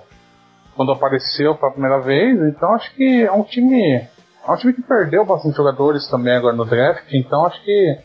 [0.75, 2.39] quando apareceu pela primeira vez.
[2.41, 6.57] Então acho que é um time é um time que perdeu bastante jogadores também agora
[6.57, 7.13] no draft.
[7.13, 7.99] Então acho que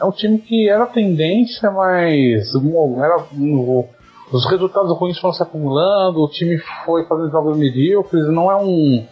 [0.00, 2.54] é um time que era tendência mas
[2.98, 3.26] era
[4.32, 8.26] os resultados ruins foram se acumulando o time foi fazendo jogos medíocres.
[8.28, 9.06] Não é um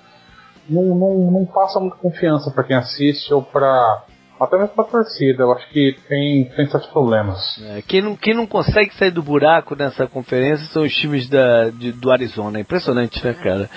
[0.68, 4.04] não, não, não passa muita confiança para quem assiste ou para
[4.40, 7.38] até mesmo pra torcida, eu acho que tem, tem certos problemas.
[7.62, 11.70] É, quem, não, quem não consegue sair do buraco nessa conferência são os times da,
[11.70, 12.58] de, do Arizona.
[12.58, 13.70] É impressionante, né, cara?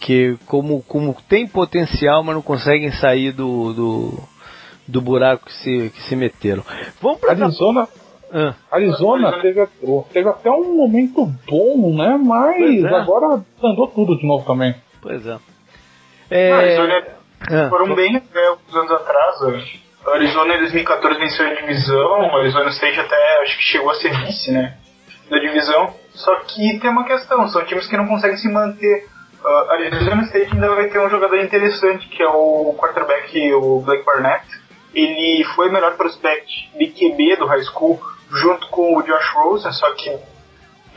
[0.00, 4.18] Que como, como tem potencial, mas não conseguem sair do, do,
[4.88, 6.64] do buraco que se, que se meteram.
[7.00, 7.88] Vamos pra Arizona.
[8.32, 8.54] Ah.
[8.70, 9.66] Arizona teve,
[10.12, 12.18] teve até um momento bom, né?
[12.22, 12.94] Mas é.
[12.94, 14.74] agora andou tudo de novo também.
[15.02, 15.38] Pois é.
[16.30, 16.52] é...
[16.52, 17.04] Arizona
[17.48, 17.68] ah.
[17.68, 19.89] foram bem né, alguns anos atrás, hoje.
[20.06, 24.50] Arizona em 2014 venceu a divisão, Arizona State até acho que chegou a ser vice,
[24.50, 24.76] né?
[25.28, 25.94] Da divisão.
[26.14, 29.06] Só que tem uma questão, são times que não conseguem se manter.
[29.44, 34.04] Uh, Arizona State ainda vai ter um jogador interessante, que é o quarterback, o Blake
[34.04, 34.44] Barnett.
[34.94, 38.00] Ele foi o melhor prospect de QB do high school,
[38.30, 40.18] junto com o Josh Rosen, só que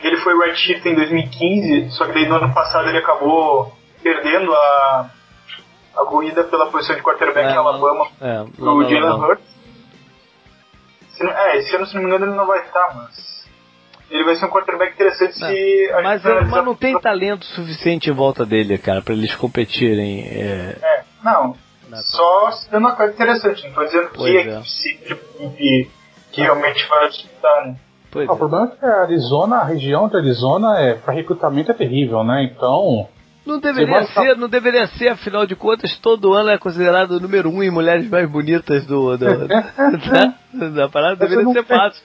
[0.02, 3.72] ele foi redshirt em 2015, só que daí no ano passado ele acabou
[4.02, 5.10] perdendo a
[5.96, 9.54] a corrida pela posição de quarterback é, em Alabama é, pro Jalen Hurts.
[11.20, 13.34] É, esse ano, se não me engano, ele não vai estar, mas.
[14.10, 15.92] Ele vai ser um quarterback interessante é, se.
[16.02, 20.22] Mas, é, mas não tem talento suficiente em volta dele, cara, para eles competirem.
[20.22, 21.56] É, é não.
[22.02, 25.90] Só sendo uma coisa interessante, não tô dizendo pois que é que,
[26.32, 27.76] que realmente vai disputar, né?
[28.10, 31.70] Pois ah, o problema é que a Arizona, a região de Arizona, é, para recrutamento
[31.70, 32.44] é terrível, né?
[32.44, 33.08] Então,
[33.46, 37.50] não deveria ser, não deveria ser, afinal de contas, todo ano é considerado o número
[37.50, 42.02] um em mulheres mais bonitas do, do da, da parada, deveria ser tem, fácil.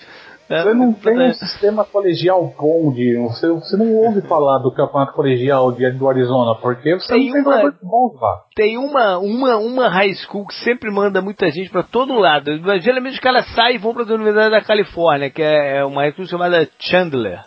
[0.49, 0.64] Né?
[0.64, 3.16] Você não tem um sistema colegial bom de.
[3.18, 7.34] Você, você não ouve falar do campeonato colegial de, do Arizona, porque você tem não
[7.34, 8.41] tem uma, bons lá.
[8.56, 12.52] Tem uma, uma, uma high school que sempre manda muita gente para todo lado.
[12.82, 16.02] Geralmente os caras saem e vão para a Universidade da Califórnia, que é, é uma
[16.02, 17.41] high school chamada Chandler.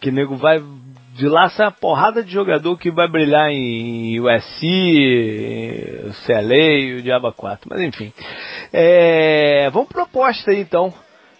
[0.00, 0.60] Que nego vai
[1.12, 7.32] de lá sai uma porrada de jogador que vai brilhar em USC, CLA, o Diaba
[7.32, 7.68] 4.
[7.68, 8.12] Mas enfim.
[8.72, 10.92] É, vamos proposta aí então.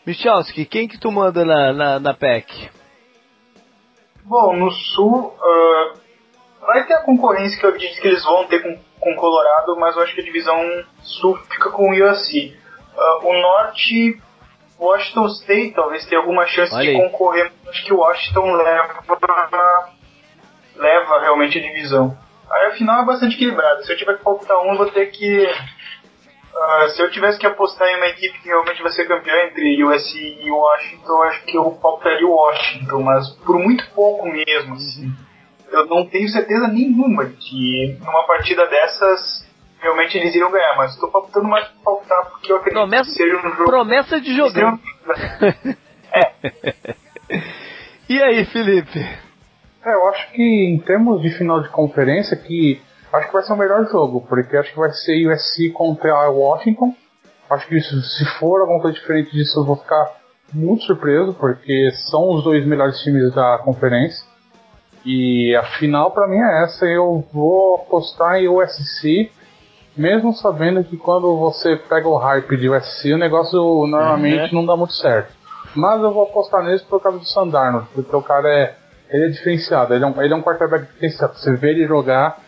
[0.05, 2.71] Michalski, quem que tu manda na, na, na PEC?
[4.25, 5.99] Bom, no sul uh,
[6.67, 9.97] vai ter a concorrência que eu acredito que eles vão ter com, com Colorado, mas
[9.97, 10.59] eu acho que a divisão
[11.01, 12.55] sul fica com o USC.
[12.95, 14.21] Uh, o norte
[14.83, 16.97] Washington State talvez tenha alguma chance Olha de aí.
[16.97, 17.53] concorrer.
[17.69, 19.93] Acho que o Washington leva,
[20.77, 22.17] leva realmente a divisão.
[22.51, 23.83] Aí a final é bastante equilibrada.
[23.83, 25.47] Se eu tiver que palpitar um, eu vou ter que.
[25.47, 29.83] Uh, se eu tivesse que apostar em uma equipe que realmente vai ser campeã entre
[29.83, 34.75] USC e Washington, eu acho que eu palpitaria o Washington, mas por muito pouco mesmo,
[34.75, 35.11] assim.
[35.71, 39.51] Eu não tenho certeza nenhuma de que numa partida dessas
[39.83, 43.17] realmente eles iriam ganhar, mas estou palpitando mais pra palpitar porque eu acredito promessa, que
[43.17, 43.65] seja um jogo.
[43.65, 44.79] Promessa de jogar.
[46.15, 46.95] é.
[48.09, 49.01] e aí, Felipe?
[49.85, 52.81] É, eu acho que em termos de final de conferência, que
[53.13, 56.31] acho que vai ser o melhor jogo, porque acho que vai ser USC contra a
[56.31, 56.95] Washington.
[57.51, 60.23] Acho que isso, se for alguma coisa diferente disso, eu vou ficar
[60.55, 64.25] muito surpreso, porque são os dois melhores times da conferência.
[65.05, 69.33] E a final para mim é essa, eu vou apostar em USC,
[69.97, 74.61] mesmo sabendo que quando você pega o hype de USC, o negócio normalmente uhum.
[74.61, 75.33] não dá muito certo.
[75.75, 78.75] Mas eu vou apostar nele por causa do Sandarno, porque o cara é
[79.13, 81.35] ele é diferenciado, ele é um, ele é um quarterback diferenciado.
[81.35, 82.39] Você vê ele jogar,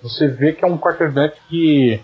[0.00, 2.00] você vê que é um quarterback que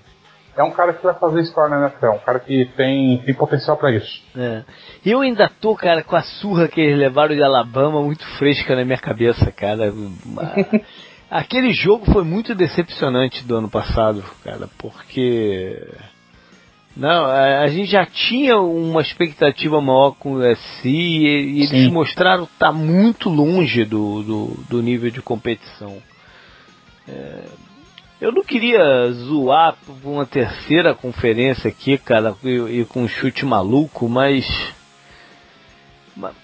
[0.56, 3.76] é um cara que vai fazer história na NFL, um cara que tem, tem potencial
[3.76, 4.22] para isso.
[4.36, 4.64] É.
[5.06, 8.84] Eu ainda tô, cara, com a surra que eles levaram de Alabama muito fresca na
[8.84, 9.92] minha cabeça, cara.
[11.30, 15.76] Aquele jogo foi muito decepcionante do ano passado, cara, porque
[16.98, 22.42] não, a, gente já tinha uma expectativa maior com o USC e, e eles mostraram
[22.42, 26.02] estar tá muito longe do, do, do, nível de competição.
[27.06, 27.44] É,
[28.20, 33.46] eu não queria zoar por uma terceira conferência aqui, cara, e, e com um chute
[33.46, 34.44] maluco, mas.
[36.16, 36.34] mas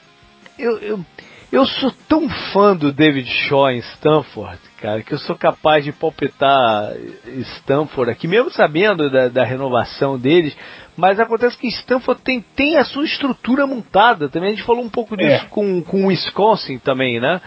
[0.57, 1.05] eu, eu,
[1.53, 5.93] eu sou tão fã do David Shaw em Stanford, cara, que eu sou capaz de
[5.93, 6.93] palpitar
[7.27, 10.57] Stanford aqui, mesmo sabendo da, da renovação deles.
[10.97, 14.51] Mas acontece que Stanford tem, tem a sua estrutura montada também.
[14.51, 15.49] A gente falou um pouco disso é.
[15.49, 17.41] com, com o Wisconsin também, né?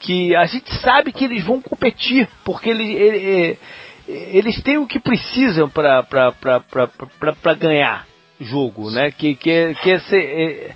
[0.00, 3.58] Que a gente sabe que eles vão competir, porque eles, eles,
[4.08, 8.06] eles têm o que precisam para ganhar
[8.40, 9.10] jogo, né?
[9.10, 10.70] Que, que, que esse,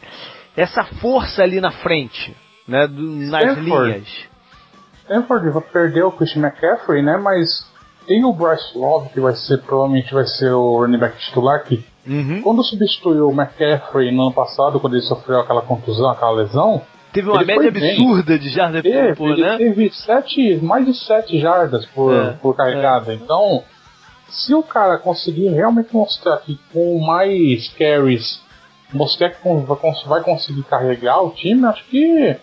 [0.57, 2.35] essa força ali na frente
[2.67, 3.93] né, do, nas Stanford.
[3.93, 4.09] linhas.
[5.03, 7.67] Stanford perdeu o Christian McCaffrey, né, mas
[8.07, 11.85] tem o Bryce Love, que vai ser, provavelmente vai ser o running back titular, que
[12.07, 12.43] uhum.
[12.43, 16.83] quando substituiu o McCaffrey no ano passado, quando ele sofreu aquela contusão, aquela lesão,
[17.15, 19.57] Teve uma média absurda de jardas teve, por, né?
[19.57, 23.13] Teve sete, mais de 7 jardas por, é, por carregada.
[23.13, 23.15] É.
[23.15, 23.63] Então,
[24.29, 28.43] se o cara conseguir realmente mostrar que com mais carries,
[28.93, 29.39] mostrar que
[30.09, 32.37] vai conseguir carregar o time, acho que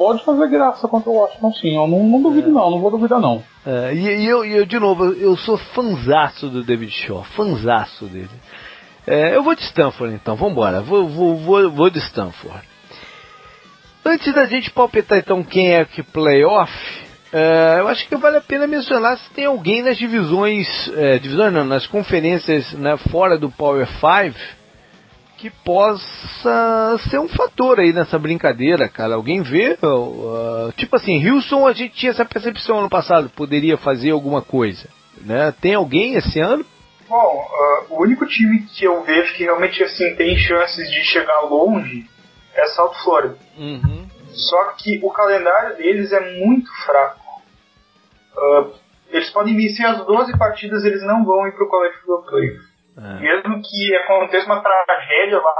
[0.00, 1.76] pode fazer graça contra o Washington sim.
[1.76, 2.52] Eu não, não duvido é.
[2.52, 3.42] não, não vou duvidar não.
[3.66, 8.30] É, e, e, eu, eu, de novo, eu sou fanzaço do David Shaw, fanzaço dele.
[9.06, 12.66] É, eu vou de Stanford então, vambora, vou, vou, vou, vou de Stanford.
[14.02, 16.72] Antes da gente palpitar então quem é que playoff,
[17.30, 20.66] é, eu acho que vale a pena mencionar se tem alguém nas divisões,
[20.96, 24.59] é, divisões não, nas conferências né, fora do Power 5
[25.40, 29.14] que possa ser um fator aí nessa brincadeira, cara.
[29.14, 34.10] Alguém vê, uh, tipo assim, Wilson a gente tinha essa percepção ano passado, poderia fazer
[34.10, 34.86] alguma coisa,
[35.22, 35.52] né?
[35.58, 36.64] Tem alguém esse ano?
[37.08, 41.40] Bom, uh, o único time que eu vejo que realmente assim tem chances de chegar
[41.40, 42.06] longe
[42.54, 43.38] é South Florida.
[43.56, 44.06] Uhum.
[44.32, 47.20] Só que o calendário deles é muito fraco.
[48.36, 48.74] Uh,
[49.08, 52.69] eles podem vencer as 12 partidas, eles não vão ir para o College Football Playoff.
[53.00, 53.20] É.
[53.20, 55.54] Mesmo que aconteça uma tragédia lá,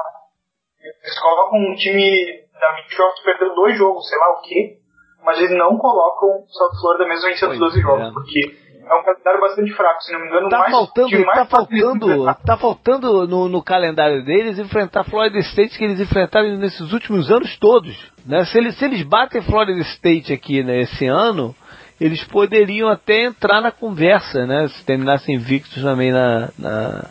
[0.82, 4.76] eles colocam um time da Microsoft perdendo dois jogos, sei lá o quê,
[5.24, 7.82] mas eles não colocam South Florida mesmo vencendo os 12 é.
[7.82, 8.40] jogos, porque
[8.86, 12.34] é um calendário bastante fraco, se não me engano, tá mais, faltando, mais tá faltando,
[12.44, 17.56] tá faltando no, no, calendário deles enfrentar Florida State que eles enfrentaram nesses últimos anos
[17.58, 17.96] todos,
[18.26, 18.44] né?
[18.46, 21.54] Se eles, se eles batem Florida State aqui nesse né, ano,
[22.00, 24.66] eles poderiam até entrar na conversa, né?
[24.68, 27.10] Se terminassem invictos também na, na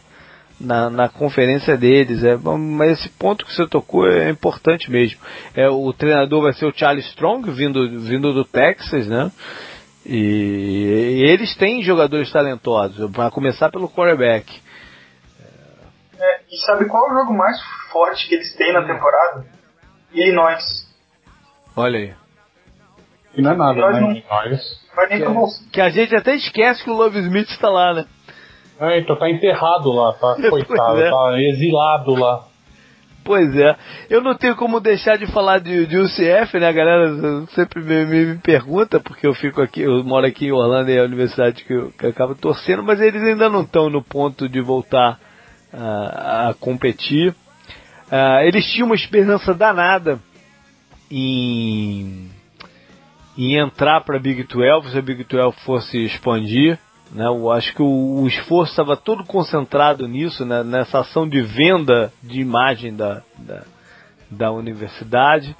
[0.60, 2.23] na, na conferência deles.
[2.23, 5.19] É, mas esse ponto que você tocou é importante mesmo.
[5.56, 9.31] É, o treinador vai ser o Charlie Strong, vindo, vindo do Texas, né?
[10.06, 14.61] E, e eles têm jogadores talentosos, para começar pelo quarterback.
[16.19, 17.57] É, e sabe qual é o jogo mais
[17.91, 19.45] forte que eles têm na temporada?
[20.11, 20.88] Illinois.
[21.76, 22.14] Olha aí.
[23.36, 24.02] E não é nada, Illinois né?
[24.02, 24.11] Não,
[24.41, 24.80] Illinois.
[25.65, 28.06] Que, que, a gente até esquece que o Love Smith está lá, né?
[28.80, 30.35] É, então tá enterrado lá, tá?
[30.49, 31.10] Coitado, é.
[31.10, 32.45] tá exilado lá.
[33.23, 33.76] Pois é.
[34.10, 36.68] Eu não tenho como deixar de falar de, de UCF, né?
[36.68, 40.51] A galera sempre me, me, me, pergunta, porque eu fico aqui, eu moro aqui em
[40.51, 43.61] Orlando e é a universidade que eu, que eu acabo torcendo, mas eles ainda não
[43.61, 45.19] estão no ponto de voltar
[45.73, 47.31] uh, a competir.
[48.11, 50.19] Uh, eles tinham uma esperança danada
[51.11, 52.31] em
[53.38, 56.77] em entrar para a Big 12 se a Big 12 fosse expandir.
[57.11, 57.26] Né?
[57.26, 60.64] Eu acho que o, o esforço estava todo concentrado nisso, né?
[60.64, 63.64] nessa ação de venda de imagem da, da,
[64.30, 65.56] da universidade.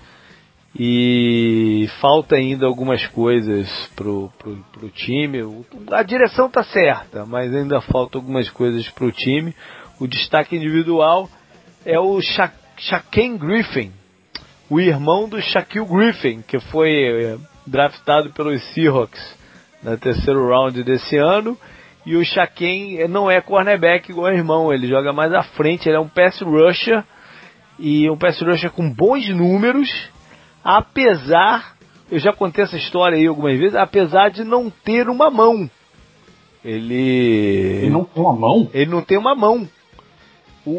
[0.78, 5.40] E falta ainda algumas coisas pro, pro, pro time.
[5.92, 9.56] A direção está certa, mas ainda falta algumas coisas pro time.
[10.00, 11.28] O destaque individual
[11.84, 13.92] é o Sha Shaquem Griffin,
[14.70, 19.39] o irmão do Shaquille Griffin, que foi eh, draftado pelos Seahawks
[19.84, 21.58] no terceiro round desse ano.
[22.06, 25.98] E o Shaquem não é cornerback igual o irmão, ele joga mais à frente, ele
[25.98, 27.04] é um pass rusher
[27.78, 29.90] e um pass rusher com bons números,
[30.64, 31.76] apesar,
[32.12, 35.70] eu já contei essa história aí algumas vezes, apesar de não ter uma mão.
[36.64, 36.94] Ele.
[37.84, 38.70] Ele não tem uma mão?
[38.74, 39.68] Ele não tem uma mão.
[40.66, 40.72] O,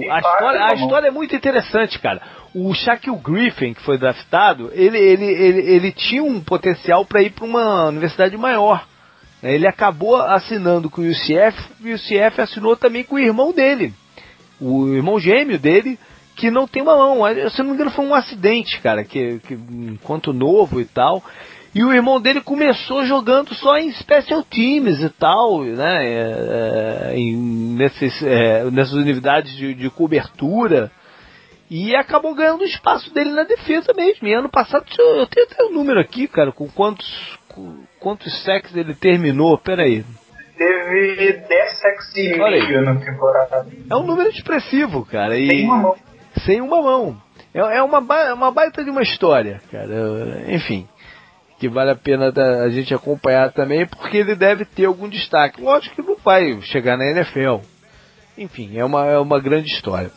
[0.00, 2.20] o a, história, a história é muito interessante, cara.
[2.54, 7.30] O Shaquille Griffin, que foi draftado, ele, ele, ele, ele tinha um potencial para ir
[7.30, 8.86] para uma universidade maior.
[9.42, 9.54] Né?
[9.54, 13.92] Ele acabou assinando com o UCF e o UCF assinou também com o irmão dele,
[14.60, 15.98] o irmão gêmeo dele,
[16.34, 17.18] que não tem uma mão.
[17.50, 21.22] Se não me engano, foi um acidente, cara, que, que enquanto novo e tal.
[21.74, 26.06] E o irmão dele começou jogando só em special teams e tal, né?
[26.06, 27.36] É, é, em,
[27.76, 30.90] nesses, é, nessas unidades de, de cobertura.
[31.70, 34.26] E acabou ganhando o espaço dele na defesa mesmo.
[34.26, 38.42] E ano passado, eu tenho até o um número aqui, cara, com quantos, com quantos
[38.42, 39.58] sacks ele terminou.
[39.58, 40.04] Pera aí.
[40.56, 43.66] Teve 10 sacks e meio na temporada.
[43.90, 45.38] É um número expressivo, cara.
[45.38, 45.96] E sem uma mão.
[46.44, 47.22] Sem uma mão.
[47.54, 47.98] É, é uma,
[48.32, 50.44] uma baita de uma história, cara.
[50.48, 50.88] Enfim
[51.58, 52.32] que vale a pena
[52.62, 55.60] a gente acompanhar também, porque ele deve ter algum destaque.
[55.60, 57.56] Lógico que não vai chegar na NFL.
[58.36, 60.12] Enfim, é uma, é uma grande história.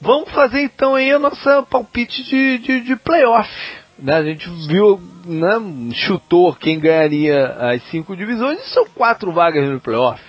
[0.00, 3.50] Vamos fazer então aí a nossa palpite de, de, de playoff.
[3.98, 4.14] Né?
[4.14, 9.80] A gente viu, né, chutou quem ganharia as cinco divisões e são quatro vagas no
[9.80, 10.22] playoff.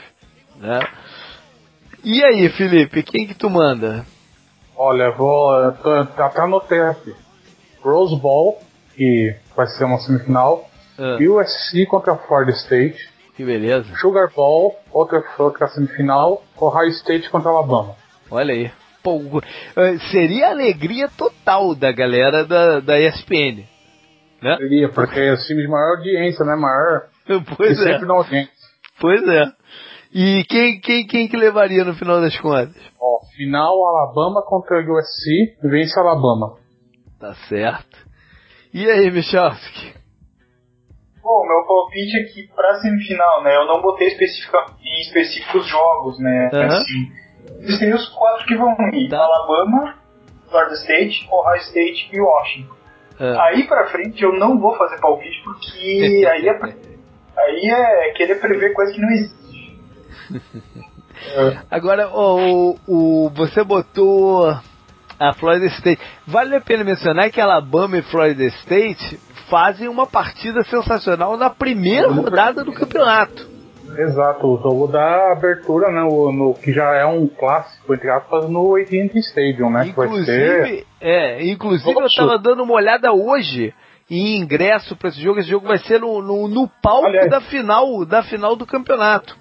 [0.58, 0.80] Né?
[2.04, 4.06] E aí, Felipe, quem que tu manda?
[4.76, 5.52] Olha, vou.
[5.52, 7.14] Até anotei aqui.
[7.82, 8.60] Rose Bowl,
[8.96, 10.70] que vai ser uma semifinal.
[10.98, 11.18] Ah.
[11.20, 12.98] USC contra Florida State.
[13.36, 13.94] Que beleza.
[13.98, 16.42] Sugar Bowl, outra, outra semifinal.
[16.58, 17.96] Ohio State contra Alabama.
[18.32, 18.72] Olha aí.
[19.04, 19.42] Pô,
[19.76, 23.66] eh, seria alegria total da galera da, da ESPN.
[24.42, 24.58] Né?
[24.58, 26.56] Seria, porque é o time de maior audiência, né?
[26.56, 27.08] Maior.
[27.58, 27.94] Pois e é.
[27.94, 28.52] sempre na audiência.
[29.00, 29.44] Pois é.
[30.12, 32.76] E quem, quem, quem que levaria no final das contas?
[33.00, 36.58] Ó, final Alabama contra USC, vence Alabama.
[37.20, 37.98] Tá certo.
[38.74, 39.94] E aí, Michalski?
[41.22, 43.56] Bom, meu palpite aqui pra semifinal, né?
[43.56, 46.50] Eu não botei especifica, em específicos jogos, né?
[46.52, 46.66] Uhum.
[46.66, 47.12] Assim,
[47.60, 49.18] existem os quatro que vão ir: tá.
[49.18, 49.96] Alabama,
[50.50, 52.74] Florida State, Ohio State e Washington.
[53.20, 53.42] Uhum.
[53.42, 56.60] Aí pra frente eu não vou fazer palpite porque aí é,
[57.38, 59.80] aí é querer prever coisa que não existe.
[61.70, 64.48] Agora, o, o, você botou
[65.20, 66.02] a Florida State.
[66.26, 69.20] Vale a pena mencionar que Alabama e Florida State
[69.50, 73.48] fazem uma partida sensacional na primeira rodada do campeonato.
[74.02, 78.50] Exato, o jogo da abertura, né, o, no, que já é um clássico, entre aspas,
[78.50, 79.88] no AT&T Stadium, né?
[79.88, 80.86] Inclusive, ser...
[81.02, 83.74] é, inclusive eu estava dando uma olhada hoje
[84.10, 85.40] em ingresso para esse jogo.
[85.40, 89.36] Esse jogo vai ser no, no, no palco Aliás, da final da final do campeonato.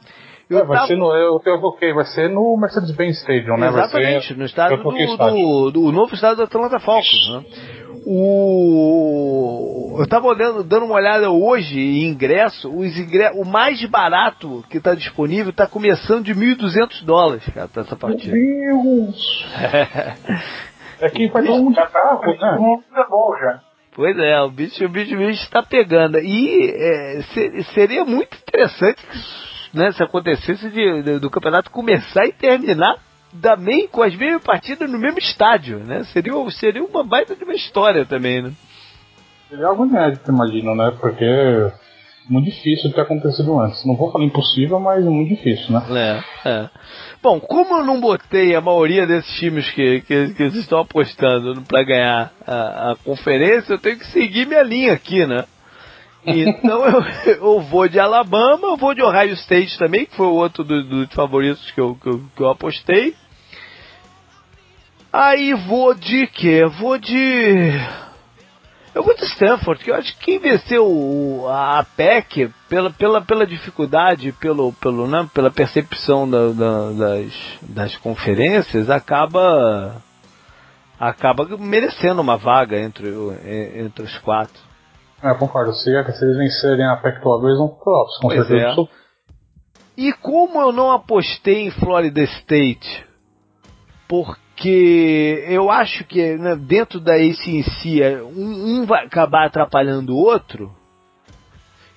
[0.50, 0.88] Eu é, vai tava...
[0.88, 3.68] ser no, eu, eu coloquei, vai ser no Mercedes-Benz Stadium, né?
[3.68, 7.44] Exatamente, no estádio do, do, do, novo estádio do Atlanta Falcons, né?
[8.10, 9.96] O...
[9.98, 14.78] Eu estava olhando, dando uma olhada hoje em ingresso, os ingresso, o mais barato que
[14.78, 18.34] está disponível está começando de 1.200 dólares, cara, essa partida.
[18.34, 19.46] Meu Deus!
[21.02, 22.78] é que faz um de carro, né?
[22.96, 23.60] É bom já.
[23.94, 26.18] Pois é, o bicho, o bicho, o bicho está pegando.
[26.18, 27.20] E é,
[27.74, 29.02] seria muito interessante
[29.74, 32.96] né, se acontecesse de, de, do campeonato começar e terminar
[33.40, 36.04] também com as mesmas partidas no mesmo estádio, né?
[36.04, 38.52] Seria, seria uma baita de uma história também, né?
[39.48, 40.92] Seria algo inédito, imagino, né?
[41.00, 41.72] Porque é
[42.28, 43.84] muito difícil ter acontecido antes.
[43.84, 46.22] Não vou falar impossível, mas é muito difícil, né?
[46.44, 46.70] É, é.
[47.22, 51.82] Bom, como eu não botei a maioria desses times que, que, que estão apostando para
[51.82, 55.44] ganhar a, a conferência, eu tenho que seguir minha linha aqui, né?
[56.26, 57.02] Então eu,
[57.40, 60.86] eu vou de Alabama, eu vou de Ohio State também, que foi o outro dos
[60.86, 63.14] do favoritos que eu, que eu, que, eu, apostei.
[65.12, 66.66] Aí vou de quê?
[66.66, 67.72] Vou de.
[68.94, 73.46] Eu vou de Stanford, que eu acho que quem venceu a PEC, pela, pela, pela
[73.46, 77.32] dificuldade, pelo, pelo, né, pela percepção da, da, das,
[77.62, 80.02] das conferências, acaba
[80.98, 83.08] acaba merecendo uma vaga entre,
[83.76, 84.67] entre os quatro.
[85.22, 85.72] É, concordo.
[85.74, 88.80] Se, se eles vencerem a Pac-12, eles vão pro playoffs, com Pois certeza.
[88.82, 88.84] é.
[89.96, 93.04] E como eu não apostei em Florida State,
[94.08, 100.18] porque eu acho que né, dentro da ACC é, um, um vai acabar atrapalhando o
[100.18, 100.72] outro,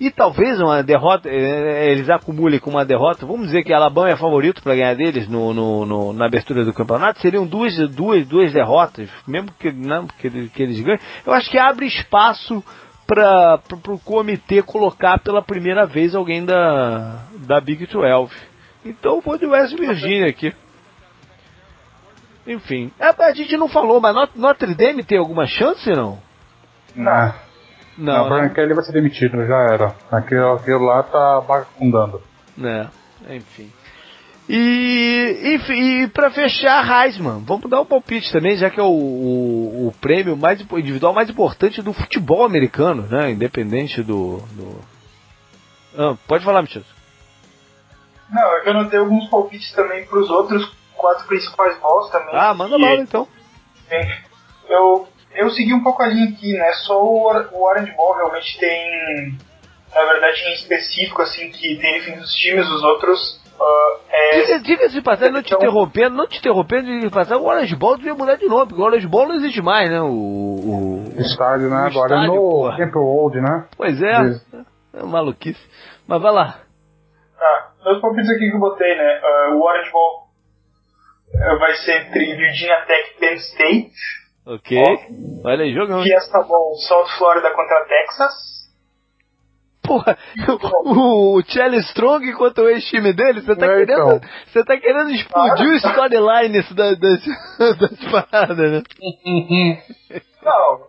[0.00, 4.16] e talvez uma derrota, eh, eles acumulem com uma derrota, vamos dizer que Alabama é
[4.16, 8.52] favorito para ganhar deles no, no- no- na abertura do campeonato, seriam duas, duas, duas
[8.52, 10.98] derrotas, mesmo que, não, que, que eles ganhem.
[11.24, 12.64] Eu acho que abre espaço
[13.14, 18.32] para o comitê colocar pela primeira vez alguém da, da Big 12.
[18.84, 20.54] Então eu vou de West Virginia aqui.
[22.46, 26.18] Enfim, é, a gente não falou, mas Not- Notre Dame tem alguma chance não?
[26.96, 27.34] Não.
[27.96, 28.48] Não, o Brian né?
[28.54, 29.94] Kelly vai ser demitido, já era.
[30.10, 32.22] Aquilo, aquilo lá tá vagabundando.
[32.56, 32.88] né?
[33.28, 33.70] Enfim.
[34.48, 38.86] E, enfim, e para fechar, Heisman, vamos dar um palpite também, já que é o,
[38.86, 43.30] o, o prêmio mais individual mais importante do futebol americano, né?
[43.30, 44.38] Independente do.
[44.52, 44.80] do...
[45.96, 46.82] Ah, pode falar, Michel.
[48.30, 52.34] Não, é que eu notei alguns palpites também pros outros quatro principais balls também.
[52.34, 53.28] Ah, manda bala então.
[54.68, 56.72] Eu, eu segui um pouco a linha aqui, né?
[56.84, 59.38] Só o, o Orange Ball realmente tem,
[59.94, 64.58] na verdade, em específico, assim, que tem enfim dos times, os outros ah, é, Diga-
[64.60, 67.76] Diga-se de passagem, não te Então- interrompendo, não te interrompendo, diga-se de passagem, o Orange
[67.76, 70.00] Ball devia mudar de nome, porque o Orange Ball não existe mais, né?
[70.00, 71.76] O, o- Estádio, né?
[71.76, 72.76] O Agora estádio, é no porra.
[72.76, 73.66] Temple Old, né?
[73.76, 74.66] Pois é, Isso.
[74.94, 75.60] é maluquice.
[76.06, 76.58] Mas vai lá.
[77.38, 79.20] Tá, meus palpites aqui que eu botei, né?
[79.22, 80.22] ah, o Orange Ball
[81.34, 83.92] ah, vai ser entre Virginia Tech e Penn State.
[84.46, 84.78] Ok.
[85.44, 86.02] Olha aí, jogão.
[86.02, 88.61] Fiesta Ball, South Florida contra Texas.
[89.84, 90.16] Porra,
[90.84, 94.20] o, o Charlie Strong contra o ex-time dele, você tá, É, querendo, então.
[94.46, 97.24] você tá querendo explodir o storyline das, das,
[97.78, 98.82] das paradas, né?
[100.42, 100.86] Não,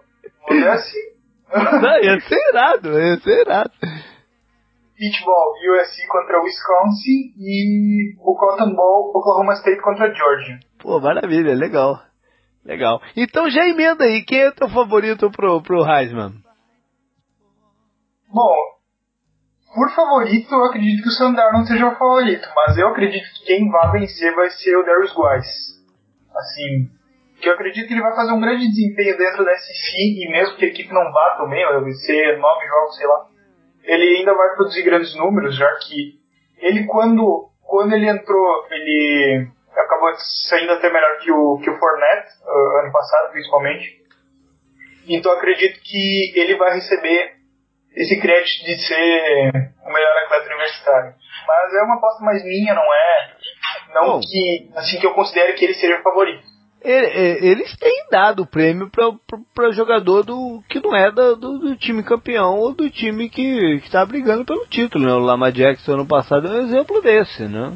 [0.51, 1.13] é assim.
[1.55, 3.71] Não, ia ser irado, ia ser irado.
[4.95, 7.33] Beach Ball, USC contra Wisconsin.
[7.37, 10.59] E o Cotton Ball, Oklahoma State contra Georgia.
[10.79, 11.99] Pô, maravilha, legal.
[12.63, 13.01] Legal.
[13.17, 16.33] Então já emenda aí, quem é teu favorito pro, pro Heisman?
[18.33, 18.55] Bom,
[19.73, 23.45] por favorito, eu acredito que o Sandar não seja o favorito, mas eu acredito que
[23.45, 25.83] quem vai vencer vai ser o Darius Wise.
[26.35, 26.89] Assim,
[27.41, 30.55] que eu acredito que ele vai fazer um grande desempenho dentro da SC e mesmo
[30.57, 33.27] que a equipe não vá também, vai ser nove jogos, sei lá,
[33.83, 36.19] ele ainda vai produzir grandes números, já que
[36.57, 40.13] ele quando, quando ele entrou, ele acabou
[40.49, 44.03] saindo até melhor que o, que o Fournette, ah, ano passado principalmente.
[45.07, 47.42] Então acredito que ele vai receber
[47.95, 49.49] esse crédito de ser
[49.85, 51.13] o melhor atleta universitário.
[51.47, 53.33] Mas é uma aposta mais minha, não é?
[53.93, 54.19] Não Bom.
[54.21, 56.43] que assim que eu considere que ele seja o favorito.
[56.83, 58.89] E- e- Eles têm dado o prêmio
[59.55, 63.75] para jogador do que não é da- do, do time campeão ou do time que
[63.85, 65.05] está brigando pelo título.
[65.05, 65.13] Né?
[65.13, 67.73] O Lamar Jackson ano passado é um exemplo desse, né?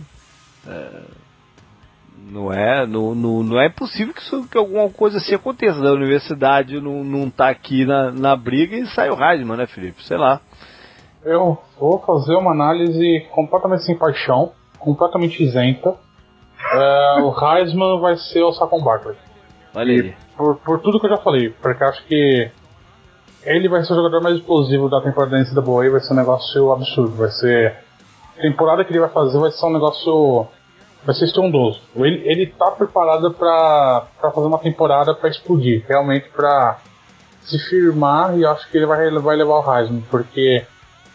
[0.68, 1.02] É,
[2.30, 5.82] não é, não, não, não é possível que, isso, que alguma coisa assim aconteça.
[5.82, 10.04] Da universidade não, não tá aqui na, na briga e sai o Heisman, né, Felipe?
[10.06, 10.42] Sei lá.
[11.24, 15.96] Eu vou fazer uma análise completamente sem paixão, completamente isenta.
[16.74, 19.16] É, o Heisman vai ser o Saquon Barkley.
[19.76, 20.16] Olha aí.
[20.36, 22.52] Por, por tudo que eu já falei, porque acho que
[23.44, 26.72] ele vai ser o jogador mais explosivo da temporada da NCAA, vai ser um negócio
[26.72, 27.78] absurdo, vai ser...
[28.38, 30.48] A temporada que ele vai fazer vai ser um negócio...
[31.08, 31.80] vai ser estrondoso.
[31.96, 36.82] Ele, ele tá preparado pra fazer uma temporada pra explodir, realmente pra
[37.44, 40.66] se firmar, e acho que ele vai, vai levar o Heisman, porque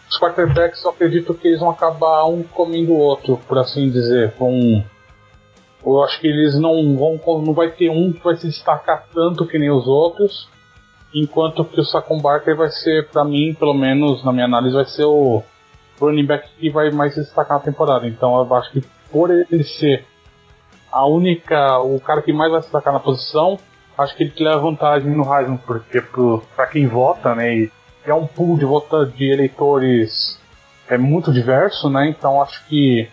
[0.09, 4.33] os quarterbacks eu acredito que eles vão acabar um comendo o outro, por assim dizer,
[4.33, 4.83] com...
[5.85, 7.19] Eu acho que eles não vão.
[7.41, 10.47] Não vai ter um que vai se destacar tanto que nem os outros.
[11.13, 14.85] Enquanto que o Saquon Barkley vai ser, pra mim, pelo menos na minha análise, vai
[14.85, 15.43] ser o
[15.99, 18.07] running back que vai mais se destacar na temporada.
[18.07, 18.81] Então eu acho que
[19.13, 20.03] por ele ser
[20.91, 21.79] a única.
[21.79, 23.59] o cara que mais vai se destacar na posição,
[23.97, 27.55] acho que ele leva vantagem no Heisman, porque pro, pra quem vota, né?
[27.55, 27.71] E
[28.05, 30.41] é um pool de vota de eleitores
[30.89, 32.09] é muito diverso, né?
[32.09, 33.07] Então acho que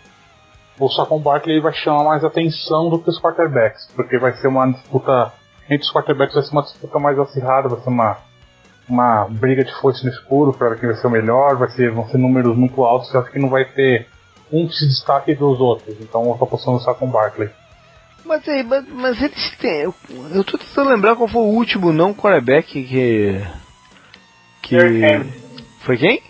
[0.79, 4.71] o Saquon Barkley vai chamar mais atenção do que os quarterbacks, porque vai ser uma
[4.71, 5.31] disputa
[5.69, 8.17] entre os quarterbacks, vai ser uma disputa mais acirrada, vai ser uma,
[8.89, 11.91] uma briga de foice no escuro para ver quem vai ser o melhor, vai ser,
[11.91, 14.07] vão ser números muito altos, eu acho que não vai ter
[14.51, 17.49] um que se destaque dos outros, então eu tô apostando no Saquon Barkley.
[18.25, 19.81] Mas, aí, mas, mas eles têm.
[19.81, 19.95] Eu,
[20.33, 23.41] eu tô tentando lembrar qual foi o último não quarterback que.
[24.61, 24.75] que.
[24.75, 25.33] Derrick Henry.
[25.81, 26.23] Foi quem?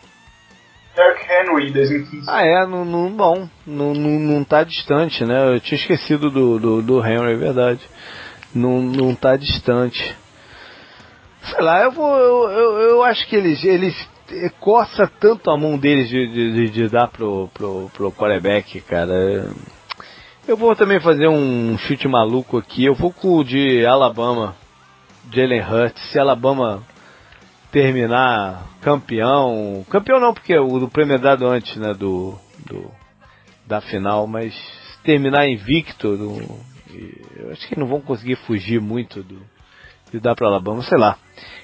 [0.96, 2.26] Derrick Henry, 2015.
[2.30, 5.54] Ah, é, não, não, bom, não, não, não tá distante, né?
[5.56, 7.82] Eu tinha esquecido do, do, do Henry, é verdade.
[8.54, 10.16] Não, não tá distante.
[11.44, 12.18] Sei lá, eu vou.
[12.18, 13.96] Eu, eu, eu acho que eles, eles
[14.60, 19.50] coça tanto a mão deles de, de, de dar pro, pro, pro quarterback, cara.
[20.48, 22.86] Eu vou também fazer um chute maluco aqui.
[22.86, 24.56] Eu vou com o de Alabama,
[25.32, 26.12] Jalen Hurts.
[26.12, 26.84] Se Alabama
[27.72, 32.92] terminar campeão, campeão não, porque o do prêmio é dado antes, né, do, do
[33.66, 34.54] da final, mas
[35.04, 36.42] terminar invicto, do,
[37.38, 39.40] eu acho que não vão conseguir fugir muito do
[40.12, 41.18] de dar para Alabama, sei lá.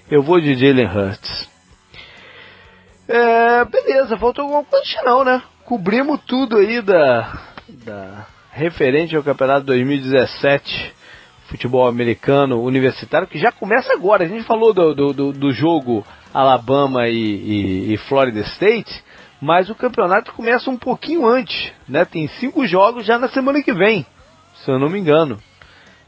[0.10, 1.50] Eu vou de Jalen Hurts.
[3.08, 5.42] É, beleza, faltou alguma coisa não, né?
[5.64, 7.40] Cobrimos tudo aí da,
[7.86, 10.94] da referente ao campeonato 2017
[11.48, 14.26] futebol americano universitário que já começa agora.
[14.26, 19.04] A gente falou do, do, do jogo Alabama e, e, e, Florida State,
[19.42, 22.04] mas o campeonato começa um pouquinho antes, né?
[22.04, 24.06] Tem cinco jogos já na semana que vem,
[24.56, 25.40] se eu não me engano.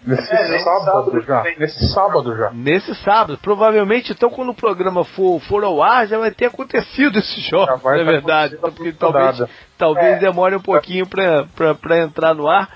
[0.06, 1.44] Nesse, é, nesse sábado, sábado, já.
[1.58, 2.52] Nesse sábado já.
[2.52, 3.40] Nesse sábado.
[3.42, 7.66] Provavelmente, então, quando o programa for, for ao ar, já vai ter acontecido esse jogo,
[7.84, 8.58] na é verdade.
[8.58, 9.44] Porque talvez,
[9.78, 10.20] talvez é.
[10.20, 12.70] demore um pouquinho para entrar no ar.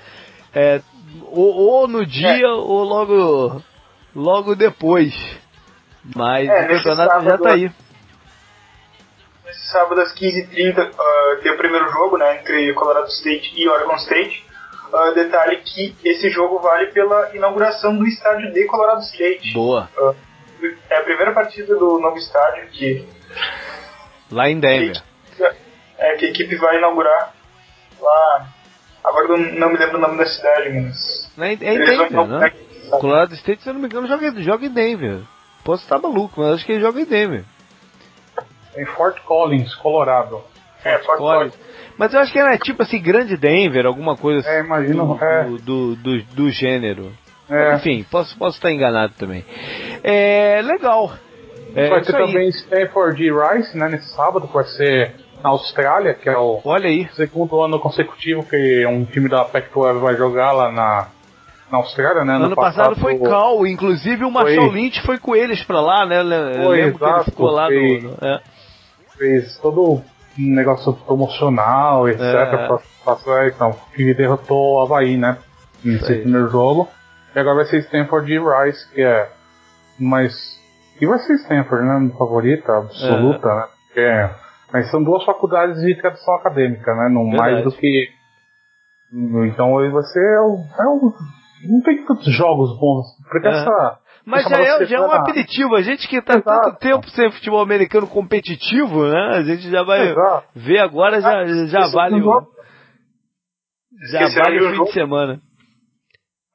[0.54, 0.82] É,
[1.24, 2.48] ou, ou, no dia, é.
[2.48, 3.62] ou logo,
[4.16, 5.14] logo depois.
[6.16, 7.72] Mas é, o campeonato sábado, já está aí.
[9.46, 13.96] Nesse sábado às 15h30 uh, tem o primeiro jogo né, entre Colorado State e Oregon
[13.96, 14.46] State.
[14.94, 19.52] Uh, detalhe que esse jogo vale pela inauguração do estádio de Colorado State.
[19.52, 19.90] Boa.
[19.98, 20.16] Uh,
[20.88, 23.08] é a primeira partida do novo estádio que.
[24.32, 25.02] Lá em Denver.
[25.36, 25.44] Que,
[25.98, 27.34] é, que a equipe vai inaugurar
[28.00, 28.48] lá.
[29.04, 31.32] Agora eu não me lembro o nome da cidade, mas.
[31.40, 32.54] É, é em Denver, né?
[33.00, 35.22] Colorado State, se eu não me engano, joga, joga em Denver.
[35.64, 37.44] Posso estar maluco, mas acho que ele joga em Denver.
[38.78, 40.44] Em Fort Collins, Colorado.
[40.84, 41.56] É, Fort Collins.
[41.56, 41.74] Collins.
[41.98, 44.50] Mas eu acho que era tipo assim, Grande Denver, alguma coisa assim.
[44.50, 45.16] É, imagino.
[45.16, 45.44] Do, é.
[45.44, 47.12] do, do, do, do, gênero.
[47.50, 47.76] É.
[47.76, 49.46] Enfim, posso, posso estar enganado também.
[50.04, 51.14] É legal.
[51.76, 56.30] É, vai ter também Stanford e Rice, né, nesse sábado, vai ser na Austrália, que
[56.30, 57.08] é o Olha aí.
[57.16, 61.08] segundo ano consecutivo que um time da Pac-12 vai jogar lá na,
[61.70, 62.36] na Austrália, né?
[62.36, 64.82] Ano, ano passado, passado, foi Cal, inclusive o Marshall foi...
[64.82, 66.24] Lynch foi com eles pra lá, né?
[66.64, 68.42] Foi, lembro exato, que ele ficou lá fez, no, é.
[69.18, 70.02] fez todo
[70.40, 72.22] um negócio promocional, etc.
[72.22, 72.68] É.
[72.68, 75.38] Pra passar, então, que derrotou o Havaí, né?
[75.84, 76.90] Nesse primeiro jogo.
[77.36, 79.30] E agora vai ser Stanford e Rice, que é
[80.00, 80.34] mais.
[81.00, 82.12] E vai ser Stanford, né?
[82.18, 83.56] Favorita, absoluta, é.
[83.56, 83.64] né?
[83.88, 84.44] Porque é...
[84.72, 87.10] Mas são duas faculdades de tradição acadêmica, né?
[87.10, 87.52] Não Verdade.
[87.52, 88.10] mais do que.
[89.52, 90.36] Então ele vai ser.
[90.36, 91.14] É um...
[91.70, 93.06] Não tem tantos jogos bons.
[93.30, 93.52] Porque é.
[93.52, 95.76] essa mas já é, já é um aperitivo.
[95.76, 99.38] A gente que está tanto tempo sem futebol americano competitivo, né?
[99.38, 100.48] A gente já vai Exato.
[100.56, 102.48] ver agora, já, já vale o.
[104.12, 104.86] Já vale o fim jogo.
[104.86, 105.42] de semana.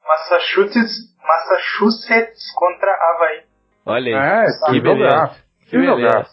[0.03, 0.91] Massachusetts,
[1.23, 3.41] Massachusetts contra Havaí.
[3.85, 4.45] Olha aí.
[4.45, 5.31] É, que beleza.
[5.69, 6.25] Que beleza.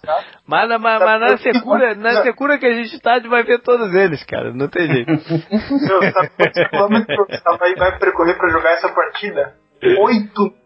[0.46, 3.60] Mas, mas, mas na, secura, na secura que a gente tá, a gente vai ver
[3.60, 4.54] todos eles, cara.
[4.54, 5.10] Não tem jeito.
[5.10, 9.54] Meu, sabe quantos quilômetros o Havaí vai percorrer pra jogar essa partida?
[10.00, 10.65] Oito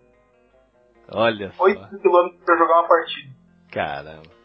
[1.13, 3.31] Olha 8 quilômetros pra jogar uma partida.
[3.73, 4.41] Caramba.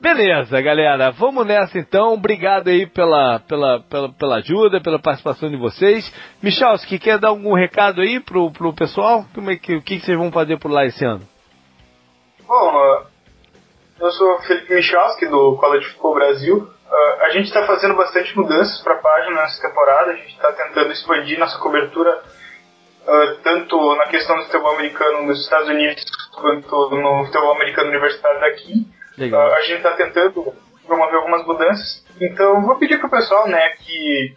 [0.00, 1.10] Beleza, galera.
[1.10, 2.14] Vamos nessa então.
[2.14, 6.12] Obrigado aí pela, pela, pela, pela ajuda, pela participação de vocês.
[6.40, 9.24] Michalski, quer dar algum recado aí pro, pro pessoal?
[9.34, 11.26] Como é que, o que, que vocês vão fazer por lá esse ano?
[12.46, 13.04] Bom,
[13.98, 16.70] eu sou Felipe Michalski, do College Football Brasil.
[17.20, 20.12] a gente está fazendo bastante mudanças para a página nessa temporada.
[20.12, 22.22] A gente está tentando expandir nossa cobertura
[23.08, 26.04] uh, tanto na questão do futebol americano nos Estados Unidos
[26.34, 28.86] quanto no futebol americano universitário daqui.
[29.18, 30.54] Uh, a gente está tentando
[30.86, 32.04] promover algumas mudanças.
[32.20, 34.34] Então, vou pedir para o pessoal né, que,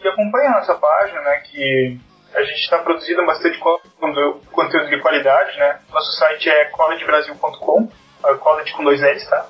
[0.00, 1.98] que acompanhe a nossa página, né, que
[2.34, 5.56] a gente está produzindo bastante conteúdo de qualidade.
[5.58, 5.80] Né?
[5.90, 9.46] Nosso site é collegebrasil.com, uh, college com dois L's, tá?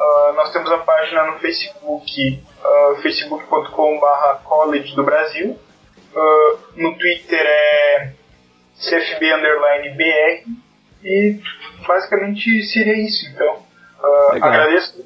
[0.00, 5.58] Uh, nós temos a página no Facebook, uh, facebook.com.br college do Brasil.
[6.14, 8.12] Uh, no Twitter é
[8.80, 10.50] CFB underline BR
[11.04, 11.40] e
[11.86, 13.28] basicamente seria isso.
[13.32, 15.04] Então, uh, agradeço,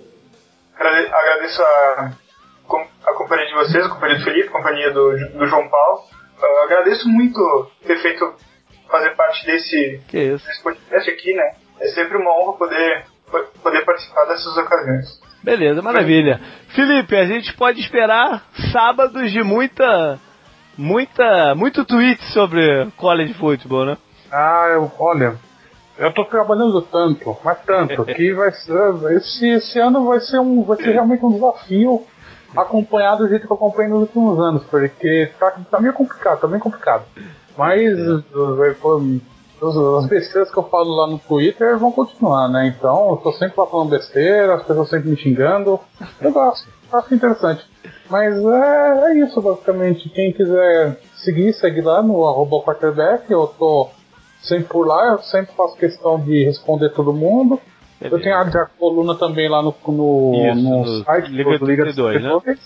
[0.78, 2.12] agradeço a,
[3.06, 6.04] a companhia de vocês, a companhia do Felipe, a companhia do, do João Paulo.
[6.38, 8.34] Uh, agradeço muito ter feito
[8.90, 11.54] fazer parte desse, desse podcast aqui, né?
[11.80, 13.04] É sempre uma honra poder,
[13.62, 15.20] poder participar dessas ocasiões.
[15.42, 16.40] Beleza, maravilha.
[16.68, 20.18] Felipe, a gente pode esperar sábados de muita
[20.76, 23.98] muita, muito tweet sobre college football, né?
[24.30, 25.36] Ah, eu, olha,
[25.98, 30.62] eu tô trabalhando tanto, mas tanto, que vai ser, esse, esse ano vai ser, um,
[30.64, 32.04] vai ser realmente um desafio
[32.56, 36.46] acompanhar do jeito que eu acompanhei nos últimos anos, porque tá, tá meio complicado, tá
[36.46, 37.04] bem complicado.
[37.56, 38.76] Mas é.
[39.98, 42.66] as besteiras que eu falo lá no Twitter vão continuar, né?
[42.66, 45.80] Então eu tô sempre lá falando besteira, as pessoas sempre me xingando.
[46.20, 47.64] Eu gosto, acho interessante.
[48.10, 50.08] Mas é, é isso basicamente.
[50.10, 53.30] Quem quiser seguir, segue lá no arroba quarterback.
[53.30, 53.90] Eu tô
[54.42, 57.60] sempre por lá, eu sempre faço questão de responder todo mundo.
[58.00, 61.66] É eu tenho a, coluna também lá no, no, isso, no, no site Liga do
[61.66, 62.58] Liga 32, né?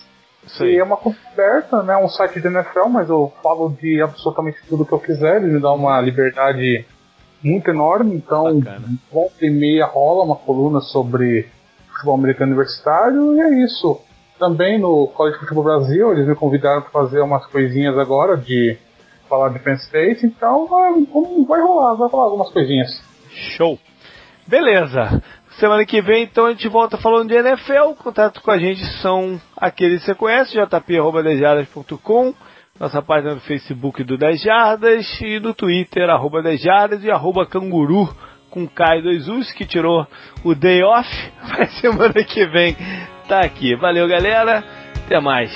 [0.63, 1.97] E é uma conta aberta, né?
[1.97, 5.37] Um site de NFL, mas eu falo de absolutamente tudo que eu quiser.
[5.37, 6.87] Ele me dá uma liberdade
[7.43, 8.17] muito enorme.
[8.17, 8.61] Então,
[9.13, 11.49] volta e meia rola uma coluna sobre
[11.91, 14.01] futebol americano universitário e é isso.
[14.39, 18.79] Também no College Futebol Brasil, eles me convidaram para fazer umas coisinhas agora de
[19.29, 20.93] falar de Penn State, então vai,
[21.47, 23.03] vai rolar, vai rolar algumas coisinhas.
[23.57, 23.79] Show!
[24.47, 25.23] Beleza!
[25.59, 27.95] Semana que vem, então, a gente volta falando de NFL.
[27.99, 32.33] Contato com a gente são aqueles que você conhece, jp.dejardas.com,
[32.79, 37.45] nossa página do Facebook do 10 Jardas e do Twitter, arroba 10 Jardas e arroba
[37.45, 38.09] canguru
[38.51, 40.07] com Kai 2 Us, que tirou
[40.45, 41.09] o day off,
[41.43, 42.77] mas semana que vem
[43.29, 43.77] tá aqui.
[43.77, 44.65] Valeu, galera.
[45.05, 45.53] Até mais.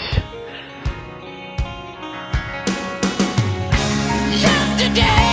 [4.30, 5.31] Yesterday.